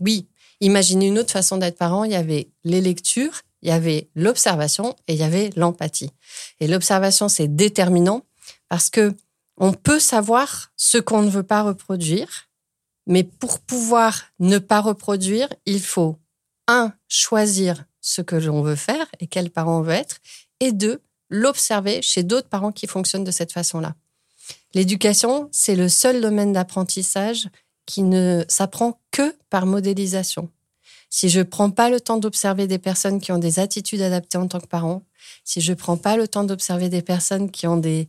oui, 0.00 0.28
imaginez 0.62 1.08
une 1.08 1.18
autre 1.18 1.30
façon 1.32 1.58
d'être 1.58 1.76
parent. 1.76 2.04
Il 2.04 2.12
y 2.12 2.16
avait 2.16 2.48
les 2.64 2.80
lectures, 2.80 3.42
il 3.60 3.68
y 3.68 3.72
avait 3.72 4.08
l'observation 4.14 4.96
et 5.08 5.12
il 5.12 5.18
y 5.18 5.24
avait 5.24 5.50
l'empathie. 5.56 6.10
Et 6.58 6.68
l'observation, 6.68 7.28
c'est 7.28 7.48
déterminant 7.54 8.24
parce 8.70 8.88
que 8.88 9.14
on 9.58 9.74
peut 9.74 10.00
savoir 10.00 10.72
ce 10.74 10.96
qu'on 10.96 11.20
ne 11.20 11.28
veut 11.28 11.42
pas 11.42 11.64
reproduire, 11.64 12.47
mais 13.08 13.24
pour 13.24 13.58
pouvoir 13.58 14.22
ne 14.38 14.58
pas 14.58 14.80
reproduire, 14.80 15.48
il 15.66 15.80
faut, 15.80 16.16
un, 16.68 16.92
choisir 17.08 17.84
ce 18.00 18.22
que 18.22 18.36
l'on 18.36 18.62
veut 18.62 18.76
faire 18.76 19.06
et 19.18 19.26
quel 19.26 19.50
parent 19.50 19.78
on 19.78 19.82
veut 19.82 19.92
être, 19.92 20.18
et 20.60 20.72
deux, 20.72 21.00
l'observer 21.30 22.02
chez 22.02 22.22
d'autres 22.22 22.48
parents 22.48 22.72
qui 22.72 22.86
fonctionnent 22.86 23.24
de 23.24 23.30
cette 23.30 23.52
façon-là. 23.52 23.94
L'éducation, 24.74 25.48
c'est 25.50 25.74
le 25.74 25.88
seul 25.88 26.20
domaine 26.20 26.52
d'apprentissage 26.52 27.48
qui 27.86 28.02
ne 28.02 28.44
s'apprend 28.48 29.00
que 29.10 29.34
par 29.48 29.64
modélisation. 29.64 30.50
Si 31.10 31.30
je 31.30 31.38
ne 31.38 31.44
prends 31.44 31.70
pas 31.70 31.88
le 31.88 32.00
temps 32.00 32.18
d'observer 32.18 32.66
des 32.66 32.78
personnes 32.78 33.20
qui 33.20 33.32
ont 33.32 33.38
des 33.38 33.58
attitudes 33.58 34.02
adaptées 34.02 34.36
en 34.36 34.46
tant 34.46 34.60
que 34.60 34.66
parents, 34.66 35.04
si 35.44 35.62
je 35.62 35.72
ne 35.72 35.76
prends 35.76 35.96
pas 35.96 36.18
le 36.18 36.28
temps 36.28 36.44
d'observer 36.44 36.90
des 36.90 37.00
personnes 37.00 37.50
qui 37.50 37.66
ont 37.66 37.78
des 37.78 38.08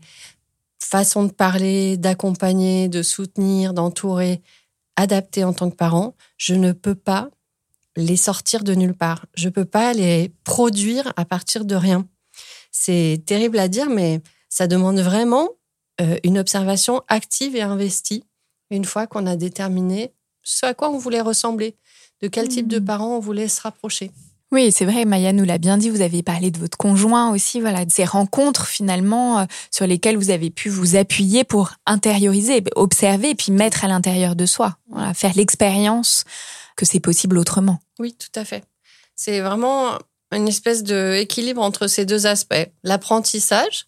façons 0.80 1.24
de 1.24 1.32
parler, 1.32 1.96
d'accompagner, 1.96 2.90
de 2.90 3.04
soutenir, 3.04 3.74
d'entourer, 3.74 4.42
adaptées 5.00 5.46
en 5.46 5.54
tant 5.54 5.70
que 5.70 5.76
parents, 5.76 6.14
je 6.38 6.54
ne 6.54 6.74
peux 6.74 6.94
pas 6.94 7.30
les 7.96 8.18
sortir 8.18 8.64
de 8.64 8.76
nulle 8.76 8.94
part. 8.94 9.26
Je 9.34 9.48
ne 9.48 9.54
peux 9.54 9.66
pas 9.66 9.94
les 9.94 10.34
produire 10.44 11.14
à 11.16 11.24
partir 11.24 11.64
de 11.64 11.76
rien. 11.76 12.06
C'est 12.72 13.24
terrible 13.26 13.60
à 13.60 13.70
dire, 13.70 13.90
mais 13.90 14.22
ça 14.50 14.68
demande 14.68 15.00
vraiment 15.00 15.50
euh, 16.02 16.18
une 16.24 16.38
observation 16.38 17.02
active 17.08 17.56
et 17.56 17.62
investie 17.62 18.26
une 18.72 18.86
fois 18.86 19.08
qu'on 19.08 19.26
a 19.26 19.36
déterminé 19.36 20.14
ce 20.44 20.66
à 20.66 20.74
quoi 20.74 20.90
on 20.90 20.98
voulait 20.98 21.22
ressembler, 21.22 21.76
de 22.22 22.28
quel 22.28 22.48
type 22.48 22.68
de 22.68 22.80
hmm. 22.80 22.86
parents 22.86 23.16
on 23.16 23.20
voulait 23.20 23.48
se 23.48 23.62
rapprocher. 23.62 24.12
Oui, 24.52 24.72
c'est 24.72 24.86
vrai, 24.86 25.06
Maya 25.06 25.32
nous 25.32 25.46
l'a 25.46 25.60
bien 25.60 25.78
dit, 25.78 25.92
vous 25.92 26.02
avez 26.02 26.24
parlé 26.24 26.50
de 26.50 26.58
votre 26.58 26.78
conjoint 26.78 27.32
aussi, 27.32 27.62
voilà, 27.62 27.86
de 27.86 27.92
ces 27.92 28.04
rencontres 28.04 28.66
finalement 28.66 29.40
euh, 29.40 29.46
sur 29.70 29.86
lesquelles 29.86 30.18
vous 30.18 30.32
avez 30.32 30.50
pu 30.50 30.70
vous 30.70 30.96
appuyer 30.96 31.44
pour 31.44 31.74
intérioriser, 31.86 32.64
observer 32.76 33.32
et 33.32 33.36
puis 33.36 33.52
mettre 33.52 33.86
à 33.86 33.88
l'intérieur 33.88 34.36
de 34.36 34.48
soi, 34.48 34.78
faire 35.14 35.34
l'expérience 35.36 36.24
que 36.76 36.86
c'est 36.86 37.00
possible 37.00 37.38
autrement. 37.38 37.80
Oui, 38.00 38.16
tout 38.18 38.40
à 38.40 38.44
fait. 38.44 38.64
C'est 39.16 39.42
vraiment 39.42 40.00
une 40.32 40.48
espèce 40.48 40.82
d'équilibre 40.84 41.62
entre 41.62 41.88
ces 41.88 42.06
deux 42.06 42.26
aspects. 42.26 42.70
L'apprentissage, 42.84 43.86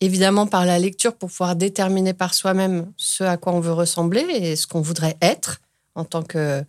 évidemment 0.00 0.46
par 0.46 0.64
la 0.64 0.78
lecture 0.78 1.14
pour 1.14 1.28
pouvoir 1.28 1.56
déterminer 1.56 2.14
par 2.14 2.32
soi-même 2.32 2.92
ce 2.96 3.24
à 3.24 3.36
quoi 3.36 3.52
on 3.52 3.60
veut 3.60 3.72
ressembler 3.72 4.22
et 4.22 4.56
ce 4.56 4.66
qu'on 4.66 4.80
voudrait 4.80 5.16
être 5.20 5.60
en 5.94 6.04
tant 6.04 6.22
que 6.22 6.64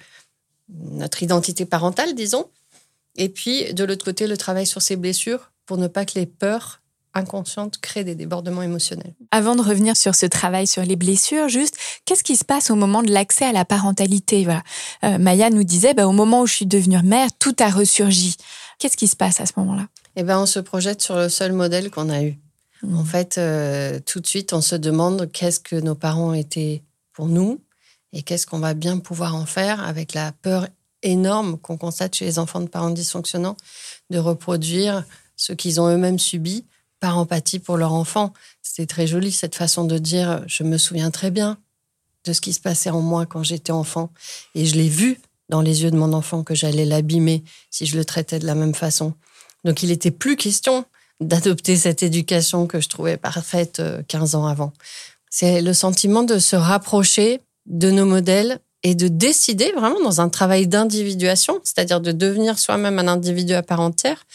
notre 0.70 1.24
identité 1.24 1.66
parentale, 1.66 2.16
disons. 2.16 2.50
Et 3.15 3.30
puis, 3.30 3.73
de 3.73 3.84
l'autre 3.84 4.06
côté, 4.06 4.28
le 4.28 4.38
travail 4.38 4.65
sur 4.65 4.82
ses 4.82 4.95
blessures 4.95 5.52
pour 5.65 5.78
ne 5.78 5.88
pas 5.88 6.06
que 6.06 6.17
les 6.19 6.26
peurs 6.26 6.82
inconscientes 7.13 7.78
créent 7.78 8.04
des 8.04 8.15
débordements 8.15 8.63
émotionnels. 8.63 9.13
Avant 9.32 9.56
de 9.56 9.62
revenir 9.62 9.95
sur 9.95 10.15
ce 10.15 10.26
travail 10.26 10.67
sur 10.67 10.84
les 10.84 10.95
blessures, 10.95 11.47
juste, 11.47 11.78
qu'est-ce 12.06 12.23
qui 12.23 12.36
se 12.36 12.43
passe 12.43 12.71
au 12.71 12.76
moment 12.76 13.04
de 13.04 13.12
l'accès 13.12 13.45
à 13.45 13.52
la 13.52 13.65
parentalité 13.65 14.43
voilà. 14.43 14.63
Euh, 15.04 15.17
Maya 15.19 15.49
nous 15.49 15.63
disait, 15.63 15.93
bah, 15.93 16.08
au 16.08 16.12
moment 16.12 16.41
où 16.41 16.47
je 16.47 16.54
suis 16.54 16.65
devenue 16.65 17.02
mère, 17.04 17.30
tout 17.38 17.56
a 17.60 17.69
ressurgi. 17.69 18.36
Qu'est-ce 18.80 18.97
qui 18.97 19.08
se 19.08 19.15
passe 19.15 19.39
à 19.39 19.45
ce 19.45 19.54
moment-là? 19.58 19.88
Eh 20.15 20.23
ben, 20.23 20.39
on 20.39 20.45
se 20.45 20.60
projette 20.60 21.02
sur 21.02 21.15
le 21.15 21.30
seul 21.30 21.54
modèle 21.54 21.89
qu'on 21.89 22.10
a 22.10 22.23
eu. 22.23 22.38
En 22.84 23.04
mm. 23.04 23.06
fait, 23.06 23.38
euh, 23.38 23.99
tout 24.06 24.19
de 24.19 24.28
suite, 24.28 24.54
on 24.54 24.62
se 24.62 24.76
demande 24.76 25.32
qu'est-ce 25.32 25.60
que 25.60 25.76
nos 25.76 25.95
parents 25.95 26.34
étaient 26.34 26.84
pour 27.13 27.28
nous 27.28 27.62
et 28.12 28.23
qu'est-ce 28.23 28.45
qu'on 28.45 28.60
va 28.60 28.73
bien 28.73 28.99
pouvoir 28.99 29.36
en 29.36 29.45
faire 29.45 29.84
avec 29.84 30.13
la 30.13 30.32
peur 30.32 30.67
énorme 31.04 31.58
qu'on 31.58 31.78
constate 31.78 32.16
chez 32.16 32.26
les 32.26 32.39
enfants 32.39 32.62
de 32.62 32.68
parents 32.68 32.89
dysfonctionnants 32.89 33.58
de 34.10 34.18
reproduire 34.18 35.04
ce 35.36 35.54
qu'ils 35.54 35.80
ont 35.80 35.88
eux-mêmes 35.88 36.20
subi 36.20 36.66
par 37.00 37.18
empathie 37.18 37.60
pour 37.60 37.78
leur 37.78 37.94
enfant. 37.94 38.34
C'est 38.62 38.88
très 38.88 39.08
joli 39.08 39.32
cette 39.32 39.56
façon 39.56 39.84
de 39.84 39.98
dire 39.98 40.44
je 40.48 40.63
me 40.63 40.78
souviens 40.78 41.12
très 41.12 41.32
bien 41.32 41.58
de 42.26 42.34
ce 42.34 42.42
qui 42.42 42.54
se 42.54 42.62
passait 42.62 42.89
en 42.89 43.02
moi 43.02 43.26
quand 43.26 43.44
j'étais 43.44 43.72
enfant 43.72 44.10
et 44.56 44.66
je 44.66 44.76
l'ai 44.76 44.88
vu 44.88 45.20
dans 45.50 45.62
les 45.62 45.84
yeux 45.84 45.92
de 45.92 45.98
mon 45.98 46.13
enfant 46.13 46.44
que 46.44 46.56
j'allais 46.56 46.86
l'abîmer 46.86 47.44
si 47.70 47.86
je 47.86 47.98
le 47.98 48.06
traitais 48.06 48.39
de 48.39 48.46
la 48.46 48.56
même 48.56 48.74
façon. 48.74 49.13
Donc 49.63 49.84
il 49.84 49.89
n'était 49.89 50.12
plus 50.12 50.38
question 50.38 50.86
d'adopter 51.20 51.76
cette 51.76 52.04
éducation 52.04 52.68
que 52.68 52.80
je 52.80 52.89
trouvais 52.89 53.18
parfaite 53.18 53.82
15 54.08 54.36
euh, 54.36 54.38
ans 54.38 54.48
avant. 54.48 54.74
C'est 55.30 55.62
le 55.62 55.74
sentiment 55.74 56.24
de 56.24 56.39
se 56.39 56.56
rapprocher 56.56 57.42
de 57.66 57.92
nos 57.92 58.06
modèles 58.06 58.60
et 58.84 58.96
de 58.96 59.08
décider 59.08 59.72
vraiment 59.72 60.02
dans 60.02 60.22
un 60.22 60.30
travail 60.30 60.67
d'individuation, 60.67 61.62
c'est-à-dire 61.63 62.02
de 62.02 62.12
devenir 62.12 62.60
soi-même 62.60 63.00
un 63.00 63.08
individu 63.08 63.54
à 63.54 63.63
part 63.63 63.80
entière, 63.80 64.26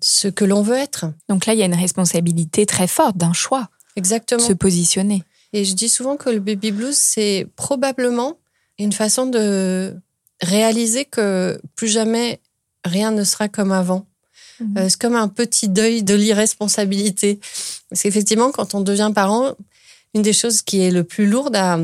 ce 0.00 0.28
que 0.28 0.44
l'on 0.44 0.62
veut 0.62 0.76
être. 0.76 1.06
Donc 1.28 1.46
là, 1.46 1.54
il 1.54 1.58
y 1.58 1.62
a 1.62 1.66
une 1.66 1.74
responsabilité 1.74 2.66
très 2.66 2.86
forte 2.86 3.16
d'un 3.16 3.32
choix. 3.32 3.68
Exactement. 3.96 4.40
Se 4.40 4.52
positionner. 4.52 5.24
Et 5.52 5.64
je 5.64 5.74
dis 5.74 5.88
souvent 5.88 6.16
que 6.16 6.30
le 6.30 6.38
baby 6.38 6.70
blues, 6.70 6.96
c'est 6.96 7.48
probablement 7.56 8.38
une 8.78 8.92
façon 8.92 9.26
de 9.26 9.94
réaliser 10.40 11.04
que 11.04 11.60
plus 11.74 11.88
jamais 11.88 12.40
rien 12.84 13.10
ne 13.10 13.24
sera 13.24 13.48
comme 13.48 13.72
avant. 13.72 14.06
Mhm. 14.60 14.78
Euh, 14.78 14.88
c'est 14.88 15.00
comme 15.00 15.16
un 15.16 15.28
petit 15.28 15.68
deuil 15.68 16.02
de 16.02 16.14
l'irresponsabilité. 16.14 17.40
Parce 17.88 18.02
qu'effectivement, 18.02 18.52
quand 18.52 18.74
on 18.74 18.80
devient 18.80 19.10
parent, 19.14 19.54
une 20.14 20.22
des 20.22 20.32
choses 20.32 20.62
qui 20.62 20.80
est 20.80 20.90
le 20.90 21.04
plus 21.04 21.26
lourde 21.26 21.56
à 21.56 21.78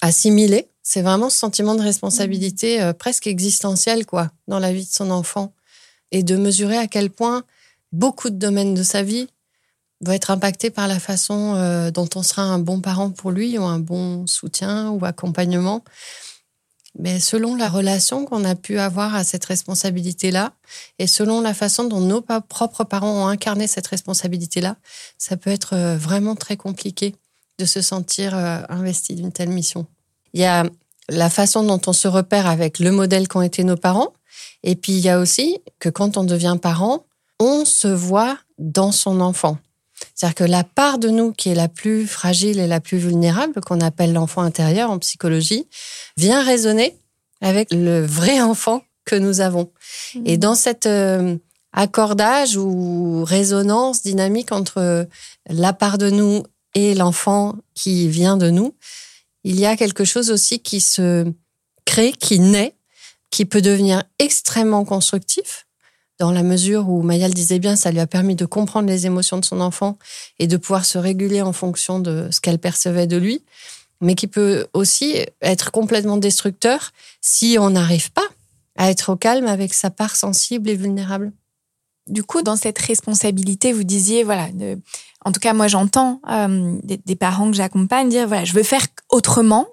assimiler, 0.00 0.68
c'est 0.88 1.02
vraiment 1.02 1.30
ce 1.30 1.38
sentiment 1.38 1.74
de 1.74 1.82
responsabilité 1.82 2.80
euh, 2.80 2.92
presque 2.92 3.26
existentielle 3.26 4.06
quoi, 4.06 4.30
dans 4.46 4.60
la 4.60 4.72
vie 4.72 4.84
de 4.84 4.90
son 4.90 5.10
enfant. 5.10 5.52
Et 6.12 6.22
de 6.22 6.36
mesurer 6.36 6.78
à 6.78 6.86
quel 6.86 7.10
point 7.10 7.42
beaucoup 7.90 8.30
de 8.30 8.36
domaines 8.36 8.74
de 8.74 8.84
sa 8.84 9.02
vie 9.02 9.26
vont 10.00 10.12
être 10.12 10.30
impactés 10.30 10.70
par 10.70 10.86
la 10.86 11.00
façon 11.00 11.56
euh, 11.56 11.90
dont 11.90 12.08
on 12.14 12.22
sera 12.22 12.42
un 12.42 12.60
bon 12.60 12.80
parent 12.80 13.10
pour 13.10 13.32
lui 13.32 13.58
ou 13.58 13.64
un 13.64 13.80
bon 13.80 14.28
soutien 14.28 14.90
ou 14.90 15.04
accompagnement 15.04 15.82
mais 16.98 17.20
selon 17.20 17.56
la 17.56 17.68
relation 17.68 18.24
qu'on 18.24 18.44
a 18.44 18.54
pu 18.54 18.78
avoir 18.78 19.14
à 19.14 19.22
cette 19.22 19.44
responsabilité-là 19.44 20.54
et 20.98 21.06
selon 21.06 21.42
la 21.42 21.52
façon 21.52 21.84
dont 21.84 22.00
nos 22.00 22.22
propres 22.22 22.84
parents 22.84 23.24
ont 23.24 23.26
incarné 23.26 23.66
cette 23.66 23.86
responsabilité-là, 23.88 24.76
ça 25.18 25.36
peut 25.36 25.50
être 25.50 25.74
euh, 25.74 25.98
vraiment 25.98 26.36
très 26.36 26.56
compliqué 26.56 27.14
de 27.58 27.66
se 27.66 27.82
sentir 27.82 28.34
investi 28.34 29.14
d'une 29.14 29.32
telle 29.32 29.50
mission. 29.50 29.86
Il 30.36 30.40
y 30.40 30.44
a 30.44 30.64
la 31.08 31.30
façon 31.30 31.62
dont 31.62 31.80
on 31.86 31.94
se 31.94 32.08
repère 32.08 32.46
avec 32.46 32.78
le 32.78 32.92
modèle 32.92 33.26
qu'ont 33.26 33.40
été 33.40 33.64
nos 33.64 33.78
parents, 33.78 34.12
et 34.62 34.76
puis 34.76 34.92
il 34.92 34.98
y 34.98 35.08
a 35.08 35.18
aussi 35.18 35.62
que 35.78 35.88
quand 35.88 36.18
on 36.18 36.24
devient 36.24 36.58
parent, 36.60 37.06
on 37.40 37.64
se 37.64 37.88
voit 37.88 38.36
dans 38.58 38.92
son 38.92 39.22
enfant. 39.22 39.56
C'est-à-dire 40.14 40.34
que 40.34 40.44
la 40.44 40.62
part 40.62 40.98
de 40.98 41.08
nous 41.08 41.32
qui 41.32 41.48
est 41.48 41.54
la 41.54 41.68
plus 41.68 42.06
fragile 42.06 42.58
et 42.58 42.66
la 42.66 42.80
plus 42.80 42.98
vulnérable, 42.98 43.62
qu'on 43.62 43.80
appelle 43.80 44.12
l'enfant 44.12 44.42
intérieur 44.42 44.90
en 44.90 44.98
psychologie, 44.98 45.68
vient 46.18 46.44
résonner 46.44 46.98
avec 47.40 47.72
le 47.72 48.04
vrai 48.04 48.42
enfant 48.42 48.82
que 49.06 49.16
nous 49.16 49.40
avons. 49.40 49.70
Et 50.26 50.36
mmh. 50.36 50.40
dans 50.40 50.54
cet 50.54 50.84
euh, 50.84 51.34
accordage 51.72 52.58
ou 52.58 53.24
résonance 53.24 54.02
dynamique 54.02 54.52
entre 54.52 55.08
la 55.48 55.72
part 55.72 55.96
de 55.96 56.10
nous 56.10 56.42
et 56.74 56.94
l'enfant 56.94 57.54
qui 57.74 58.10
vient 58.10 58.36
de 58.36 58.50
nous, 58.50 58.74
il 59.48 59.60
y 59.60 59.64
a 59.64 59.76
quelque 59.76 60.04
chose 60.04 60.32
aussi 60.32 60.58
qui 60.58 60.80
se 60.80 61.32
crée, 61.84 62.12
qui 62.12 62.40
naît, 62.40 62.74
qui 63.30 63.44
peut 63.44 63.62
devenir 63.62 64.02
extrêmement 64.18 64.84
constructif, 64.84 65.66
dans 66.18 66.32
la 66.32 66.42
mesure 66.42 66.88
où 66.88 67.02
Maya 67.02 67.28
disait 67.28 67.60
bien, 67.60 67.76
ça 67.76 67.92
lui 67.92 68.00
a 68.00 68.08
permis 68.08 68.34
de 68.34 68.44
comprendre 68.44 68.88
les 68.88 69.06
émotions 69.06 69.38
de 69.38 69.44
son 69.44 69.60
enfant 69.60 69.98
et 70.40 70.48
de 70.48 70.56
pouvoir 70.56 70.84
se 70.84 70.98
réguler 70.98 71.42
en 71.42 71.52
fonction 71.52 72.00
de 72.00 72.28
ce 72.32 72.40
qu'elle 72.40 72.58
percevait 72.58 73.06
de 73.06 73.18
lui, 73.18 73.44
mais 74.00 74.16
qui 74.16 74.26
peut 74.26 74.66
aussi 74.72 75.14
être 75.40 75.70
complètement 75.70 76.16
destructeur 76.16 76.90
si 77.20 77.56
on 77.60 77.70
n'arrive 77.70 78.10
pas 78.10 78.26
à 78.76 78.90
être 78.90 79.12
au 79.12 79.16
calme 79.16 79.46
avec 79.46 79.74
sa 79.74 79.90
part 79.90 80.16
sensible 80.16 80.68
et 80.70 80.74
vulnérable. 80.74 81.30
Du 82.08 82.24
coup, 82.24 82.42
dans 82.42 82.56
cette 82.56 82.78
responsabilité, 82.78 83.72
vous 83.72 83.84
disiez, 83.84 84.24
voilà, 84.24 84.48
en 85.26 85.32
tout 85.32 85.40
cas, 85.40 85.52
moi 85.54 85.66
j'entends 85.66 86.20
euh, 86.30 86.78
des, 86.84 87.16
parents 87.16 87.50
que 87.50 87.56
j'accompagne 87.56 88.08
dire, 88.08 88.28
voilà, 88.28 88.44
je 88.44 88.52
veux 88.52 88.62
faire 88.62 88.86
autrement, 89.08 89.66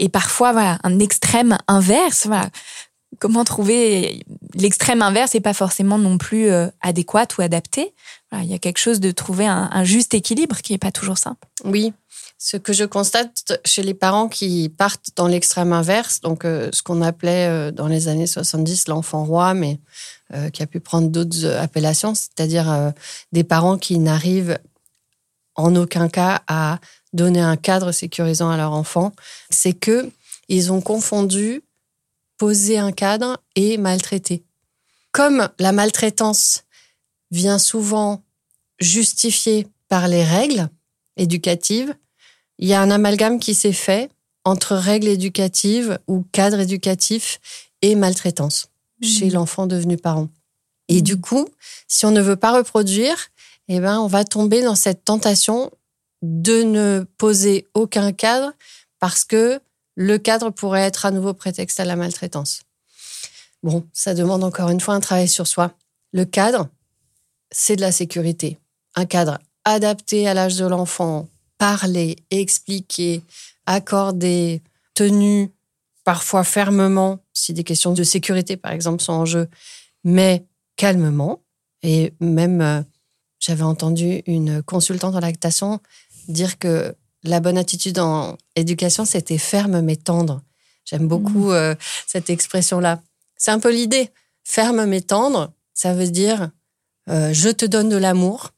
et 0.00 0.08
parfois, 0.08 0.50
voilà, 0.50 0.80
un 0.82 0.98
extrême 0.98 1.56
inverse, 1.68 2.26
voilà, 2.26 2.50
comment 3.20 3.44
trouver 3.44 4.24
l'extrême 4.54 5.02
inverse 5.02 5.36
et 5.36 5.40
pas 5.40 5.54
forcément 5.54 5.96
non 5.96 6.18
plus 6.18 6.50
euh, 6.50 6.66
adéquat 6.80 7.28
ou 7.38 7.42
adapté. 7.42 7.94
il 8.32 8.46
y 8.46 8.54
a 8.54 8.58
quelque 8.58 8.78
chose 8.78 8.98
de 8.98 9.12
trouver 9.12 9.46
un, 9.46 9.84
juste 9.84 10.12
équilibre 10.12 10.56
qui 10.56 10.74
est 10.74 10.78
pas 10.78 10.90
toujours 10.90 11.18
simple. 11.18 11.46
Oui, 11.64 11.92
ce 12.38 12.56
que 12.56 12.72
je 12.72 12.84
constate 12.84 13.60
chez 13.64 13.84
les 13.84 13.94
parents 13.94 14.28
qui 14.28 14.68
partent 14.68 15.10
dans 15.14 15.28
l'extrême 15.28 15.72
inverse, 15.72 16.20
donc 16.20 16.44
euh, 16.44 16.68
ce 16.72 16.82
qu'on 16.82 17.00
appelait 17.00 17.46
euh, 17.46 17.70
dans 17.70 17.86
les 17.86 18.08
années 18.08 18.26
70 18.26 18.88
l'enfant 18.88 19.24
roi, 19.24 19.54
mais 19.54 19.78
qui 20.52 20.60
a 20.60 20.66
pu 20.66 20.80
prendre 20.80 21.08
d'autres 21.08 21.46
appellations, 21.46 22.16
c'est-à-dire 22.16 22.92
des 23.30 23.44
parents 23.44 23.78
qui 23.78 24.00
n'arrivent 24.00 24.58
en 25.56 25.74
aucun 25.76 26.08
cas 26.08 26.42
à 26.46 26.78
donner 27.12 27.40
un 27.40 27.56
cadre 27.56 27.92
sécurisant 27.92 28.50
à 28.50 28.56
leur 28.56 28.72
enfant, 28.72 29.12
c'est 29.50 29.72
que 29.72 30.10
ils 30.48 30.70
ont 30.72 30.80
confondu 30.80 31.62
poser 32.38 32.78
un 32.78 32.92
cadre 32.92 33.38
et 33.54 33.78
maltraiter. 33.78 34.44
Comme 35.12 35.48
la 35.58 35.72
maltraitance 35.72 36.64
vient 37.30 37.58
souvent 37.58 38.22
justifiée 38.78 39.66
par 39.88 40.08
les 40.08 40.22
règles 40.22 40.68
éducatives, 41.16 41.94
il 42.58 42.68
y 42.68 42.74
a 42.74 42.80
un 42.80 42.90
amalgame 42.90 43.38
qui 43.38 43.54
s'est 43.54 43.72
fait 43.72 44.10
entre 44.44 44.76
règles 44.76 45.08
éducatives 45.08 45.98
ou 46.06 46.24
cadre 46.32 46.60
éducatif 46.60 47.40
et 47.82 47.94
maltraitance 47.94 48.68
chez 49.02 49.26
mmh. 49.26 49.32
l'enfant 49.32 49.66
devenu 49.66 49.96
parent. 49.96 50.28
Et 50.88 51.02
du 51.02 51.16
mmh. 51.16 51.20
coup, 51.20 51.48
si 51.88 52.06
on 52.06 52.10
ne 52.10 52.20
veut 52.20 52.36
pas 52.36 52.52
reproduire, 52.52 53.16
eh 53.68 53.80
ben, 53.80 53.98
on 54.00 54.06
va 54.06 54.24
tomber 54.24 54.62
dans 54.62 54.74
cette 54.74 55.04
tentation 55.04 55.70
de 56.22 56.62
ne 56.62 57.06
poser 57.18 57.66
aucun 57.74 58.12
cadre 58.12 58.52
parce 58.98 59.24
que 59.24 59.60
le 59.96 60.18
cadre 60.18 60.50
pourrait 60.50 60.82
être 60.82 61.06
à 61.06 61.10
nouveau 61.10 61.34
prétexte 61.34 61.80
à 61.80 61.84
la 61.84 61.96
maltraitance. 61.96 62.60
Bon, 63.62 63.84
ça 63.92 64.14
demande 64.14 64.44
encore 64.44 64.70
une 64.70 64.80
fois 64.80 64.94
un 64.94 65.00
travail 65.00 65.28
sur 65.28 65.46
soi. 65.46 65.72
Le 66.12 66.24
cadre, 66.24 66.68
c'est 67.50 67.76
de 67.76 67.80
la 67.80 67.92
sécurité. 67.92 68.58
Un 68.94 69.06
cadre 69.06 69.38
adapté 69.64 70.28
à 70.28 70.34
l'âge 70.34 70.56
de 70.56 70.66
l'enfant, 70.66 71.28
parler, 71.58 72.16
expliquer, 72.30 73.22
accorder, 73.66 74.62
tenu, 74.94 75.50
parfois 76.04 76.44
fermement, 76.44 77.18
si 77.32 77.52
des 77.52 77.64
questions 77.64 77.92
de 77.92 78.04
sécurité, 78.04 78.56
par 78.56 78.72
exemple, 78.72 79.02
sont 79.02 79.12
en 79.12 79.24
jeu, 79.24 79.48
mais 80.04 80.44
calmement. 80.76 81.40
Et 81.82 82.14
même, 82.20 82.60
euh, 82.60 82.82
j'avais 83.46 83.62
entendu 83.62 84.22
une 84.26 84.60
consultante 84.60 85.14
en 85.14 85.20
lactation 85.20 85.78
dire 86.26 86.58
que 86.58 86.96
la 87.22 87.38
bonne 87.38 87.56
attitude 87.56 88.00
en 88.00 88.36
éducation, 88.56 89.04
c'était 89.04 89.38
ferme 89.38 89.82
mais 89.82 89.94
tendre. 89.94 90.42
J'aime 90.84 91.06
beaucoup 91.06 91.50
mmh. 91.50 91.54
euh, 91.54 91.74
cette 92.08 92.28
expression-là. 92.28 93.00
C'est 93.36 93.52
un 93.52 93.60
peu 93.60 93.70
l'idée. 93.70 94.10
Ferme 94.42 94.84
mais 94.86 95.00
tendre, 95.00 95.52
ça 95.74 95.94
veut 95.94 96.10
dire 96.10 96.50
euh, 97.08 97.32
je 97.32 97.48
te 97.48 97.64
donne 97.64 97.88
de 97.88 97.96
l'amour, 97.96 98.52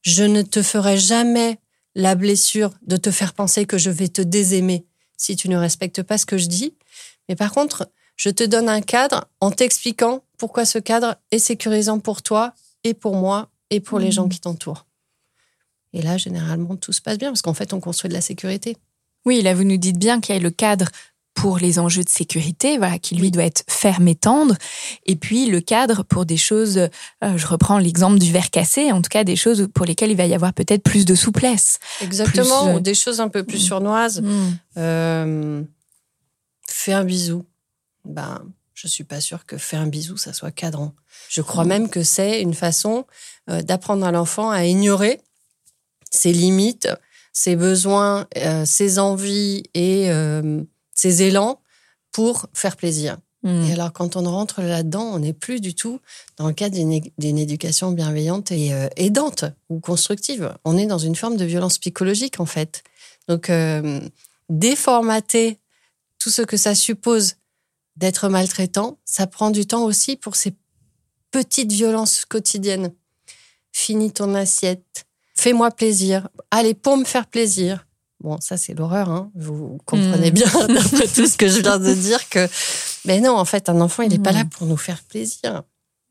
je 0.00 0.24
ne 0.24 0.42
te 0.42 0.60
ferai 0.62 0.98
jamais 0.98 1.60
la 1.94 2.16
blessure 2.16 2.72
de 2.82 2.96
te 2.96 3.12
faire 3.12 3.34
penser 3.34 3.64
que 3.64 3.78
je 3.78 3.90
vais 3.90 4.08
te 4.08 4.22
désaimer 4.22 4.86
si 5.16 5.36
tu 5.36 5.48
ne 5.48 5.56
respectes 5.56 6.02
pas 6.02 6.18
ce 6.18 6.26
que 6.26 6.38
je 6.38 6.46
dis. 6.46 6.74
Mais 7.28 7.36
par 7.36 7.52
contre, 7.52 7.88
je 8.16 8.30
te 8.30 8.42
donne 8.42 8.68
un 8.68 8.80
cadre 8.80 9.26
en 9.40 9.52
t'expliquant 9.52 10.24
pourquoi 10.36 10.64
ce 10.64 10.80
cadre 10.80 11.14
est 11.30 11.38
sécurisant 11.38 12.00
pour 12.00 12.22
toi 12.22 12.54
et 12.82 12.94
pour 12.94 13.14
moi 13.14 13.51
et 13.72 13.80
pour 13.80 13.98
les 13.98 14.12
gens 14.12 14.26
mmh. 14.26 14.30
qui 14.30 14.40
t'entourent. 14.40 14.86
Et 15.94 16.02
là, 16.02 16.16
généralement, 16.16 16.76
tout 16.76 16.92
se 16.92 17.00
passe 17.00 17.18
bien 17.18 17.30
parce 17.30 17.42
qu'en 17.42 17.54
fait, 17.54 17.72
on 17.72 17.80
construit 17.80 18.08
de 18.08 18.14
la 18.14 18.20
sécurité. 18.20 18.76
Oui, 19.24 19.42
là, 19.42 19.54
vous 19.54 19.64
nous 19.64 19.76
dites 19.76 19.98
bien 19.98 20.20
qu'il 20.20 20.34
y 20.34 20.38
a 20.38 20.40
le 20.40 20.50
cadre 20.50 20.86
pour 21.34 21.56
les 21.58 21.78
enjeux 21.78 22.04
de 22.04 22.08
sécurité, 22.10 22.76
voilà, 22.76 22.98
qui 22.98 23.14
lui 23.14 23.30
doit 23.30 23.44
être 23.44 23.64
ferme 23.66 24.06
et 24.06 24.14
tendre, 24.14 24.54
et 25.06 25.16
puis 25.16 25.46
le 25.46 25.62
cadre 25.62 26.02
pour 26.02 26.26
des 26.26 26.36
choses, 26.36 26.76
euh, 26.76 26.88
je 27.36 27.46
reprends 27.46 27.78
l'exemple 27.78 28.18
du 28.18 28.30
verre 28.30 28.50
cassé, 28.50 28.92
en 28.92 29.00
tout 29.00 29.08
cas 29.08 29.24
des 29.24 29.36
choses 29.36 29.68
pour 29.72 29.86
lesquelles 29.86 30.10
il 30.10 30.16
va 30.16 30.26
y 30.26 30.34
avoir 30.34 30.52
peut-être 30.52 30.82
plus 30.82 31.06
de 31.06 31.14
souplesse. 31.14 31.78
Exactement, 32.02 32.68
euh, 32.68 32.74
ou 32.74 32.80
des 32.80 32.94
choses 32.94 33.20
un 33.20 33.30
peu 33.30 33.44
plus 33.44 33.64
mm. 33.64 33.66
surnoises. 33.66 34.20
Mm. 34.20 34.58
Euh, 34.76 35.62
fais 36.68 36.92
un 36.92 37.04
bisou. 37.04 37.46
Ben, 38.04 38.42
je 38.82 38.88
suis 38.88 39.04
pas 39.04 39.20
sûre 39.20 39.46
que 39.46 39.56
faire 39.56 39.80
un 39.80 39.86
bisou, 39.86 40.16
ça 40.16 40.32
soit 40.32 40.50
cadrant. 40.50 40.92
Je 41.28 41.40
crois 41.40 41.64
même 41.64 41.88
que 41.88 42.02
c'est 42.02 42.40
une 42.42 42.54
façon 42.54 43.06
d'apprendre 43.46 44.04
à 44.04 44.10
l'enfant 44.10 44.50
à 44.50 44.64
ignorer 44.64 45.20
ses 46.10 46.32
limites, 46.32 46.88
ses 47.32 47.56
besoins, 47.56 48.26
euh, 48.36 48.64
ses 48.64 48.98
envies 48.98 49.64
et 49.74 50.10
euh, 50.10 50.62
ses 50.94 51.22
élans 51.22 51.60
pour 52.12 52.46
faire 52.52 52.76
plaisir. 52.76 53.16
Hmm. 53.42 53.64
Et 53.64 53.72
alors, 53.72 53.92
quand 53.92 54.16
on 54.16 54.30
rentre 54.30 54.62
là-dedans, 54.62 55.04
on 55.04 55.18
n'est 55.18 55.32
plus 55.32 55.60
du 55.60 55.74
tout 55.74 56.00
dans 56.36 56.46
le 56.46 56.52
cadre 56.52 56.76
d'une 56.76 57.38
éducation 57.38 57.90
bienveillante 57.90 58.52
et 58.52 58.72
euh, 58.72 58.88
aidante 58.96 59.44
ou 59.68 59.80
constructive. 59.80 60.54
On 60.64 60.76
est 60.76 60.86
dans 60.86 60.98
une 60.98 61.16
forme 61.16 61.36
de 61.36 61.44
violence 61.44 61.78
psychologique, 61.78 62.38
en 62.38 62.46
fait. 62.46 62.84
Donc, 63.28 63.52
déformater 64.48 65.60
tout 66.18 66.30
ce 66.30 66.42
que 66.42 66.56
ça 66.56 66.74
suppose 66.74 67.36
d'être 67.96 68.28
maltraitant, 68.28 68.98
ça 69.04 69.26
prend 69.26 69.50
du 69.50 69.66
temps 69.66 69.84
aussi 69.84 70.16
pour 70.16 70.36
ces 70.36 70.54
petites 71.30 71.72
violences 71.72 72.24
quotidiennes. 72.24 72.92
Finis 73.72 74.12
ton 74.12 74.34
assiette, 74.34 75.06
fais-moi 75.34 75.70
plaisir, 75.70 76.28
allez, 76.50 76.74
pour 76.74 76.96
me 76.96 77.04
faire 77.04 77.26
plaisir. 77.26 77.86
Bon, 78.20 78.38
ça, 78.40 78.56
c'est 78.56 78.74
l'horreur, 78.74 79.10
hein. 79.10 79.30
Vous 79.34 79.78
comprenez 79.84 80.30
hmm. 80.30 80.34
bien, 80.34 80.46
d'après 80.68 81.08
tout 81.08 81.26
ce 81.26 81.36
que 81.36 81.48
je 81.48 81.60
viens 81.60 81.78
de 81.78 81.92
dire, 81.92 82.28
que, 82.28 82.48
mais 83.04 83.20
non, 83.20 83.36
en 83.36 83.44
fait, 83.44 83.68
un 83.68 83.80
enfant, 83.80 84.02
il 84.02 84.10
n'est 84.10 84.18
pas 84.18 84.32
là 84.32 84.44
hmm. 84.44 84.48
pour 84.50 84.66
nous 84.66 84.76
faire 84.76 85.02
plaisir. 85.02 85.62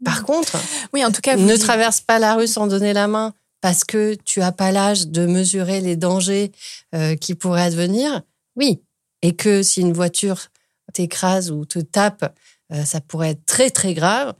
Par 0.03 0.23
contre, 0.23 0.57
oui, 0.93 1.05
en 1.05 1.11
tout 1.11 1.21
cas, 1.21 1.37
ne 1.37 1.55
traverse 1.55 2.01
pas 2.01 2.19
la 2.19 2.35
rue 2.35 2.47
sans 2.47 2.67
donner 2.67 2.91
la 2.91 3.07
main 3.07 3.33
parce 3.61 3.83
que 3.83 4.15
tu 4.25 4.41
as 4.41 4.51
pas 4.51 4.71
l'âge 4.71 5.07
de 5.07 5.27
mesurer 5.27 5.79
les 5.79 5.95
dangers 5.95 6.51
euh, 6.95 7.15
qui 7.15 7.35
pourraient 7.35 7.61
advenir. 7.61 8.21
Oui, 8.55 8.81
et 9.21 9.35
que 9.35 9.61
si 9.61 9.81
une 9.81 9.93
voiture 9.93 10.50
t'écrase 10.91 11.51
ou 11.51 11.65
te 11.65 11.79
tape, 11.79 12.35
euh, 12.71 12.83
ça 12.85 13.01
pourrait 13.01 13.31
être 13.31 13.45
très 13.45 13.69
très 13.69 13.93
grave 13.93 14.33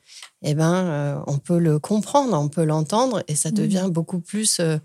eh 0.43 0.53
ben, 0.53 0.73
euh, 0.73 1.19
on 1.27 1.37
peut 1.37 1.59
le 1.59 1.79
comprendre, 1.79 2.37
on 2.37 2.49
peut 2.49 2.63
l'entendre, 2.63 3.23
et 3.27 3.35
ça 3.35 3.49
mmh. 3.49 3.53
devient 3.53 3.87
beaucoup 3.91 4.19
plus 4.19 4.59
euh, 4.59 4.77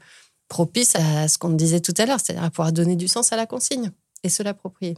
propice 0.48 0.94
à 0.96 1.28
ce 1.28 1.38
qu'on 1.38 1.50
disait 1.50 1.80
tout 1.80 1.94
à 1.98 2.06
l'heure, 2.06 2.20
c'est-à-dire 2.20 2.44
à 2.44 2.50
pouvoir 2.50 2.72
donner 2.72 2.96
du 2.96 3.08
sens 3.08 3.32
à 3.32 3.36
la 3.36 3.46
consigne 3.46 3.90
et 4.22 4.28
se 4.28 4.42
l'approprier. 4.42 4.96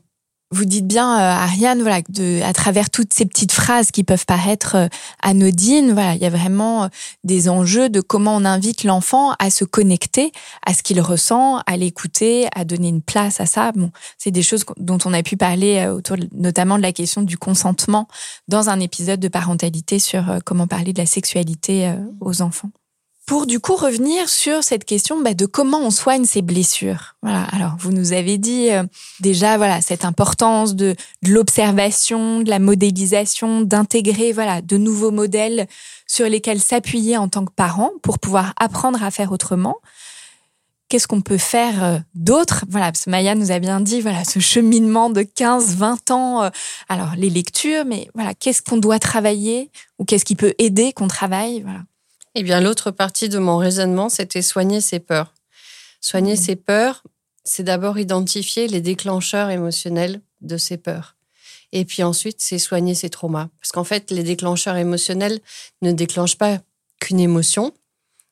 Vous 0.51 0.65
dites 0.65 0.87
bien, 0.87 1.13
euh, 1.13 1.43
Ariane, 1.43 1.83
voilà, 1.83 2.01
de, 2.09 2.41
à 2.43 2.55
travers 2.55 2.89
toutes 2.89 3.13
ces 3.13 3.27
petites 3.27 3.53
phrases 3.53 3.91
qui 3.91 4.03
peuvent 4.03 4.25
paraître 4.25 4.77
euh, 4.77 4.89
anodines, 5.23 5.93
voilà, 5.93 6.15
il 6.15 6.23
y 6.23 6.25
a 6.25 6.31
vraiment 6.31 6.85
euh, 6.85 6.89
des 7.23 7.51
enjeux 7.51 7.91
de 7.91 8.01
comment 8.01 8.35
on 8.35 8.47
invite 8.47 8.83
l'enfant 8.83 9.33
à 9.39 9.51
se 9.51 9.67
connecter 9.67 10.33
à 10.65 10.73
ce 10.73 10.83
qu'il 10.83 11.03
ressent, 11.03 11.59
à 11.67 11.77
l'écouter, 11.77 12.49
à 12.55 12.65
donner 12.65 12.89
une 12.89 13.03
place 13.03 13.43
à 13.43 13.47
ça. 13.47 13.73
Bon, 13.73 13.91
c'est 14.17 14.31
des 14.31 14.43
choses 14.43 14.65
dont 14.79 14.99
on 15.05 15.13
a 15.13 15.23
pu 15.23 15.37
parler 15.37 15.87
autour, 15.87 16.17
notamment 16.33 16.79
de 16.79 16.83
la 16.83 16.93
question 16.93 17.21
du 17.21 17.37
consentement 17.37 18.09
dans 18.49 18.71
un 18.71 18.81
épisode 18.81 19.21
de 19.21 19.29
parentalité 19.29 19.99
sur 19.99 20.39
comment 20.47 20.67
parler 20.67 20.95
de 20.95 20.99
la 20.99 21.07
sexualité 21.07 21.93
aux 22.21 22.41
enfants 22.41 22.71
pour 23.29 23.47
du 23.47 23.61
coup 23.61 23.77
revenir 23.77 24.27
sur 24.27 24.65
cette 24.65 24.87
question 24.87 25.21
bah, 25.21 25.35
de 25.35 25.45
comment 25.45 25.81
on 25.81 25.91
soigne 25.91 26.25
ces 26.25 26.41
blessures. 26.41 27.15
Voilà. 27.23 27.43
Alors 27.53 27.77
vous 27.79 27.93
nous 27.93 28.15
avez 28.15 28.39
dit 28.39 28.71
euh, 28.71 28.85
déjà 29.21 29.59
voilà 29.59 29.83
cette 29.83 30.07
importance 30.07 30.75
de, 30.75 30.97
de 31.23 31.33
l'observation, 31.33 32.41
de 32.41 32.49
la 32.49 32.59
modélisation, 32.59 33.61
d'intégrer 33.61 34.33
voilà 34.33 34.63
de 34.63 34.79
nouveaux 34.79 35.11
modèles 35.11 35.67
sur 36.07 36.27
lesquels 36.27 36.61
s'appuyer 36.61 37.19
en 37.19 37.29
tant 37.29 37.45
que 37.45 37.53
parent 37.53 37.91
pour 38.03 38.19
pouvoir 38.19 38.55
apprendre 38.59 39.03
à 39.05 39.11
faire 39.11 39.31
autrement. 39.31 39.77
qu'est-ce 40.89 41.07
qu'on 41.07 41.21
peut 41.21 41.37
faire 41.37 41.85
euh, 41.85 41.99
d'autre? 42.15 42.65
Voilà, 42.71 42.87
parce 42.87 43.05
que 43.05 43.11
Maya 43.11 43.35
nous 43.35 43.53
a 43.53 43.59
bien 43.59 43.81
dit, 43.81 44.01
voilà, 44.01 44.25
ce 44.25 44.41
cheminement 44.41 45.11
de 45.11 45.21
15, 45.23 45.77
20 45.77 46.11
ans. 46.11 46.43
euh, 46.45 46.51
alors, 46.89 47.11
les 47.15 47.29
lectures, 47.29 47.85
mais 47.85 48.09
voilà, 48.15 48.33
qu'est-ce 48.33 48.63
qu'on 48.63 48.79
doit 48.79 48.99
travailler 48.99 49.71
ou 49.99 50.07
qu'est-ce 50.07 50.25
qui 50.25 50.35
peut 50.35 50.55
aider 50.59 50.95
qu'on 50.95 51.09
travaille? 51.09 51.61
Voilà. 51.61 51.81
Eh 52.41 52.45
bien, 52.45 52.61
l'autre 52.61 52.93
partie 52.93 53.29
de 53.29 53.41
mon 53.41 53.57
raisonnement, 53.57 54.09
c'était 54.09 54.43
soigner 54.43 54.81
ses 54.81 55.01
peurs. 55.01 55.35
Soigner 56.01 56.37
ses 56.37 56.55
peurs, 56.55 57.03
c'est 57.43 57.65
d'abord 57.65 57.99
identifier 57.99 58.69
les 58.69 58.81
déclencheurs 58.81 59.51
émotionnels 59.51 60.21
de 60.41 60.57
ces 60.57 60.77
peurs. 60.77 61.17
Et 61.73 61.85
puis 61.85 62.05
ensuite, 62.05 62.37
c'est 62.39 62.61
soigner 62.61 62.95
ses 62.95 63.11
traumas. 63.11 63.49
Parce 63.59 63.73
qu'en 63.73 63.83
fait, 63.83 64.13
les 64.13 64.23
déclencheurs 64.23 64.77
émotionnels 64.77 65.41
ne 65.83 65.91
déclenchent 65.91 66.39
pas 66.39 66.61
qu'une 67.01 67.19
émotion, 67.19 67.73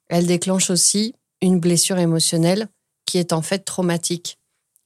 elles 0.06 0.28
déclenchent 0.28 0.70
aussi 0.70 1.16
une 1.42 1.58
blessure 1.58 1.98
émotionnelle 1.98 2.68
qui 3.06 3.18
est 3.18 3.32
en 3.32 3.42
fait 3.42 3.64
traumatique. 3.64 4.38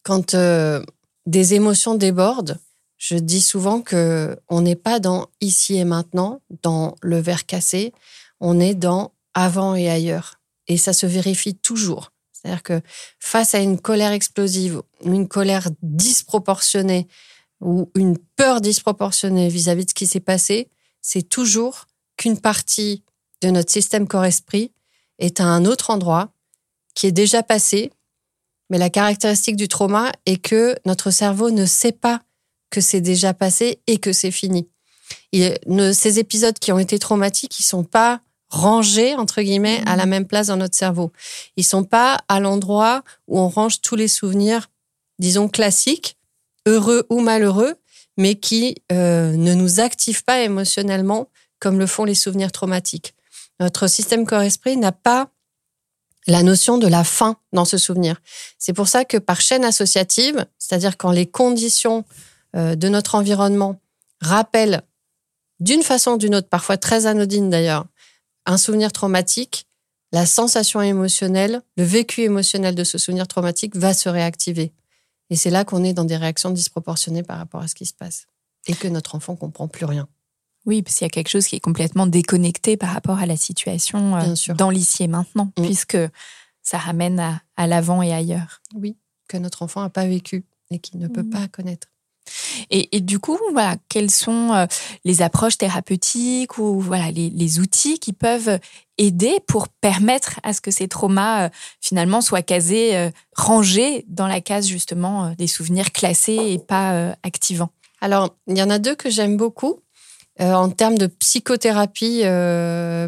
Quand 0.03 0.33
euh, 0.33 0.83
des 1.27 1.53
émotions 1.53 1.95
débordent, 1.95 2.59
je 2.97 3.17
dis 3.17 3.43
souvent 3.43 3.83
que 3.83 4.39
on 4.49 4.63
n'est 4.63 4.77
pas 4.77 4.99
dans 4.99 5.29
ici 5.43 5.77
et 5.77 5.85
maintenant, 5.85 6.41
dans 6.63 6.97
le 7.03 7.21
verre 7.21 7.45
cassé, 7.45 7.93
on 8.41 8.59
est 8.61 8.75
dans 8.75 9.13
avant 9.35 9.75
et 9.75 9.89
ailleurs. 9.89 10.41
Et 10.67 10.77
ça 10.77 10.93
se 10.93 11.07
vérifie 11.07 11.55
toujours. 11.55 12.13
C'est-à-dire 12.33 12.63
que 12.63 12.81
face 13.19 13.55
à 13.55 13.59
une 13.59 13.79
colère 13.79 14.13
explosive, 14.13 14.83
une 15.05 15.29
colère 15.29 15.69
disproportionnée 15.83 17.07
ou 17.61 17.91
une 17.95 18.17
peur 18.37 18.61
disproportionnée 18.61 19.49
vis-à-vis 19.49 19.85
de 19.85 19.91
ce 19.91 19.95
qui 19.95 20.07
s'est 20.07 20.21
passé, 20.21 20.69
c'est 21.03 21.29
toujours 21.29 21.87
qu'une 22.17 22.39
partie 22.39 23.05
de 23.43 23.51
notre 23.51 23.71
système 23.71 24.07
corps-esprit 24.09 24.73
est 25.19 25.41
à 25.41 25.45
un 25.45 25.65
autre 25.65 25.91
endroit 25.91 26.33
qui 26.95 27.07
est 27.07 27.13
déjà 27.13 27.43
passé. 27.43 27.93
Mais 28.71 28.79
la 28.79 28.91
caractéristique 28.91 29.57
du 29.57 29.69
trauma 29.69 30.13
est 30.27 30.39
que 30.39 30.77
notre 30.87 31.11
cerveau 31.11 31.51
ne 31.51 31.67
sait 31.67 31.93
pas 31.93 32.23
que 32.71 32.81
c'est 32.81 33.01
déjà 33.01 33.35
passé 33.35 33.81
et 33.87 33.99
que 33.99 34.13
c'est 34.13 34.31
fini. 34.31 34.69
Ne- 35.67 35.93
ces 35.93 36.19
épisodes 36.19 36.59
qui 36.59 36.73
ont 36.73 36.79
été 36.79 36.99
traumatiques, 36.99 37.59
ils 37.59 37.65
sont 37.65 37.85
pas 37.85 38.23
rangés 38.51 39.15
entre 39.15 39.41
guillemets 39.43 39.83
à 39.87 39.97
la 39.97 40.07
même 40.07 40.27
place 40.27 40.49
dans 40.49 40.57
notre 40.57 40.77
cerveau. 40.77 41.13
Ils 41.57 41.65
sont 41.65 41.85
pas 41.85 42.19
à 42.29 42.41
l'endroit 42.41 43.03
où 43.29 43.39
on 43.39 43.49
range 43.49 43.81
tous 43.81 43.97
les 43.97 44.09
souvenirs, 44.09 44.69
disons 45.19 45.49
classiques, 45.49 46.19
heureux 46.67 47.07
ou 47.09 47.21
malheureux, 47.21 47.77
mais 48.17 48.35
qui 48.35 48.83
euh, 48.93 49.33
ne 49.33 49.55
nous 49.55 49.81
activent 49.81 50.25
pas 50.25 50.41
émotionnellement 50.41 51.29
comme 51.61 51.79
le 51.79 51.87
font 51.87 52.05
les 52.05 52.15
souvenirs 52.15 52.53
traumatiques. 52.53 53.15
Notre 53.61 53.87
système 53.87 54.27
corps-esprit 54.27 54.77
n'a 54.77 54.93
pas 54.93 55.29
la 56.27 56.43
notion 56.43 56.79
de 56.79 56.87
la 56.87 57.05
fin 57.05 57.37
dans 57.53 57.65
ce 57.65 57.79
souvenir. 57.79 58.21
C'est 58.59 58.73
pour 58.73 58.89
ça 58.89 59.05
que 59.05 59.17
par 59.17 59.41
chaîne 59.41 59.65
associative, 59.65 60.47
c'est-à-dire 60.59 60.97
quand 60.97 61.13
les 61.13 61.27
conditions 61.27 62.05
euh, 62.57 62.75
de 62.75 62.89
notre 62.89 63.15
environnement 63.15 63.81
rappellent 64.21 64.83
d'une 65.61 65.83
façon 65.83 66.13
ou 66.13 66.19
d'une 66.19 66.35
autre, 66.35 66.49
parfois 66.49 66.77
très 66.77 67.07
anodine 67.07 67.51
d'ailleurs, 67.51 67.87
un 68.47 68.57
souvenir 68.57 68.93
traumatique, 68.93 69.67
la 70.13 70.27
sensation 70.27 70.81
émotionnelle, 70.83 71.63
le 71.77 71.85
vécu 71.85 72.23
émotionnel 72.23 72.75
de 72.75 72.85
ce 72.85 72.99
souvenir 72.99 73.29
traumatique 73.29 73.77
va 73.77 73.95
se 73.95 74.09
réactiver. 74.09 74.73
Et 75.31 75.37
c'est 75.37 75.51
là 75.51 75.65
qu'on 75.65 75.85
est 75.85 75.93
dans 75.93 76.05
des 76.05 76.17
réactions 76.17 76.51
disproportionnées 76.51 77.23
par 77.23 77.39
rapport 77.39 77.61
à 77.63 77.69
ce 77.69 77.75
qui 77.77 77.87
se 77.87 77.95
passe. 77.95 78.27
Et 78.67 78.75
que 78.75 78.89
notre 78.89 79.15
enfant 79.15 79.37
comprend 79.37 79.69
plus 79.69 79.85
rien. 79.85 80.09
Oui, 80.67 80.83
parce 80.83 80.97
qu'il 80.97 81.05
y 81.05 81.07
a 81.07 81.11
quelque 81.11 81.29
chose 81.31 81.47
qui 81.47 81.57
est 81.57 81.61
complètement 81.61 82.07
déconnecté 82.07 82.77
par 82.77 82.91
rapport 82.91 83.19
à 83.19 83.27
la 83.27 83.37
situation 83.37 84.17
euh, 84.17 84.35
dans 84.55 84.69
l'ici 84.71 85.05
et 85.05 85.09
maintenant, 85.09 85.53
Mm. 85.57 85.63
puisque 85.63 85.97
ça 86.63 86.77
ramène 86.79 87.19
à, 87.21 87.41
à 87.57 87.67
l'avant 87.67 88.03
et 88.03 88.13
ailleurs. 88.13 88.61
Oui, 88.75 88.97
que 89.29 89.37
notre 89.39 89.63
enfant 89.63 89.81
n'a 89.83 89.89
pas 89.91 90.07
vécu 90.07 90.45
et 90.71 90.79
qu'il 90.79 90.99
ne 90.99 91.09
peut 91.09 91.23
Mhm. 91.23 91.31
pas 91.31 91.49
connaître. 91.49 91.89
Et, 92.71 93.01
du 93.01 93.19
coup, 93.19 93.39
voilà, 93.53 93.77
quelles 93.89 94.11
sont 94.11 94.53
euh, 94.53 94.67
les 95.05 95.23
approches 95.23 95.59
thérapeutiques 95.59 96.59
ou 96.59 96.81
voilà 96.81 97.11
les, 97.11 97.59
outils 97.59 97.99
qui 97.99 98.13
peuvent 98.13 98.59
aider 98.99 99.39
pour 99.47 99.69
permettre 99.69 100.39
à 100.43 100.53
ce 100.53 100.61
que 100.61 100.71
ces 100.71 100.87
traumas 100.87 101.47
euh, 101.47 101.49
finalement 101.81 102.21
soient 102.21 102.43
casés, 102.43 102.97
euh, 102.97 103.11
rangés 103.35 104.05
dans 104.09 104.29
la 104.29 104.41
case 104.41 104.67
justement 104.67 105.35
des 105.37 105.47
souvenirs 105.47 105.93
classés 105.93 106.53
et 106.53 106.59
pas 106.59 107.15
activants? 107.23 107.71
Alors, 108.01 108.37
il 108.47 108.57
y 108.57 108.63
en 108.63 108.71
a 108.71 108.79
deux 108.79 108.95
que 108.95 109.11
j'aime 109.11 109.37
beaucoup 109.37 109.81
en 110.39 110.71
termes 110.71 110.97
de 110.97 111.07
psychothérapie 111.07 112.23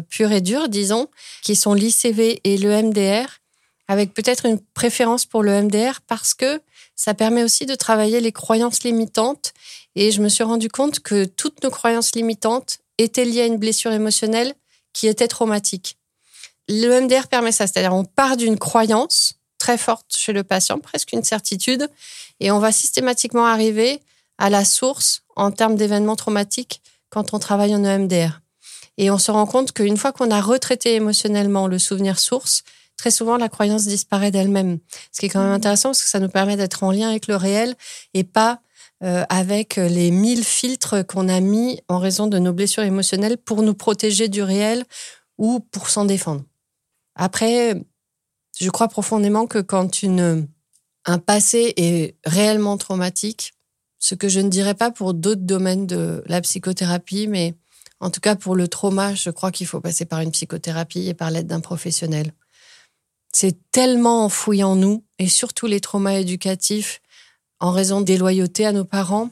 pure 0.09 0.31
et 0.31 0.41
dure, 0.41 0.69
disons, 0.69 1.07
qui 1.41 1.55
sont 1.55 1.73
l'ICV 1.73 2.41
et 2.43 2.57
le 2.59 2.83
MDR, 2.83 3.25
avec 3.87 4.13
peut-être 4.13 4.45
une 4.45 4.59
préférence 4.75 5.25
pour 5.25 5.41
le 5.41 5.63
MDR 5.63 6.01
parce 6.05 6.35
que 6.35 6.61
ça 6.95 7.13
permet 7.13 7.43
aussi 7.43 7.65
de 7.65 7.75
travailler 7.75 8.19
les 8.19 8.31
croyances 8.31 8.83
limitantes. 8.83 9.53
Et 9.95 10.11
je 10.11 10.21
me 10.21 10.29
suis 10.29 10.43
rendu 10.43 10.69
compte 10.69 10.99
que 10.99 11.25
toutes 11.25 11.63
nos 11.63 11.69
croyances 11.69 12.15
limitantes 12.15 12.79
étaient 12.97 13.25
liées 13.25 13.41
à 13.41 13.45
une 13.45 13.57
blessure 13.57 13.91
émotionnelle 13.91 14.53
qui 14.93 15.07
était 15.07 15.27
traumatique. 15.27 15.97
Le 16.69 17.01
MDR 17.01 17.27
permet 17.27 17.51
ça, 17.51 17.67
c'est-à-dire 17.67 17.93
on 17.93 18.05
part 18.05 18.37
d'une 18.37 18.57
croyance 18.57 19.35
très 19.57 19.77
forte 19.77 20.15
chez 20.15 20.33
le 20.33 20.43
patient, 20.43 20.79
presque 20.79 21.13
une 21.13 21.23
certitude, 21.23 21.89
et 22.39 22.51
on 22.51 22.59
va 22.59 22.71
systématiquement 22.71 23.45
arriver 23.45 24.01
à 24.37 24.49
la 24.49 24.65
source 24.65 25.23
en 25.35 25.51
termes 25.51 25.75
d'événements 25.75 26.15
traumatiques 26.15 26.81
quand 27.09 27.33
on 27.33 27.39
travaille 27.39 27.75
en 27.75 27.83
EMDR. 27.83 28.41
Et 28.97 29.09
on 29.09 29.17
se 29.17 29.31
rend 29.31 29.45
compte 29.45 29.71
qu'une 29.71 29.97
fois 29.97 30.11
qu'on 30.11 30.31
a 30.31 30.41
retraité 30.41 30.95
émotionnellement 30.95 31.67
le 31.67 31.79
souvenir 31.79 32.19
source, 32.19 32.63
très 32.97 33.11
souvent 33.11 33.37
la 33.37 33.49
croyance 33.49 33.85
disparaît 33.85 34.31
d'elle-même. 34.31 34.79
Ce 35.11 35.19
qui 35.19 35.27
est 35.27 35.29
quand 35.29 35.43
même 35.43 35.51
intéressant 35.51 35.89
parce 35.89 36.03
que 36.03 36.09
ça 36.09 36.19
nous 36.19 36.29
permet 36.29 36.57
d'être 36.57 36.83
en 36.83 36.91
lien 36.91 37.09
avec 37.09 37.27
le 37.27 37.35
réel 37.35 37.75
et 38.13 38.23
pas 38.23 38.61
euh, 39.03 39.25
avec 39.29 39.75
les 39.75 40.11
mille 40.11 40.43
filtres 40.43 41.05
qu'on 41.05 41.27
a 41.27 41.39
mis 41.39 41.81
en 41.89 41.99
raison 41.99 42.27
de 42.27 42.39
nos 42.39 42.53
blessures 42.53 42.83
émotionnelles 42.83 43.37
pour 43.37 43.61
nous 43.61 43.73
protéger 43.73 44.29
du 44.29 44.41
réel 44.41 44.85
ou 45.37 45.59
pour 45.59 45.89
s'en 45.89 46.05
défendre. 46.05 46.43
Après, 47.15 47.83
je 48.59 48.69
crois 48.69 48.87
profondément 48.87 49.47
que 49.47 49.59
quand 49.59 50.03
une, 50.03 50.47
un 51.05 51.17
passé 51.17 51.73
est 51.77 52.15
réellement 52.25 52.77
traumatique, 52.77 53.53
ce 53.99 54.15
que 54.15 54.29
je 54.29 54.39
ne 54.39 54.49
dirais 54.49 54.73
pas 54.73 54.91
pour 54.91 55.13
d'autres 55.13 55.41
domaines 55.41 55.87
de 55.87 56.23
la 56.25 56.41
psychothérapie, 56.41 57.27
mais 57.27 57.55
en 57.99 58.09
tout 58.09 58.19
cas 58.19 58.35
pour 58.35 58.55
le 58.55 58.67
trauma, 58.67 59.15
je 59.15 59.29
crois 59.29 59.51
qu'il 59.51 59.67
faut 59.67 59.81
passer 59.81 60.05
par 60.05 60.19
une 60.19 60.31
psychothérapie 60.31 61.07
et 61.07 61.13
par 61.13 61.31
l'aide 61.31 61.47
d'un 61.47 61.61
professionnel. 61.61 62.33
C'est 63.33 63.57
tellement 63.71 64.25
enfoui 64.25 64.63
en 64.63 64.75
nous, 64.75 65.03
et 65.19 65.27
surtout 65.27 65.65
les 65.67 65.81
traumas 65.81 66.19
éducatifs, 66.19 67.01
en 67.59 67.71
raison 67.71 68.01
des 68.01 68.17
loyautés 68.17 68.65
à 68.65 68.71
nos 68.71 68.85
parents, 68.85 69.29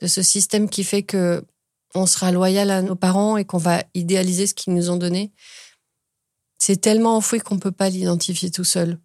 de 0.00 0.06
ce 0.06 0.22
système 0.22 0.68
qui 0.68 0.84
fait 0.84 1.02
que 1.02 1.44
on 1.94 2.06
sera 2.06 2.32
loyal 2.32 2.70
à 2.70 2.82
nos 2.82 2.96
parents 2.96 3.36
et 3.36 3.44
qu'on 3.44 3.58
va 3.58 3.84
idéaliser 3.94 4.46
ce 4.46 4.54
qu'ils 4.54 4.74
nous 4.74 4.90
ont 4.90 4.96
donné. 4.96 5.30
C'est 6.58 6.80
tellement 6.80 7.16
enfoui 7.16 7.40
qu'on 7.40 7.58
peut 7.58 7.72
pas 7.72 7.90
l'identifier 7.90 8.50
tout 8.50 8.64
seul. 8.64 8.98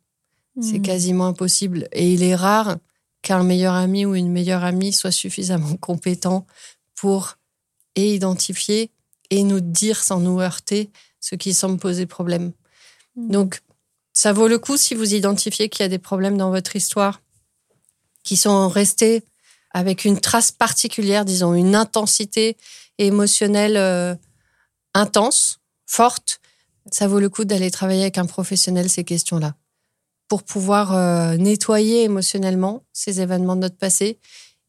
C'est 0.62 0.80
Mm. 0.80 0.84
quasiment 0.84 1.28
impossible. 1.28 1.88
Et 1.92 2.14
il 2.14 2.24
est 2.24 2.36
rare 2.36 2.78
qu'un 3.22 3.44
meilleur 3.44 3.74
ami 3.74 4.06
ou 4.06 4.16
une 4.16 4.32
meilleure 4.32 4.64
amie 4.64 4.94
soit 4.94 5.12
suffisamment 5.12 5.76
compétent 5.82 6.46
pour 6.96 7.38
et 7.96 8.16
identifier 8.16 8.92
et 9.30 9.44
nous 9.44 9.60
dire 9.60 10.02
sans 10.02 10.20
nous 10.20 10.40
heurter 10.40 10.90
ce 11.20 11.36
qui 11.36 11.54
semble 11.54 11.78
poser 11.78 12.06
problème. 12.06 12.54
Mm. 13.16 13.32
Donc, 13.32 13.62
ça 14.18 14.34
vaut 14.34 14.48
le 14.48 14.58
coup 14.58 14.78
si 14.78 14.96
vous 14.96 15.14
identifiez 15.14 15.70
qu'il 15.70 15.84
y 15.84 15.86
a 15.86 15.90
des 15.90 16.00
problèmes 16.00 16.40
dans 16.40 16.50
votre 16.50 16.76
histoire 16.76 17.22
qui 18.24 18.36
sont 18.36 18.68
restés 18.68 19.22
avec 19.76 20.06
une 20.06 20.20
trace 20.20 20.52
particulière, 20.52 21.24
disons 21.24 21.54
une 21.54 21.76
intensité 21.76 22.58
émotionnelle 22.98 23.78
euh, 23.78 24.16
intense, 24.96 25.60
forte. 25.86 26.40
Ça 26.92 27.08
vaut 27.08 27.20
le 27.20 27.30
coup 27.30 27.46
d'aller 27.46 27.70
travailler 27.70 28.02
avec 28.02 28.18
un 28.18 28.26
professionnel 28.26 28.90
ces 28.90 29.04
questions-là 29.04 29.54
pour 30.28 30.42
pouvoir 30.42 30.96
euh, 30.96 31.38
nettoyer 31.38 32.02
émotionnellement 32.02 32.82
ces 32.94 33.22
événements 33.22 33.56
de 33.56 33.62
notre 33.62 33.78
passé 33.78 34.18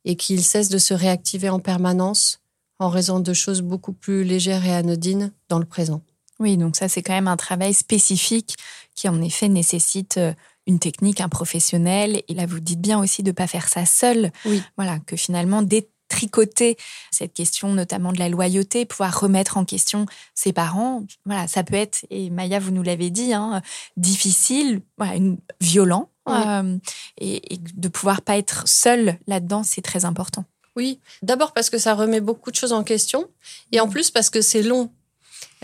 et 0.05 0.17
qu'ils 0.17 0.45
cessent 0.45 0.69
de 0.69 0.77
se 0.77 0.93
réactiver 0.93 1.49
en 1.49 1.59
permanence 1.59 2.41
en 2.81 2.91
raison 2.91 3.19
de 3.19 3.33
choses 3.33 3.63
beaucoup 3.63 3.95
plus 3.95 4.25
légères 4.25 4.67
et 4.67 4.75
anodines 4.75 5.33
dans 5.49 5.59
le 5.59 5.65
présent. 5.65 6.03
Oui, 6.39 6.57
donc 6.57 6.77
ça 6.77 6.89
c'est 6.89 7.03
quand 7.03 7.15
même 7.15 7.29
un 7.29 7.37
travail 7.37 7.75
spécifique 7.75 8.57
qui 8.99 9.09
en 9.09 9.23
effet 9.23 9.49
nécessite 9.49 10.17
euh, 10.17 10.33
une 10.67 10.81
technique, 10.81 11.21
un 11.21 11.29
professionnel. 11.29 12.23
Et 12.27 12.35
là, 12.35 12.47
vous 12.47 12.59
dites 12.59 12.81
bien 12.81 12.99
aussi 12.99 13.23
de 13.23 13.29
ne 13.29 13.33
pas 13.33 13.47
faire 13.47 13.69
ça 13.69 13.87
seul. 13.87 14.33
Oui. 14.45 14.61
Voilà, 14.77 14.99
que 14.99 15.15
finalement 15.15 15.63
détricoter 15.63 16.77
cette 17.13 17.33
question 17.33 17.73
notamment 17.73 18.13
de 18.13 18.19
la 18.19 18.29
loyauté, 18.29 18.87
pouvoir 18.87 19.21
remettre 19.21 19.57
en 19.57 19.65
question 19.65 20.07
ses 20.35 20.53
parents, 20.53 21.05
voilà, 21.25 21.47
ça 21.47 21.63
peut 21.63 21.77
être, 21.77 22.05
et 22.11 22.29
Maya, 22.29 22.59
vous 22.59 22.73
nous 22.73 22.83
l'avez 22.83 23.11
dit, 23.11 23.33
hein, 23.33 23.63
difficile, 23.97 24.83
voilà, 24.97 25.15
une, 25.15 25.39
violent. 25.61 26.11
Euh, 26.29 26.77
et, 27.17 27.55
et 27.55 27.59
de 27.59 27.89
pouvoir 27.89 28.21
pas 28.21 28.37
être 28.37 28.69
seul 28.69 29.17
là-dedans, 29.27 29.63
c'est 29.63 29.81
très 29.81 30.05
important. 30.05 30.45
Oui, 30.77 31.01
d'abord 31.23 31.53
parce 31.53 31.71
que 31.71 31.79
ça 31.79 31.95
remet 31.95 32.21
beaucoup 32.21 32.51
de 32.51 32.57
choses 32.57 32.75
en 32.75 32.85
question 32.85 33.31
et 33.73 33.81
en 33.81 33.89
plus 33.89 34.11
parce 34.11 34.29
que 34.29 34.43
c'est 34.43 34.63
long. 34.63 34.91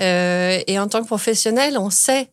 Euh, 0.01 0.61
et 0.66 0.78
en 0.78 0.89
tant 0.89 1.03
que 1.03 1.07
professionnel, 1.07 1.78
on 1.78 1.91
sait 1.91 2.30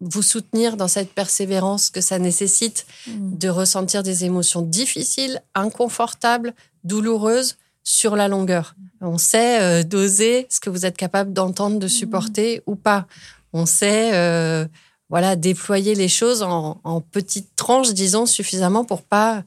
vous 0.00 0.22
soutenir 0.22 0.76
dans 0.76 0.88
cette 0.88 1.12
persévérance 1.12 1.90
que 1.90 2.00
ça 2.00 2.18
nécessite 2.18 2.86
Mm. 3.06 3.38
de 3.38 3.48
ressentir 3.48 4.02
des 4.02 4.24
émotions 4.24 4.62
difficiles, 4.62 5.42
inconfortables, 5.54 6.54
douloureuses 6.84 7.56
sur 7.82 8.16
la 8.16 8.28
longueur. 8.28 8.74
On 9.00 9.18
sait 9.18 9.60
euh, 9.60 9.82
doser 9.82 10.46
ce 10.50 10.60
que 10.60 10.70
vous 10.70 10.84
êtes 10.84 10.96
capable 10.96 11.32
d'entendre, 11.32 11.78
de 11.78 11.88
supporter 11.88 12.62
ou 12.66 12.76
pas. 12.76 13.06
On 13.52 13.66
sait 13.66 14.14
euh, 14.14 14.66
voilà 15.08 15.34
déployer 15.36 15.94
les 15.94 16.08
choses 16.08 16.42
en, 16.42 16.80
en 16.84 17.00
petites 17.00 17.56
tranches, 17.56 17.94
disons, 17.94 18.26
suffisamment 18.26 18.84
pour 18.84 19.02
pas 19.02 19.42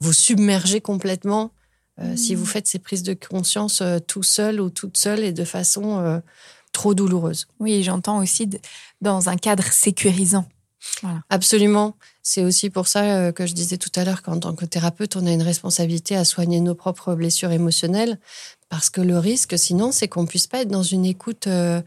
vous 0.00 0.12
submerger 0.12 0.80
complètement 0.80 1.50
euh, 2.00 2.16
si 2.16 2.34
vous 2.34 2.46
faites 2.46 2.66
ces 2.66 2.78
prises 2.78 3.02
de 3.02 3.14
conscience 3.14 3.82
tout 4.06 4.22
seul 4.22 4.60
ou 4.60 4.70
toute 4.70 4.96
seule 4.96 5.20
et 5.20 5.32
de 5.32 5.44
façon 5.44 6.20
trop 6.72 6.94
douloureuse. 6.94 7.46
Oui, 7.60 7.82
j'entends 7.82 8.18
aussi 8.18 8.46
de- 8.46 8.58
dans 9.00 9.28
un 9.28 9.36
cadre 9.36 9.64
sécurisant. 9.64 10.46
Absolument. 11.30 11.94
C'est 12.22 12.42
aussi 12.42 12.70
pour 12.70 12.88
ça 12.88 13.04
euh, 13.04 13.32
que 13.32 13.46
je 13.46 13.52
disais 13.54 13.76
tout 13.76 13.90
à 13.94 14.04
l'heure 14.04 14.22
qu'en 14.22 14.38
tant 14.40 14.54
que 14.54 14.64
thérapeute, 14.64 15.14
on 15.16 15.26
a 15.26 15.30
une 15.30 15.42
responsabilité 15.42 16.16
à 16.16 16.24
soigner 16.24 16.60
nos 16.60 16.74
propres 16.74 17.14
blessures 17.14 17.52
émotionnelles, 17.52 18.18
parce 18.68 18.90
que 18.90 19.00
le 19.00 19.18
risque, 19.18 19.58
sinon, 19.58 19.92
c'est 19.92 20.08
qu'on 20.08 20.26
puisse 20.26 20.46
pas 20.48 20.62
être 20.62 20.68
dans 20.70 20.82
une 20.82 21.04
écoute 21.04 21.46
euh, 21.46 21.80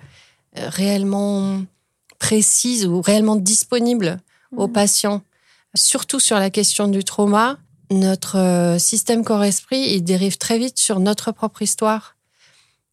réellement 0.56 1.62
précise 2.20 2.86
ou 2.86 3.02
réellement 3.02 3.36
disponible 3.36 4.20
aux 4.56 4.68
patients. 4.70 5.22
Surtout 5.74 6.22
sur 6.22 6.38
la 6.38 6.50
question 6.50 6.88
du 6.88 7.04
trauma, 7.04 7.58
notre 7.92 8.38
euh, 8.38 8.80
système 8.80 9.26
corps-esprit, 9.26 9.94
il 9.94 10.04
dérive 10.04 10.38
très 10.38 10.58
vite 10.58 10.78
sur 10.78 11.00
notre 11.00 11.32
propre 11.34 11.62
histoire. 11.62 12.15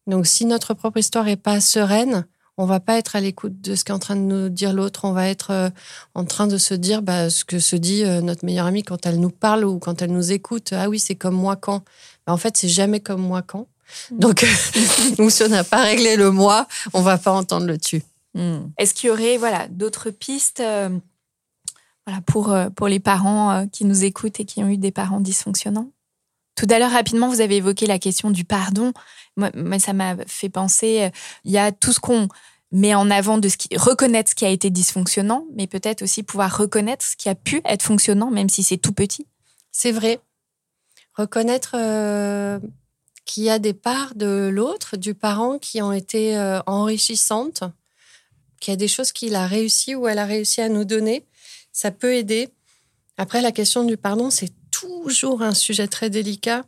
Donc, 0.07 0.27
si 0.27 0.45
notre 0.45 0.73
propre 0.73 0.97
histoire 0.97 1.27
est 1.27 1.35
pas 1.35 1.61
sereine, 1.61 2.25
on 2.57 2.65
va 2.65 2.79
pas 2.79 2.97
être 2.97 3.15
à 3.15 3.21
l'écoute 3.21 3.61
de 3.61 3.75
ce 3.75 3.83
qu'est 3.83 3.93
en 3.93 3.99
train 3.99 4.15
de 4.15 4.21
nous 4.21 4.49
dire 4.49 4.73
l'autre. 4.73 5.05
On 5.05 5.13
va 5.13 5.27
être 5.29 5.51
euh, 5.51 5.69
en 6.13 6.23
train 6.25 6.45
de 6.45 6.57
se 6.57 6.73
dire 6.73 7.01
bah, 7.01 7.29
ce 7.29 7.45
que 7.45 7.59
se 7.59 7.75
dit 7.75 8.03
euh, 8.03 8.21
notre 8.21 8.45
meilleure 8.45 8.67
amie 8.67 8.83
quand 8.83 9.05
elle 9.05 9.19
nous 9.19 9.31
parle 9.31 9.65
ou 9.65 9.79
quand 9.79 10.01
elle 10.01 10.11
nous 10.11 10.31
écoute. 10.31 10.73
Ah 10.73 10.89
oui, 10.89 10.99
c'est 10.99 11.15
comme 11.15 11.35
moi 11.35 11.55
quand. 11.55 11.83
Bah, 12.27 12.33
en 12.33 12.37
fait, 12.37 12.55
c'est 12.57 12.69
jamais 12.69 12.99
comme 12.99 13.21
moi 13.21 13.41
quand. 13.41 13.67
Donc, 14.11 14.45
donc, 15.17 15.31
si 15.31 15.43
on 15.43 15.49
n'a 15.49 15.63
pas 15.63 15.81
réglé 15.81 16.15
le 16.15 16.31
moi, 16.31 16.67
on 16.93 17.01
va 17.01 17.17
pas 17.17 17.31
entendre 17.31 17.65
le 17.65 17.77
tu. 17.77 18.03
Est-ce 18.77 18.93
qu'il 18.93 19.09
y 19.09 19.11
aurait 19.11 19.37
voilà 19.37 19.67
d'autres 19.67 20.09
pistes 20.09 20.59
euh, 20.59 20.89
voilà 22.07 22.21
pour 22.21 22.51
euh, 22.51 22.69
pour 22.69 22.87
les 22.87 22.99
parents 22.99 23.51
euh, 23.51 23.65
qui 23.67 23.85
nous 23.85 24.03
écoutent 24.03 24.39
et 24.39 24.45
qui 24.45 24.63
ont 24.63 24.67
eu 24.67 24.77
des 24.77 24.91
parents 24.91 25.19
dysfonctionnants? 25.19 25.89
Tout 26.55 26.67
à 26.69 26.79
l'heure 26.79 26.91
rapidement 26.91 27.29
vous 27.29 27.41
avez 27.41 27.57
évoqué 27.57 27.85
la 27.85 27.99
question 27.99 28.29
du 28.31 28.45
pardon. 28.45 28.93
Moi, 29.35 29.79
ça 29.79 29.93
m'a 29.93 30.15
fait 30.27 30.49
penser 30.49 31.03
euh, 31.03 31.09
il 31.43 31.51
y 31.51 31.57
a 31.57 31.71
tout 31.71 31.91
ce 31.91 31.99
qu'on 31.99 32.27
met 32.71 32.93
en 32.93 33.09
avant 33.09 33.37
de 33.37 33.49
ce 33.49 33.57
qui 33.57 33.75
reconnaître 33.75 34.31
ce 34.31 34.35
qui 34.35 34.45
a 34.45 34.49
été 34.49 34.69
dysfonctionnant, 34.69 35.45
mais 35.55 35.67
peut-être 35.67 36.03
aussi 36.03 36.23
pouvoir 36.23 36.55
reconnaître 36.57 37.05
ce 37.05 37.15
qui 37.15 37.29
a 37.29 37.35
pu 37.35 37.61
être 37.65 37.83
fonctionnant 37.83 38.31
même 38.31 38.49
si 38.49 38.63
c'est 38.63 38.77
tout 38.77 38.93
petit. 38.93 39.27
C'est 39.71 39.91
vrai. 39.91 40.19
Reconnaître 41.15 41.75
euh, 41.75 42.59
qu'il 43.25 43.43
y 43.43 43.49
a 43.49 43.59
des 43.59 43.73
parts 43.73 44.15
de 44.15 44.49
l'autre, 44.51 44.97
du 44.97 45.13
parent, 45.13 45.59
qui 45.59 45.81
ont 45.81 45.91
été 45.91 46.37
euh, 46.37 46.59
enrichissantes, 46.65 47.63
qu'il 48.59 48.71
y 48.71 48.73
a 48.73 48.77
des 48.77 48.87
choses 48.87 49.11
qu'il 49.11 49.35
a 49.35 49.47
réussi 49.47 49.95
ou 49.95 50.07
elle 50.07 50.19
a 50.19 50.25
réussi 50.25 50.61
à 50.61 50.69
nous 50.69 50.85
donner, 50.85 51.25
ça 51.71 51.91
peut 51.91 52.15
aider. 52.15 52.49
Après, 53.17 53.41
la 53.41 53.51
question 53.51 53.83
du 53.83 53.97
pardon, 53.97 54.29
c'est 54.29 54.51
toujours 54.83 55.41
un 55.41 55.53
sujet 55.53 55.87
très 55.87 56.09
délicat, 56.09 56.65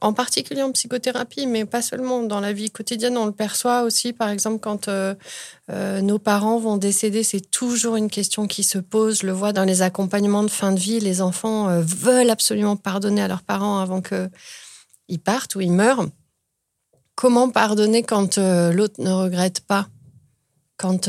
en 0.00 0.12
particulier 0.12 0.62
en 0.62 0.72
psychothérapie, 0.72 1.46
mais 1.46 1.64
pas 1.64 1.82
seulement 1.82 2.22
dans 2.22 2.40
la 2.40 2.52
vie 2.52 2.70
quotidienne. 2.70 3.16
On 3.16 3.26
le 3.26 3.32
perçoit 3.32 3.82
aussi, 3.82 4.12
par 4.12 4.30
exemple, 4.30 4.58
quand 4.58 4.88
euh, 4.88 5.14
euh, 5.70 6.00
nos 6.00 6.18
parents 6.18 6.58
vont 6.58 6.76
décéder, 6.76 7.22
c'est 7.22 7.50
toujours 7.50 7.96
une 7.96 8.10
question 8.10 8.46
qui 8.46 8.64
se 8.64 8.78
pose. 8.78 9.20
Je 9.20 9.26
le 9.26 9.32
vois 9.32 9.52
dans 9.52 9.64
les 9.64 9.82
accompagnements 9.82 10.42
de 10.42 10.50
fin 10.50 10.72
de 10.72 10.80
vie. 10.80 10.98
Les 10.98 11.22
enfants 11.22 11.68
euh, 11.68 11.82
veulent 11.82 12.30
absolument 12.30 12.76
pardonner 12.76 13.22
à 13.22 13.28
leurs 13.28 13.42
parents 13.42 13.78
avant 13.78 14.02
qu'ils 14.02 15.20
partent 15.22 15.54
ou 15.54 15.60
ils 15.60 15.72
meurent. 15.72 16.06
Comment 17.14 17.50
pardonner 17.50 18.02
quand 18.02 18.38
l'autre 18.38 19.00
ne 19.00 19.10
regrette 19.10 19.60
pas? 19.60 19.86
Quand 20.78 21.08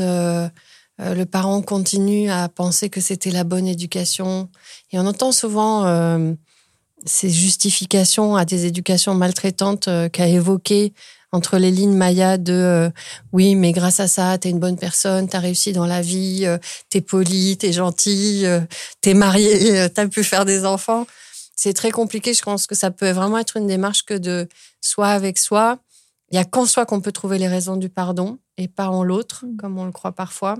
euh, 1.00 1.14
le 1.14 1.26
parent 1.26 1.60
continue 1.62 2.30
à 2.30 2.48
penser 2.48 2.88
que 2.88 3.00
c'était 3.00 3.30
la 3.30 3.44
bonne 3.44 3.66
éducation 3.66 4.48
Et 4.92 4.98
on 4.98 5.06
entend 5.06 5.32
souvent 5.32 5.84
euh, 5.86 6.32
ces 7.04 7.30
justifications 7.30 8.36
à 8.36 8.44
des 8.44 8.66
éducations 8.66 9.14
maltraitantes 9.14 9.88
euh, 9.88 10.08
qu'a 10.08 10.28
évoqué 10.28 10.92
entre 11.34 11.58
les 11.58 11.72
lignes 11.72 11.96
Maya 11.96 12.38
de 12.38 12.52
euh, 12.52 12.90
oui, 13.32 13.56
mais 13.56 13.72
grâce 13.72 13.98
à 13.98 14.06
ça, 14.06 14.38
t'es 14.38 14.50
une 14.50 14.60
bonne 14.60 14.78
personne, 14.78 15.28
t'as 15.28 15.40
réussi 15.40 15.72
dans 15.72 15.86
la 15.86 16.00
vie, 16.00 16.42
euh, 16.44 16.58
t'es 16.90 17.00
poli, 17.00 17.56
t'es 17.56 17.72
gentil, 17.72 18.46
euh, 18.46 18.60
t'es 19.00 19.14
marié, 19.14 19.80
euh, 19.80 19.88
t'as 19.88 20.06
pu 20.06 20.22
faire 20.22 20.44
des 20.44 20.64
enfants. 20.64 21.06
C'est 21.56 21.72
très 21.72 21.90
compliqué. 21.90 22.34
Je 22.34 22.42
pense 22.42 22.66
que 22.66 22.74
ça 22.74 22.90
peut 22.90 23.10
vraiment 23.10 23.38
être 23.38 23.56
une 23.56 23.66
démarche 23.66 24.04
que 24.04 24.14
de 24.14 24.48
soi 24.80 25.08
avec 25.08 25.38
soi. 25.38 25.78
Il 26.30 26.36
y 26.36 26.38
a 26.38 26.44
qu'en 26.44 26.66
soi 26.66 26.86
qu'on 26.86 27.00
peut 27.00 27.12
trouver 27.12 27.38
les 27.38 27.48
raisons 27.48 27.76
du 27.76 27.88
pardon 27.88 28.38
et 28.56 28.68
pas 28.68 28.88
en 28.88 29.02
l'autre, 29.02 29.44
comme 29.58 29.78
on 29.78 29.84
le 29.84 29.92
croit 29.92 30.12
parfois. 30.12 30.56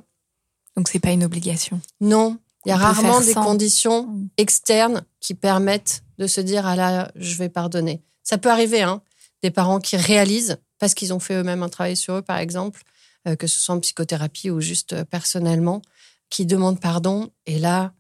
Donc 0.76 0.88
c'est 0.88 0.98
pas 0.98 1.10
une 1.12 1.24
obligation. 1.24 1.80
Non, 2.00 2.38
il 2.66 2.70
y 2.70 2.72
a 2.72 2.76
rarement 2.76 3.20
des 3.20 3.32
sans. 3.32 3.44
conditions 3.44 4.06
Mm. 4.06 4.28
externes 4.38 5.04
qui 5.20 5.34
permettent 5.34 6.02
de 6.18 6.26
se 6.26 6.40
dire 6.40 6.66
ah 6.66 6.76
là 6.76 7.10
je 7.16 7.36
vais 7.36 7.48
pardonner. 7.48 8.02
Ça 8.22 8.38
peut 8.38 8.50
arriver 8.50 8.82
hein, 8.82 9.02
des 9.42 9.50
parents 9.50 9.80
qui 9.80 9.96
réalisent 9.96 10.58
parce 10.78 10.94
qu'ils 10.94 11.12
ont 11.12 11.20
fait 11.20 11.34
eux-mêmes 11.34 11.62
un 11.62 11.68
travail 11.68 11.96
sur 11.96 12.14
eux 12.14 12.22
par 12.22 12.38
exemple, 12.38 12.82
euh, 13.28 13.36
que 13.36 13.46
ce 13.46 13.58
soit 13.58 13.74
en 13.74 13.80
psychothérapie 13.80 14.50
ou 14.50 14.60
juste 14.60 14.92
euh, 14.94 15.04
personnellement, 15.04 15.82
qui 16.30 16.46
demandent 16.46 16.80
pardon 16.80 17.30
et 17.46 17.58
là 17.58 17.92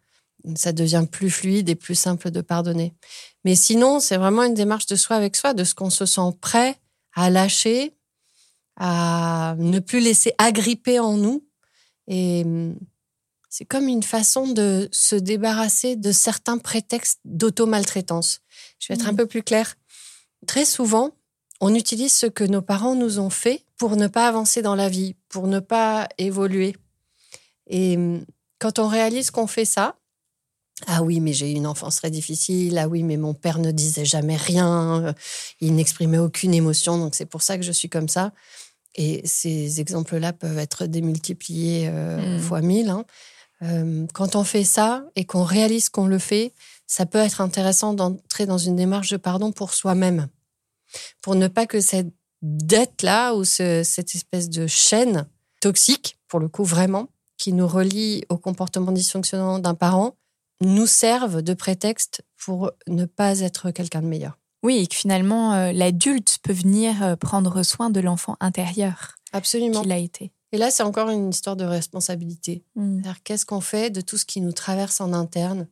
ça 0.56 0.72
devient 0.72 1.06
plus 1.10 1.30
fluide 1.30 1.68
et 1.70 1.74
plus 1.74 1.94
simple 1.94 2.30
de 2.30 2.42
pardonner. 2.42 2.92
Mais 3.44 3.54
sinon, 3.56 3.98
c'est 3.98 4.18
vraiment 4.18 4.42
une 4.42 4.52
démarche 4.52 4.84
de 4.84 4.94
soi 4.96 5.16
avec 5.16 5.36
soi, 5.36 5.54
de 5.54 5.64
ce 5.64 5.74
qu'on 5.74 5.88
se 5.88 6.04
sent 6.04 6.36
prêt 6.40 6.76
à 7.14 7.30
lâcher, 7.30 7.94
à 8.76 9.54
ne 9.58 9.78
plus 9.78 10.00
laisser 10.00 10.34
agripper 10.36 10.98
en 10.98 11.16
nous. 11.16 11.42
Et 12.08 12.42
hum, 12.44 12.78
c'est 13.48 13.64
comme 13.64 13.88
une 13.88 14.02
façon 14.02 14.48
de 14.48 14.88
se 14.92 15.14
débarrasser 15.14 15.96
de 15.96 16.12
certains 16.12 16.58
prétextes 16.58 17.20
d'auto-maltraitance. 17.24 18.40
Je 18.80 18.88
vais 18.88 18.94
être 18.94 19.08
un 19.08 19.14
peu 19.14 19.26
plus 19.26 19.42
claire. 19.42 19.76
Très 20.46 20.64
souvent, 20.64 21.12
on 21.60 21.74
utilise 21.74 22.12
ce 22.12 22.26
que 22.26 22.44
nos 22.44 22.62
parents 22.62 22.94
nous 22.94 23.18
ont 23.18 23.30
fait 23.30 23.64
pour 23.76 23.96
ne 23.96 24.08
pas 24.08 24.26
avancer 24.26 24.60
dans 24.60 24.74
la 24.74 24.88
vie, 24.88 25.14
pour 25.28 25.46
ne 25.46 25.60
pas 25.60 26.08
évoluer. 26.18 26.74
Et 27.68 27.96
hum, 27.96 28.24
quand 28.58 28.78
on 28.78 28.88
réalise 28.88 29.30
qu'on 29.30 29.46
fait 29.46 29.64
ça, 29.64 29.96
ah 30.86 31.02
oui, 31.02 31.20
mais 31.20 31.32
j'ai 31.32 31.52
eu 31.52 31.54
une 31.54 31.66
enfance 31.66 31.96
très 31.96 32.10
difficile. 32.10 32.76
Ah 32.78 32.88
oui, 32.88 33.02
mais 33.02 33.16
mon 33.16 33.32
père 33.32 33.58
ne 33.58 33.70
disait 33.70 34.04
jamais 34.04 34.36
rien. 34.36 35.14
Il 35.60 35.74
n'exprimait 35.76 36.18
aucune 36.18 36.52
émotion. 36.52 36.98
Donc 36.98 37.14
c'est 37.14 37.26
pour 37.26 37.42
ça 37.42 37.56
que 37.56 37.62
je 37.62 37.72
suis 37.72 37.88
comme 37.88 38.08
ça. 38.08 38.32
Et 38.96 39.22
ces 39.26 39.80
exemples-là 39.80 40.32
peuvent 40.32 40.58
être 40.58 40.86
démultipliés 40.86 41.88
euh, 41.88 42.36
Mm. 42.38 42.40
fois 42.40 42.60
mille. 42.60 42.88
hein. 42.90 43.04
Euh, 43.62 44.06
quand 44.12 44.36
on 44.36 44.44
fait 44.44 44.64
ça 44.64 45.04
et 45.16 45.24
qu'on 45.24 45.42
réalise 45.44 45.88
qu'on 45.88 46.06
le 46.06 46.18
fait, 46.18 46.52
ça 46.86 47.06
peut 47.06 47.18
être 47.18 47.40
intéressant 47.40 47.94
d'entrer 47.94 48.46
dans 48.46 48.58
une 48.58 48.76
démarche 48.76 49.10
de 49.10 49.16
pardon 49.16 49.52
pour 49.52 49.72
soi-même. 49.74 50.28
Pour 51.22 51.34
ne 51.34 51.48
pas 51.48 51.66
que 51.66 51.80
cette 51.80 52.12
dette-là 52.42 53.34
ou 53.34 53.44
ce- 53.44 53.82
cette 53.84 54.14
espèce 54.14 54.50
de 54.50 54.66
chaîne 54.66 55.26
toxique, 55.60 56.18
pour 56.28 56.40
le 56.40 56.48
coup 56.48 56.64
vraiment, 56.64 57.08
qui 57.38 57.52
nous 57.52 57.66
relie 57.66 58.24
au 58.28 58.36
comportement 58.38 58.92
dysfonctionnant 58.92 59.58
d'un 59.58 59.74
parent, 59.74 60.14
nous 60.60 60.86
serve 60.86 61.42
de 61.42 61.54
prétexte 61.54 62.22
pour 62.36 62.70
ne 62.86 63.06
pas 63.06 63.40
être 63.40 63.70
quelqu'un 63.70 64.02
de 64.02 64.06
meilleur. 64.06 64.38
Oui, 64.64 64.78
et 64.78 64.86
que 64.86 64.96
finalement 64.96 65.52
euh, 65.52 65.72
l'adulte 65.72 66.38
peut 66.42 66.52
venir 66.52 67.02
euh, 67.02 67.16
prendre 67.16 67.62
soin 67.62 67.90
de 67.90 68.00
l'enfant 68.00 68.36
intérieur 68.40 69.14
Absolument. 69.32 69.82
qu'il 69.82 69.92
a 69.92 69.98
été. 69.98 70.32
Et 70.52 70.56
là, 70.58 70.70
c'est 70.70 70.82
encore 70.82 71.10
une 71.10 71.30
histoire 71.30 71.54
de 71.56 71.64
responsabilité. 71.64 72.64
Mm. 72.74 72.94
C'est-à-dire, 73.02 73.22
qu'est-ce 73.22 73.44
qu'on 73.44 73.60
fait 73.60 73.90
de 73.90 74.00
tout 74.00 74.16
ce 74.16 74.24
qui 74.24 74.40
nous 74.40 74.52
traverse 74.52 75.00
en 75.00 75.12
interne? 75.12 75.68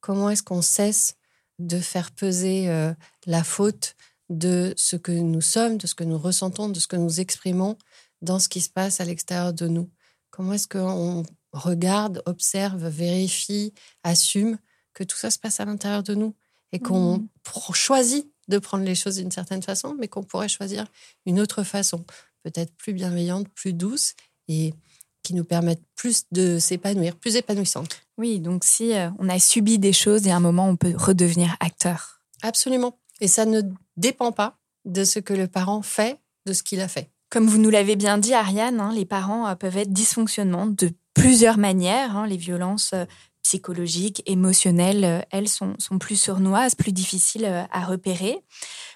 Comment 0.00 0.30
est-ce 0.30 0.42
qu'on 0.44 0.62
cesse 0.62 1.16
de 1.58 1.80
faire 1.80 2.12
peser 2.12 2.68
euh, 2.68 2.94
la 3.26 3.42
faute 3.42 3.96
de 4.28 4.74
ce 4.76 4.94
que 4.96 5.10
nous 5.10 5.40
sommes, 5.40 5.76
de 5.78 5.86
ce 5.86 5.94
que 5.94 6.04
nous 6.04 6.18
ressentons, 6.18 6.68
de 6.68 6.78
ce 6.78 6.86
que 6.86 6.96
nous 6.96 7.18
exprimons 7.18 7.76
dans 8.22 8.38
ce 8.38 8.48
qui 8.48 8.60
se 8.60 8.70
passe 8.70 9.00
à 9.00 9.04
l'extérieur 9.04 9.52
de 9.52 9.66
nous? 9.66 9.90
Comment 10.30 10.52
est-ce 10.52 10.68
qu'on 10.68 11.24
regarde, 11.52 12.22
observe, 12.26 12.86
vérifie, 12.86 13.72
assume 14.04 14.58
que 14.92 15.02
tout 15.02 15.16
ça 15.16 15.30
se 15.30 15.38
passe 15.38 15.58
à 15.60 15.64
l'intérieur 15.64 16.02
de 16.04 16.14
nous 16.14 16.34
et 16.72 16.78
qu'on 16.78 17.26
pr- 17.44 17.74
choisit 17.74 18.30
de 18.48 18.58
prendre 18.58 18.84
les 18.84 18.94
choses 18.94 19.16
d'une 19.16 19.30
certaine 19.30 19.62
façon, 19.62 19.96
mais 19.98 20.08
qu'on 20.08 20.22
pourrait 20.22 20.48
choisir 20.48 20.86
une 21.24 21.40
autre 21.40 21.62
façon, 21.62 22.04
peut-être 22.42 22.72
plus 22.76 22.92
bienveillante, 22.92 23.48
plus 23.48 23.72
douce 23.72 24.14
et 24.48 24.74
qui 25.22 25.34
nous 25.34 25.44
permettent 25.44 25.82
plus 25.96 26.24
de 26.30 26.58
s'épanouir, 26.58 27.16
plus 27.16 27.34
épanouissante. 27.34 28.00
Oui, 28.16 28.38
donc 28.38 28.62
si 28.64 28.94
euh, 28.94 29.10
on 29.18 29.28
a 29.28 29.38
subi 29.40 29.78
des 29.78 29.92
choses 29.92 30.26
et 30.26 30.30
à 30.30 30.36
un 30.36 30.40
moment 30.40 30.68
on 30.68 30.76
peut 30.76 30.94
redevenir 30.96 31.56
acteur. 31.58 32.20
Absolument. 32.42 32.98
Et 33.20 33.28
ça 33.28 33.44
ne 33.44 33.62
dépend 33.96 34.30
pas 34.30 34.58
de 34.84 35.04
ce 35.04 35.18
que 35.18 35.34
le 35.34 35.48
parent 35.48 35.82
fait, 35.82 36.20
de 36.46 36.52
ce 36.52 36.62
qu'il 36.62 36.80
a 36.80 36.88
fait. 36.88 37.10
Comme 37.28 37.48
vous 37.48 37.58
nous 37.58 37.70
l'avez 37.70 37.96
bien 37.96 38.18
dit, 38.18 38.34
Ariane, 38.34 38.78
hein, 38.78 38.92
les 38.94 39.04
parents 39.04 39.48
euh, 39.48 39.54
peuvent 39.56 39.76
être 39.76 39.92
dysfonctionnants 39.92 40.66
de 40.66 40.90
plusieurs 41.12 41.58
manières. 41.58 42.16
Hein. 42.16 42.26
Les 42.26 42.36
violences 42.36 42.92
euh, 42.94 43.04
psychologiques, 43.46 44.24
émotionnelles, 44.26 45.04
euh, 45.04 45.20
elles 45.30 45.48
sont, 45.48 45.74
sont 45.78 45.98
plus 45.98 46.20
sournoises, 46.20 46.74
plus 46.74 46.90
difficiles 46.90 47.44
euh, 47.44 47.62
à 47.70 47.84
repérer. 47.84 48.40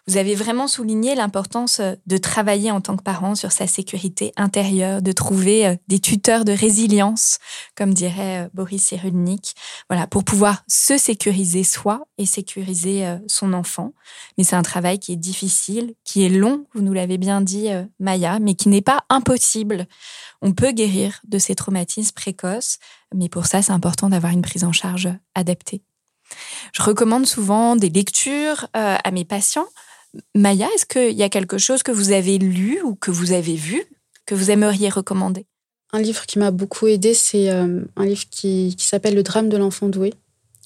Vous 0.09 0.17
avez 0.17 0.35
vraiment 0.35 0.67
souligné 0.67 1.15
l'importance 1.15 1.79
euh, 1.79 1.95
de 2.09 2.17
travailler 2.17 2.73
en 2.73 2.81
tant 2.81 2.97
que 2.97 3.05
parent 3.05 3.37
sur 3.37 3.53
sa 3.53 3.69
sécurité 3.69 4.33
intérieure, 4.37 5.03
de 5.03 5.13
trouver 5.13 5.79
des 5.87 6.01
tuteurs 6.01 6.45
de 6.45 6.51
résilience, 6.51 7.39
comme 7.77 7.95
dirait 7.95 8.51
Boris 8.53 8.83
Cyrulnik, 8.83 9.55
voilà, 9.89 10.09
pour 10.09 10.25
pouvoir 10.25 10.65
se 10.67 10.99
sécuriser 10.99 11.63
soi 11.63 12.09
et 12.19 12.27
sécuriser 12.27 13.19
son 13.29 13.53
enfant. 13.53 13.93
Mais 14.37 14.45
c'est 14.45 14.57
un 14.57 14.63
travail 14.63 14.99
qui 14.99 15.13
est 15.13 15.17
difficile, 15.17 15.95
qui 16.05 16.25
est 16.25 16.29
long, 16.29 16.67
vous 16.75 16.83
nous 16.83 16.93
l'avez 16.93 17.19
bien 17.19 17.41
dit, 17.41 17.69
Maya, 17.99 18.39
mais 18.41 18.55
qui 18.55 18.69
n'est 18.69 18.81
pas 18.81 19.05
impossible. 19.11 19.87
On 20.43 20.53
peut 20.53 20.73
guérir 20.73 21.21
de 21.29 21.39
ces 21.39 21.55
traumatismes 21.55 22.15
précoces, 22.15 22.79
mais 23.15 23.29
pour 23.29 23.47
ça, 23.47 23.63
c'est 23.63 23.73
important 23.73 24.09
d'avoir 24.09 24.33
une 24.33 24.43
prise 24.43 24.65
en 24.65 24.73
charge 24.73 25.09
adaptée. 25.35 25.83
Je 26.73 26.83
recommande 26.83 27.27
souvent 27.27 27.75
des 27.77 27.89
lectures 27.89 28.69
à 28.73 29.11
mes 29.11 29.25
patients 29.25 29.67
Maya, 30.35 30.69
est-ce 30.75 30.87
qu'il 30.87 31.17
y 31.17 31.23
a 31.23 31.29
quelque 31.29 31.59
chose 31.59 31.83
que 31.83 31.93
vous 31.93 32.13
avez 32.13 32.39
lu 32.39 32.81
ou 32.83 32.95
que 32.95 33.11
vous 33.11 33.33
avez 33.33 33.55
vu 33.55 33.85
que 34.27 34.35
vous 34.35 34.51
aimeriez 34.51 34.89
recommander? 34.89 35.47
Un 35.93 36.01
livre 36.01 36.27
qui 36.27 36.39
m'a 36.39 36.51
beaucoup 36.51 36.87
aidé, 36.87 37.15
c'est 37.15 37.51
euh, 37.51 37.83
un 37.97 38.05
livre 38.05 38.25
qui, 38.31 38.77
s'appelle 38.79 39.15
Le 39.15 39.23
drame 39.23 39.49
de 39.49 39.57
l'enfant 39.57 39.89
doué, 39.89 40.15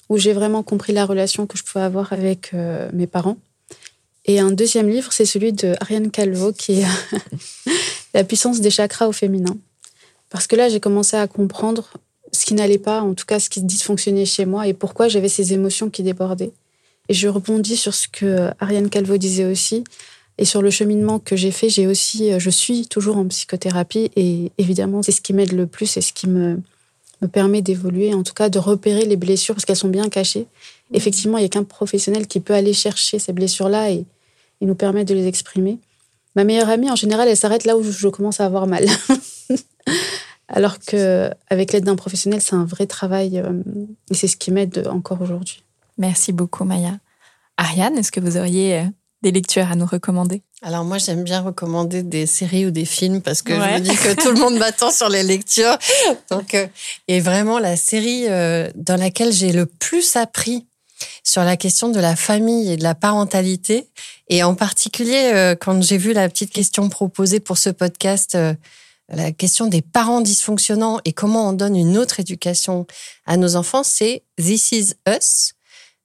où 0.09 0.17
j'ai 0.17 0.33
vraiment 0.33 0.61
compris 0.61 0.93
la 0.93 1.05
relation 1.05 1.47
que 1.47 1.57
je 1.57 1.63
pouvais 1.63 1.83
avoir 1.83 2.13
avec 2.13 2.51
euh, 2.53 2.89
mes 2.93 3.07
parents. 3.07 3.37
Et 4.25 4.39
un 4.39 4.51
deuxième 4.51 4.87
livre, 4.87 5.13
c'est 5.13 5.25
celui 5.25 5.53
de 5.53 5.75
Ariane 5.81 6.11
Calvo, 6.11 6.51
qui 6.51 6.81
est 6.81 6.85
La 8.13 8.23
puissance 8.23 8.61
des 8.61 8.69
chakras 8.69 9.07
au 9.07 9.11
féminin. 9.11 9.57
Parce 10.29 10.47
que 10.47 10.55
là, 10.55 10.69
j'ai 10.69 10.79
commencé 10.79 11.17
à 11.17 11.27
comprendre 11.27 11.89
ce 12.35 12.45
qui 12.45 12.53
n'allait 12.53 12.77
pas, 12.77 13.01
en 13.01 13.13
tout 13.13 13.25
cas 13.25 13.39
ce 13.39 13.49
qui 13.49 13.61
dysfonctionnait 13.61 14.25
chez 14.25 14.45
moi 14.45 14.67
et 14.67 14.73
pourquoi 14.73 15.07
j'avais 15.07 15.29
ces 15.29 15.53
émotions 15.53 15.89
qui 15.89 16.03
débordaient. 16.03 16.51
Et 17.09 17.13
je 17.13 17.27
rebondis 17.27 17.77
sur 17.77 17.93
ce 17.93 18.07
que 18.07 18.49
Ariane 18.59 18.89
Calvo 18.89 19.17
disait 19.17 19.45
aussi. 19.45 19.83
Et 20.37 20.45
sur 20.45 20.61
le 20.61 20.69
cheminement 20.69 21.19
que 21.19 21.35
j'ai 21.35 21.51
fait, 21.51 21.69
j'ai 21.69 21.87
aussi, 21.87 22.37
je 22.37 22.49
suis 22.49 22.87
toujours 22.87 23.17
en 23.17 23.25
psychothérapie 23.25 24.11
et 24.17 24.51
évidemment, 24.57 25.01
c'est 25.01 25.13
ce 25.13 25.21
qui 25.21 25.31
m'aide 25.31 25.53
le 25.53 25.65
plus 25.65 25.95
et 25.95 26.01
ce 26.01 26.11
qui 26.11 26.27
me, 26.27 26.59
me 27.21 27.27
permet 27.27 27.61
d'évoluer, 27.61 28.13
en 28.13 28.23
tout 28.23 28.33
cas 28.33 28.49
de 28.49 28.59
repérer 28.59 29.05
les 29.05 29.15
blessures 29.15 29.55
parce 29.55 29.63
qu'elles 29.63 29.77
sont 29.77 29.87
bien 29.87 30.09
cachées. 30.09 30.47
Mmh. 30.91 30.95
Effectivement, 30.95 31.37
il 31.37 31.41
n'y 31.41 31.45
a 31.45 31.49
qu'un 31.49 31.63
professionnel 31.63 32.27
qui 32.27 32.41
peut 32.41 32.53
aller 32.53 32.73
chercher 32.73 33.17
ces 33.17 33.31
blessures-là 33.31 33.91
et, 33.91 34.05
et, 34.61 34.65
nous 34.65 34.75
permettre 34.75 35.09
de 35.09 35.15
les 35.15 35.27
exprimer. 35.27 35.79
Ma 36.35 36.43
meilleure 36.43 36.69
amie, 36.69 36.91
en 36.91 36.97
général, 36.97 37.29
elle 37.29 37.37
s'arrête 37.37 37.63
là 37.63 37.77
où 37.77 37.83
je 37.83 38.07
commence 38.09 38.41
à 38.41 38.45
avoir 38.45 38.67
mal. 38.67 38.85
Alors 40.47 40.79
qu'avec 40.79 41.73
l'aide 41.73 41.85
d'un 41.85 41.95
professionnel, 41.95 42.41
c'est 42.41 42.55
un 42.55 42.65
vrai 42.65 42.85
travail 42.85 43.39
euh, 43.39 43.63
et 44.11 44.13
c'est 44.13 44.27
ce 44.27 44.37
qui 44.37 44.51
m'aide 44.51 44.87
encore 44.87 45.21
aujourd'hui. 45.21 45.63
Merci 45.97 46.33
beaucoup, 46.33 46.65
Maya. 46.65 46.99
Ariane, 47.57 47.97
est-ce 47.97 48.11
que 48.11 48.19
vous 48.19 48.37
auriez 48.37 48.79
euh, 48.79 48.83
des 49.21 49.31
lectures 49.31 49.69
à 49.71 49.75
nous 49.75 49.85
recommander? 49.85 50.41
Alors 50.61 50.83
moi 50.83 50.97
j'aime 50.97 51.23
bien 51.23 51.41
recommander 51.41 52.03
des 52.03 52.25
séries 52.25 52.65
ou 52.65 52.71
des 52.71 52.85
films 52.85 53.21
parce 53.21 53.41
que 53.41 53.53
je 53.53 53.59
me 53.59 53.79
dis 53.79 53.95
que 53.95 54.13
tout 54.21 54.31
le 54.31 54.39
monde 54.39 54.57
m'attend 54.57 54.91
sur 54.91 55.09
les 55.09 55.23
lectures. 55.23 55.77
Donc 56.31 56.53
euh, 56.53 56.67
et 57.07 57.19
vraiment 57.19 57.59
la 57.59 57.77
série 57.77 58.25
euh, 58.27 58.69
dans 58.75 58.97
laquelle 58.97 59.31
j'ai 59.31 59.51
le 59.51 59.65
plus 59.65 60.15
appris 60.15 60.65
sur 61.23 61.43
la 61.43 61.57
question 61.57 61.89
de 61.89 61.99
la 61.99 62.15
famille 62.15 62.71
et 62.71 62.77
de 62.77 62.83
la 62.83 62.95
parentalité 62.95 63.87
et 64.29 64.43
en 64.43 64.55
particulier 64.55 65.55
quand 65.59 65.83
j'ai 65.83 65.97
vu 65.97 66.13
la 66.13 66.29
petite 66.29 66.51
question 66.51 66.87
proposée 66.87 67.39
pour 67.39 67.57
ce 67.57 67.69
podcast 67.69 68.37
la 69.09 69.31
question 69.31 69.67
des 69.67 69.81
parents 69.81 70.21
dysfonctionnants 70.21 70.99
et 71.05 71.13
comment 71.13 71.49
on 71.49 71.53
donne 71.53 71.75
une 71.75 71.97
autre 71.97 72.19
éducation 72.19 72.87
à 73.25 73.37
nos 73.37 73.55
enfants, 73.55 73.83
c'est 73.83 74.23
This 74.37 74.71
is 74.71 74.93
Us 75.07 75.53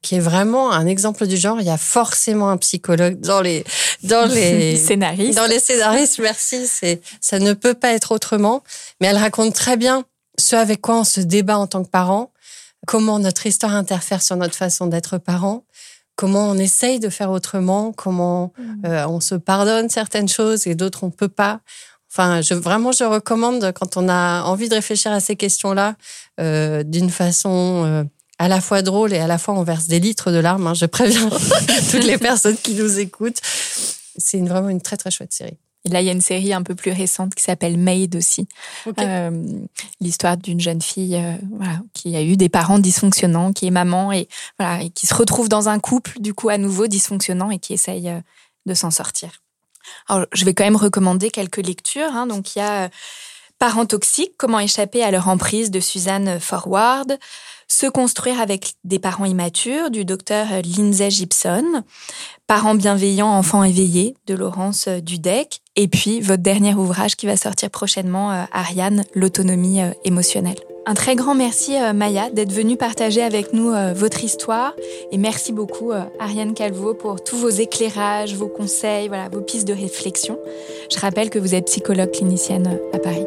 qui 0.02 0.14
est 0.14 0.20
vraiment 0.20 0.72
un 0.72 0.86
exemple 0.86 1.26
du 1.26 1.36
genre. 1.36 1.60
Il 1.60 1.66
y 1.66 1.70
a 1.70 1.76
forcément 1.76 2.50
un 2.50 2.56
psychologue 2.56 3.20
dans 3.20 3.40
les 3.40 3.64
dans 4.02 4.26
les 4.32 4.76
scénaristes. 4.76 5.36
Dans 5.36 5.46
les 5.46 5.60
scénaristes, 5.60 6.18
merci. 6.18 6.66
C'est 6.66 7.00
ça 7.20 7.38
ne 7.38 7.52
peut 7.52 7.74
pas 7.74 7.92
être 7.92 8.12
autrement. 8.12 8.62
Mais 9.00 9.08
elle 9.08 9.18
raconte 9.18 9.54
très 9.54 9.76
bien 9.76 10.04
ce 10.38 10.56
avec 10.56 10.80
quoi 10.80 10.98
on 10.98 11.04
se 11.04 11.20
débat 11.20 11.58
en 11.58 11.66
tant 11.66 11.84
que 11.84 11.90
parent, 11.90 12.32
comment 12.86 13.18
notre 13.18 13.46
histoire 13.46 13.74
interfère 13.74 14.22
sur 14.22 14.36
notre 14.36 14.54
façon 14.54 14.86
d'être 14.86 15.18
parent, 15.18 15.64
comment 16.16 16.48
on 16.48 16.56
essaye 16.56 16.98
de 16.98 17.10
faire 17.10 17.30
autrement, 17.30 17.92
comment 17.92 18.52
mmh. 18.56 18.86
euh, 18.86 19.06
on 19.08 19.20
se 19.20 19.34
pardonne 19.34 19.90
certaines 19.90 20.28
choses 20.28 20.66
et 20.66 20.74
d'autres 20.74 21.04
on 21.04 21.10
peut 21.10 21.28
pas. 21.28 21.60
Enfin, 22.10 22.40
je, 22.40 22.54
vraiment, 22.54 22.92
je 22.92 23.04
recommande 23.04 23.72
quand 23.72 23.96
on 23.96 24.08
a 24.08 24.42
envie 24.42 24.68
de 24.68 24.74
réfléchir 24.74 25.12
à 25.12 25.20
ces 25.20 25.36
questions-là 25.36 25.96
euh, 26.40 26.82
d'une 26.82 27.10
façon 27.10 27.84
euh, 27.86 28.04
à 28.38 28.48
la 28.48 28.60
fois 28.60 28.82
drôle 28.82 29.12
et 29.12 29.18
à 29.18 29.26
la 29.26 29.38
fois 29.38 29.54
on 29.54 29.62
verse 29.62 29.86
des 29.86 30.00
litres 30.00 30.32
de 30.32 30.38
larmes. 30.38 30.66
Hein, 30.66 30.74
je 30.74 30.86
préviens 30.86 31.30
toutes 31.90 32.04
les 32.04 32.18
personnes 32.18 32.56
qui 32.56 32.74
nous 32.74 32.98
écoutent. 32.98 33.40
C'est 34.16 34.38
une, 34.38 34.48
vraiment 34.48 34.68
une 34.68 34.80
très 34.80 34.96
très 34.96 35.10
chouette 35.10 35.32
série. 35.32 35.58
Et 35.84 35.88
là, 35.88 36.02
il 36.02 36.06
y 36.06 36.10
a 36.10 36.12
une 36.12 36.20
série 36.20 36.52
un 36.52 36.62
peu 36.62 36.74
plus 36.74 36.92
récente 36.92 37.34
qui 37.34 37.42
s'appelle 37.42 37.78
Maid 37.78 38.14
aussi. 38.14 38.46
Euh, 38.98 39.30
L'histoire 40.00 40.36
d'une 40.36 40.60
jeune 40.60 40.82
fille 40.82 41.16
euh, 41.16 41.34
voilà, 41.50 41.80
qui 41.94 42.14
a 42.16 42.22
eu 42.22 42.36
des 42.36 42.50
parents 42.50 42.78
dysfonctionnants, 42.78 43.52
qui 43.52 43.66
est 43.66 43.70
maman 43.70 44.12
et, 44.12 44.28
voilà, 44.58 44.82
et 44.82 44.90
qui 44.90 45.06
se 45.06 45.14
retrouve 45.14 45.48
dans 45.48 45.68
un 45.68 45.78
couple, 45.78 46.20
du 46.20 46.34
coup, 46.34 46.50
à 46.50 46.58
nouveau 46.58 46.86
dysfonctionnant 46.86 47.50
et 47.50 47.58
qui 47.58 47.72
essaye 47.72 48.08
euh, 48.08 48.20
de 48.66 48.74
s'en 48.74 48.90
sortir. 48.90 49.42
Alors, 50.08 50.26
je 50.32 50.44
vais 50.44 50.54
quand 50.54 50.64
même 50.64 50.76
recommander 50.76 51.30
quelques 51.30 51.58
lectures. 51.58 52.14
Hein. 52.14 52.26
Donc, 52.26 52.54
il 52.54 52.60
y 52.60 52.62
a 52.62 52.84
euh, 52.84 52.88
Parents 53.60 53.84
toxiques, 53.84 54.32
comment 54.38 54.58
échapper 54.58 55.04
à 55.04 55.10
leur 55.10 55.28
emprise 55.28 55.70
de 55.70 55.80
Suzanne 55.80 56.40
Forward. 56.40 57.18
Se 57.72 57.86
construire 57.86 58.40
avec 58.40 58.72
des 58.82 58.98
parents 58.98 59.24
immatures 59.24 59.92
du 59.92 60.04
docteur 60.04 60.48
Lindsay 60.76 61.08
Gibson, 61.08 61.84
Parents 62.48 62.74
bienveillants, 62.74 63.30
enfants 63.30 63.62
éveillés 63.62 64.16
de 64.26 64.34
Laurence 64.34 64.88
Dudek, 64.88 65.60
et 65.76 65.86
puis 65.86 66.20
votre 66.20 66.42
dernier 66.42 66.74
ouvrage 66.74 67.14
qui 67.14 67.26
va 67.26 67.36
sortir 67.36 67.70
prochainement, 67.70 68.32
euh, 68.32 68.42
Ariane, 68.52 69.04
l'autonomie 69.14 69.82
euh, 69.82 69.92
émotionnelle. 70.04 70.58
Un 70.84 70.94
très 70.94 71.14
grand 71.14 71.36
merci 71.36 71.76
euh, 71.76 71.92
Maya 71.92 72.28
d'être 72.30 72.52
venue 72.52 72.76
partager 72.76 73.22
avec 73.22 73.52
nous 73.52 73.72
votre 73.94 74.24
histoire 74.24 74.72
et 75.12 75.18
merci 75.18 75.52
beaucoup 75.52 75.92
Ariane 76.18 76.54
Calvo 76.54 76.94
pour 76.94 77.22
tous 77.22 77.36
vos 77.36 77.50
éclairages, 77.50 78.34
vos 78.34 78.48
conseils, 78.48 79.06
voilà, 79.06 79.28
vos 79.28 79.42
pistes 79.42 79.68
de 79.68 79.74
réflexion. 79.74 80.40
Je 80.92 80.98
rappelle 80.98 81.30
que 81.30 81.38
vous 81.38 81.54
êtes 81.54 81.66
psychologue 81.66 82.10
clinicienne 82.10 82.80
à 82.92 82.98
Paris. 82.98 83.26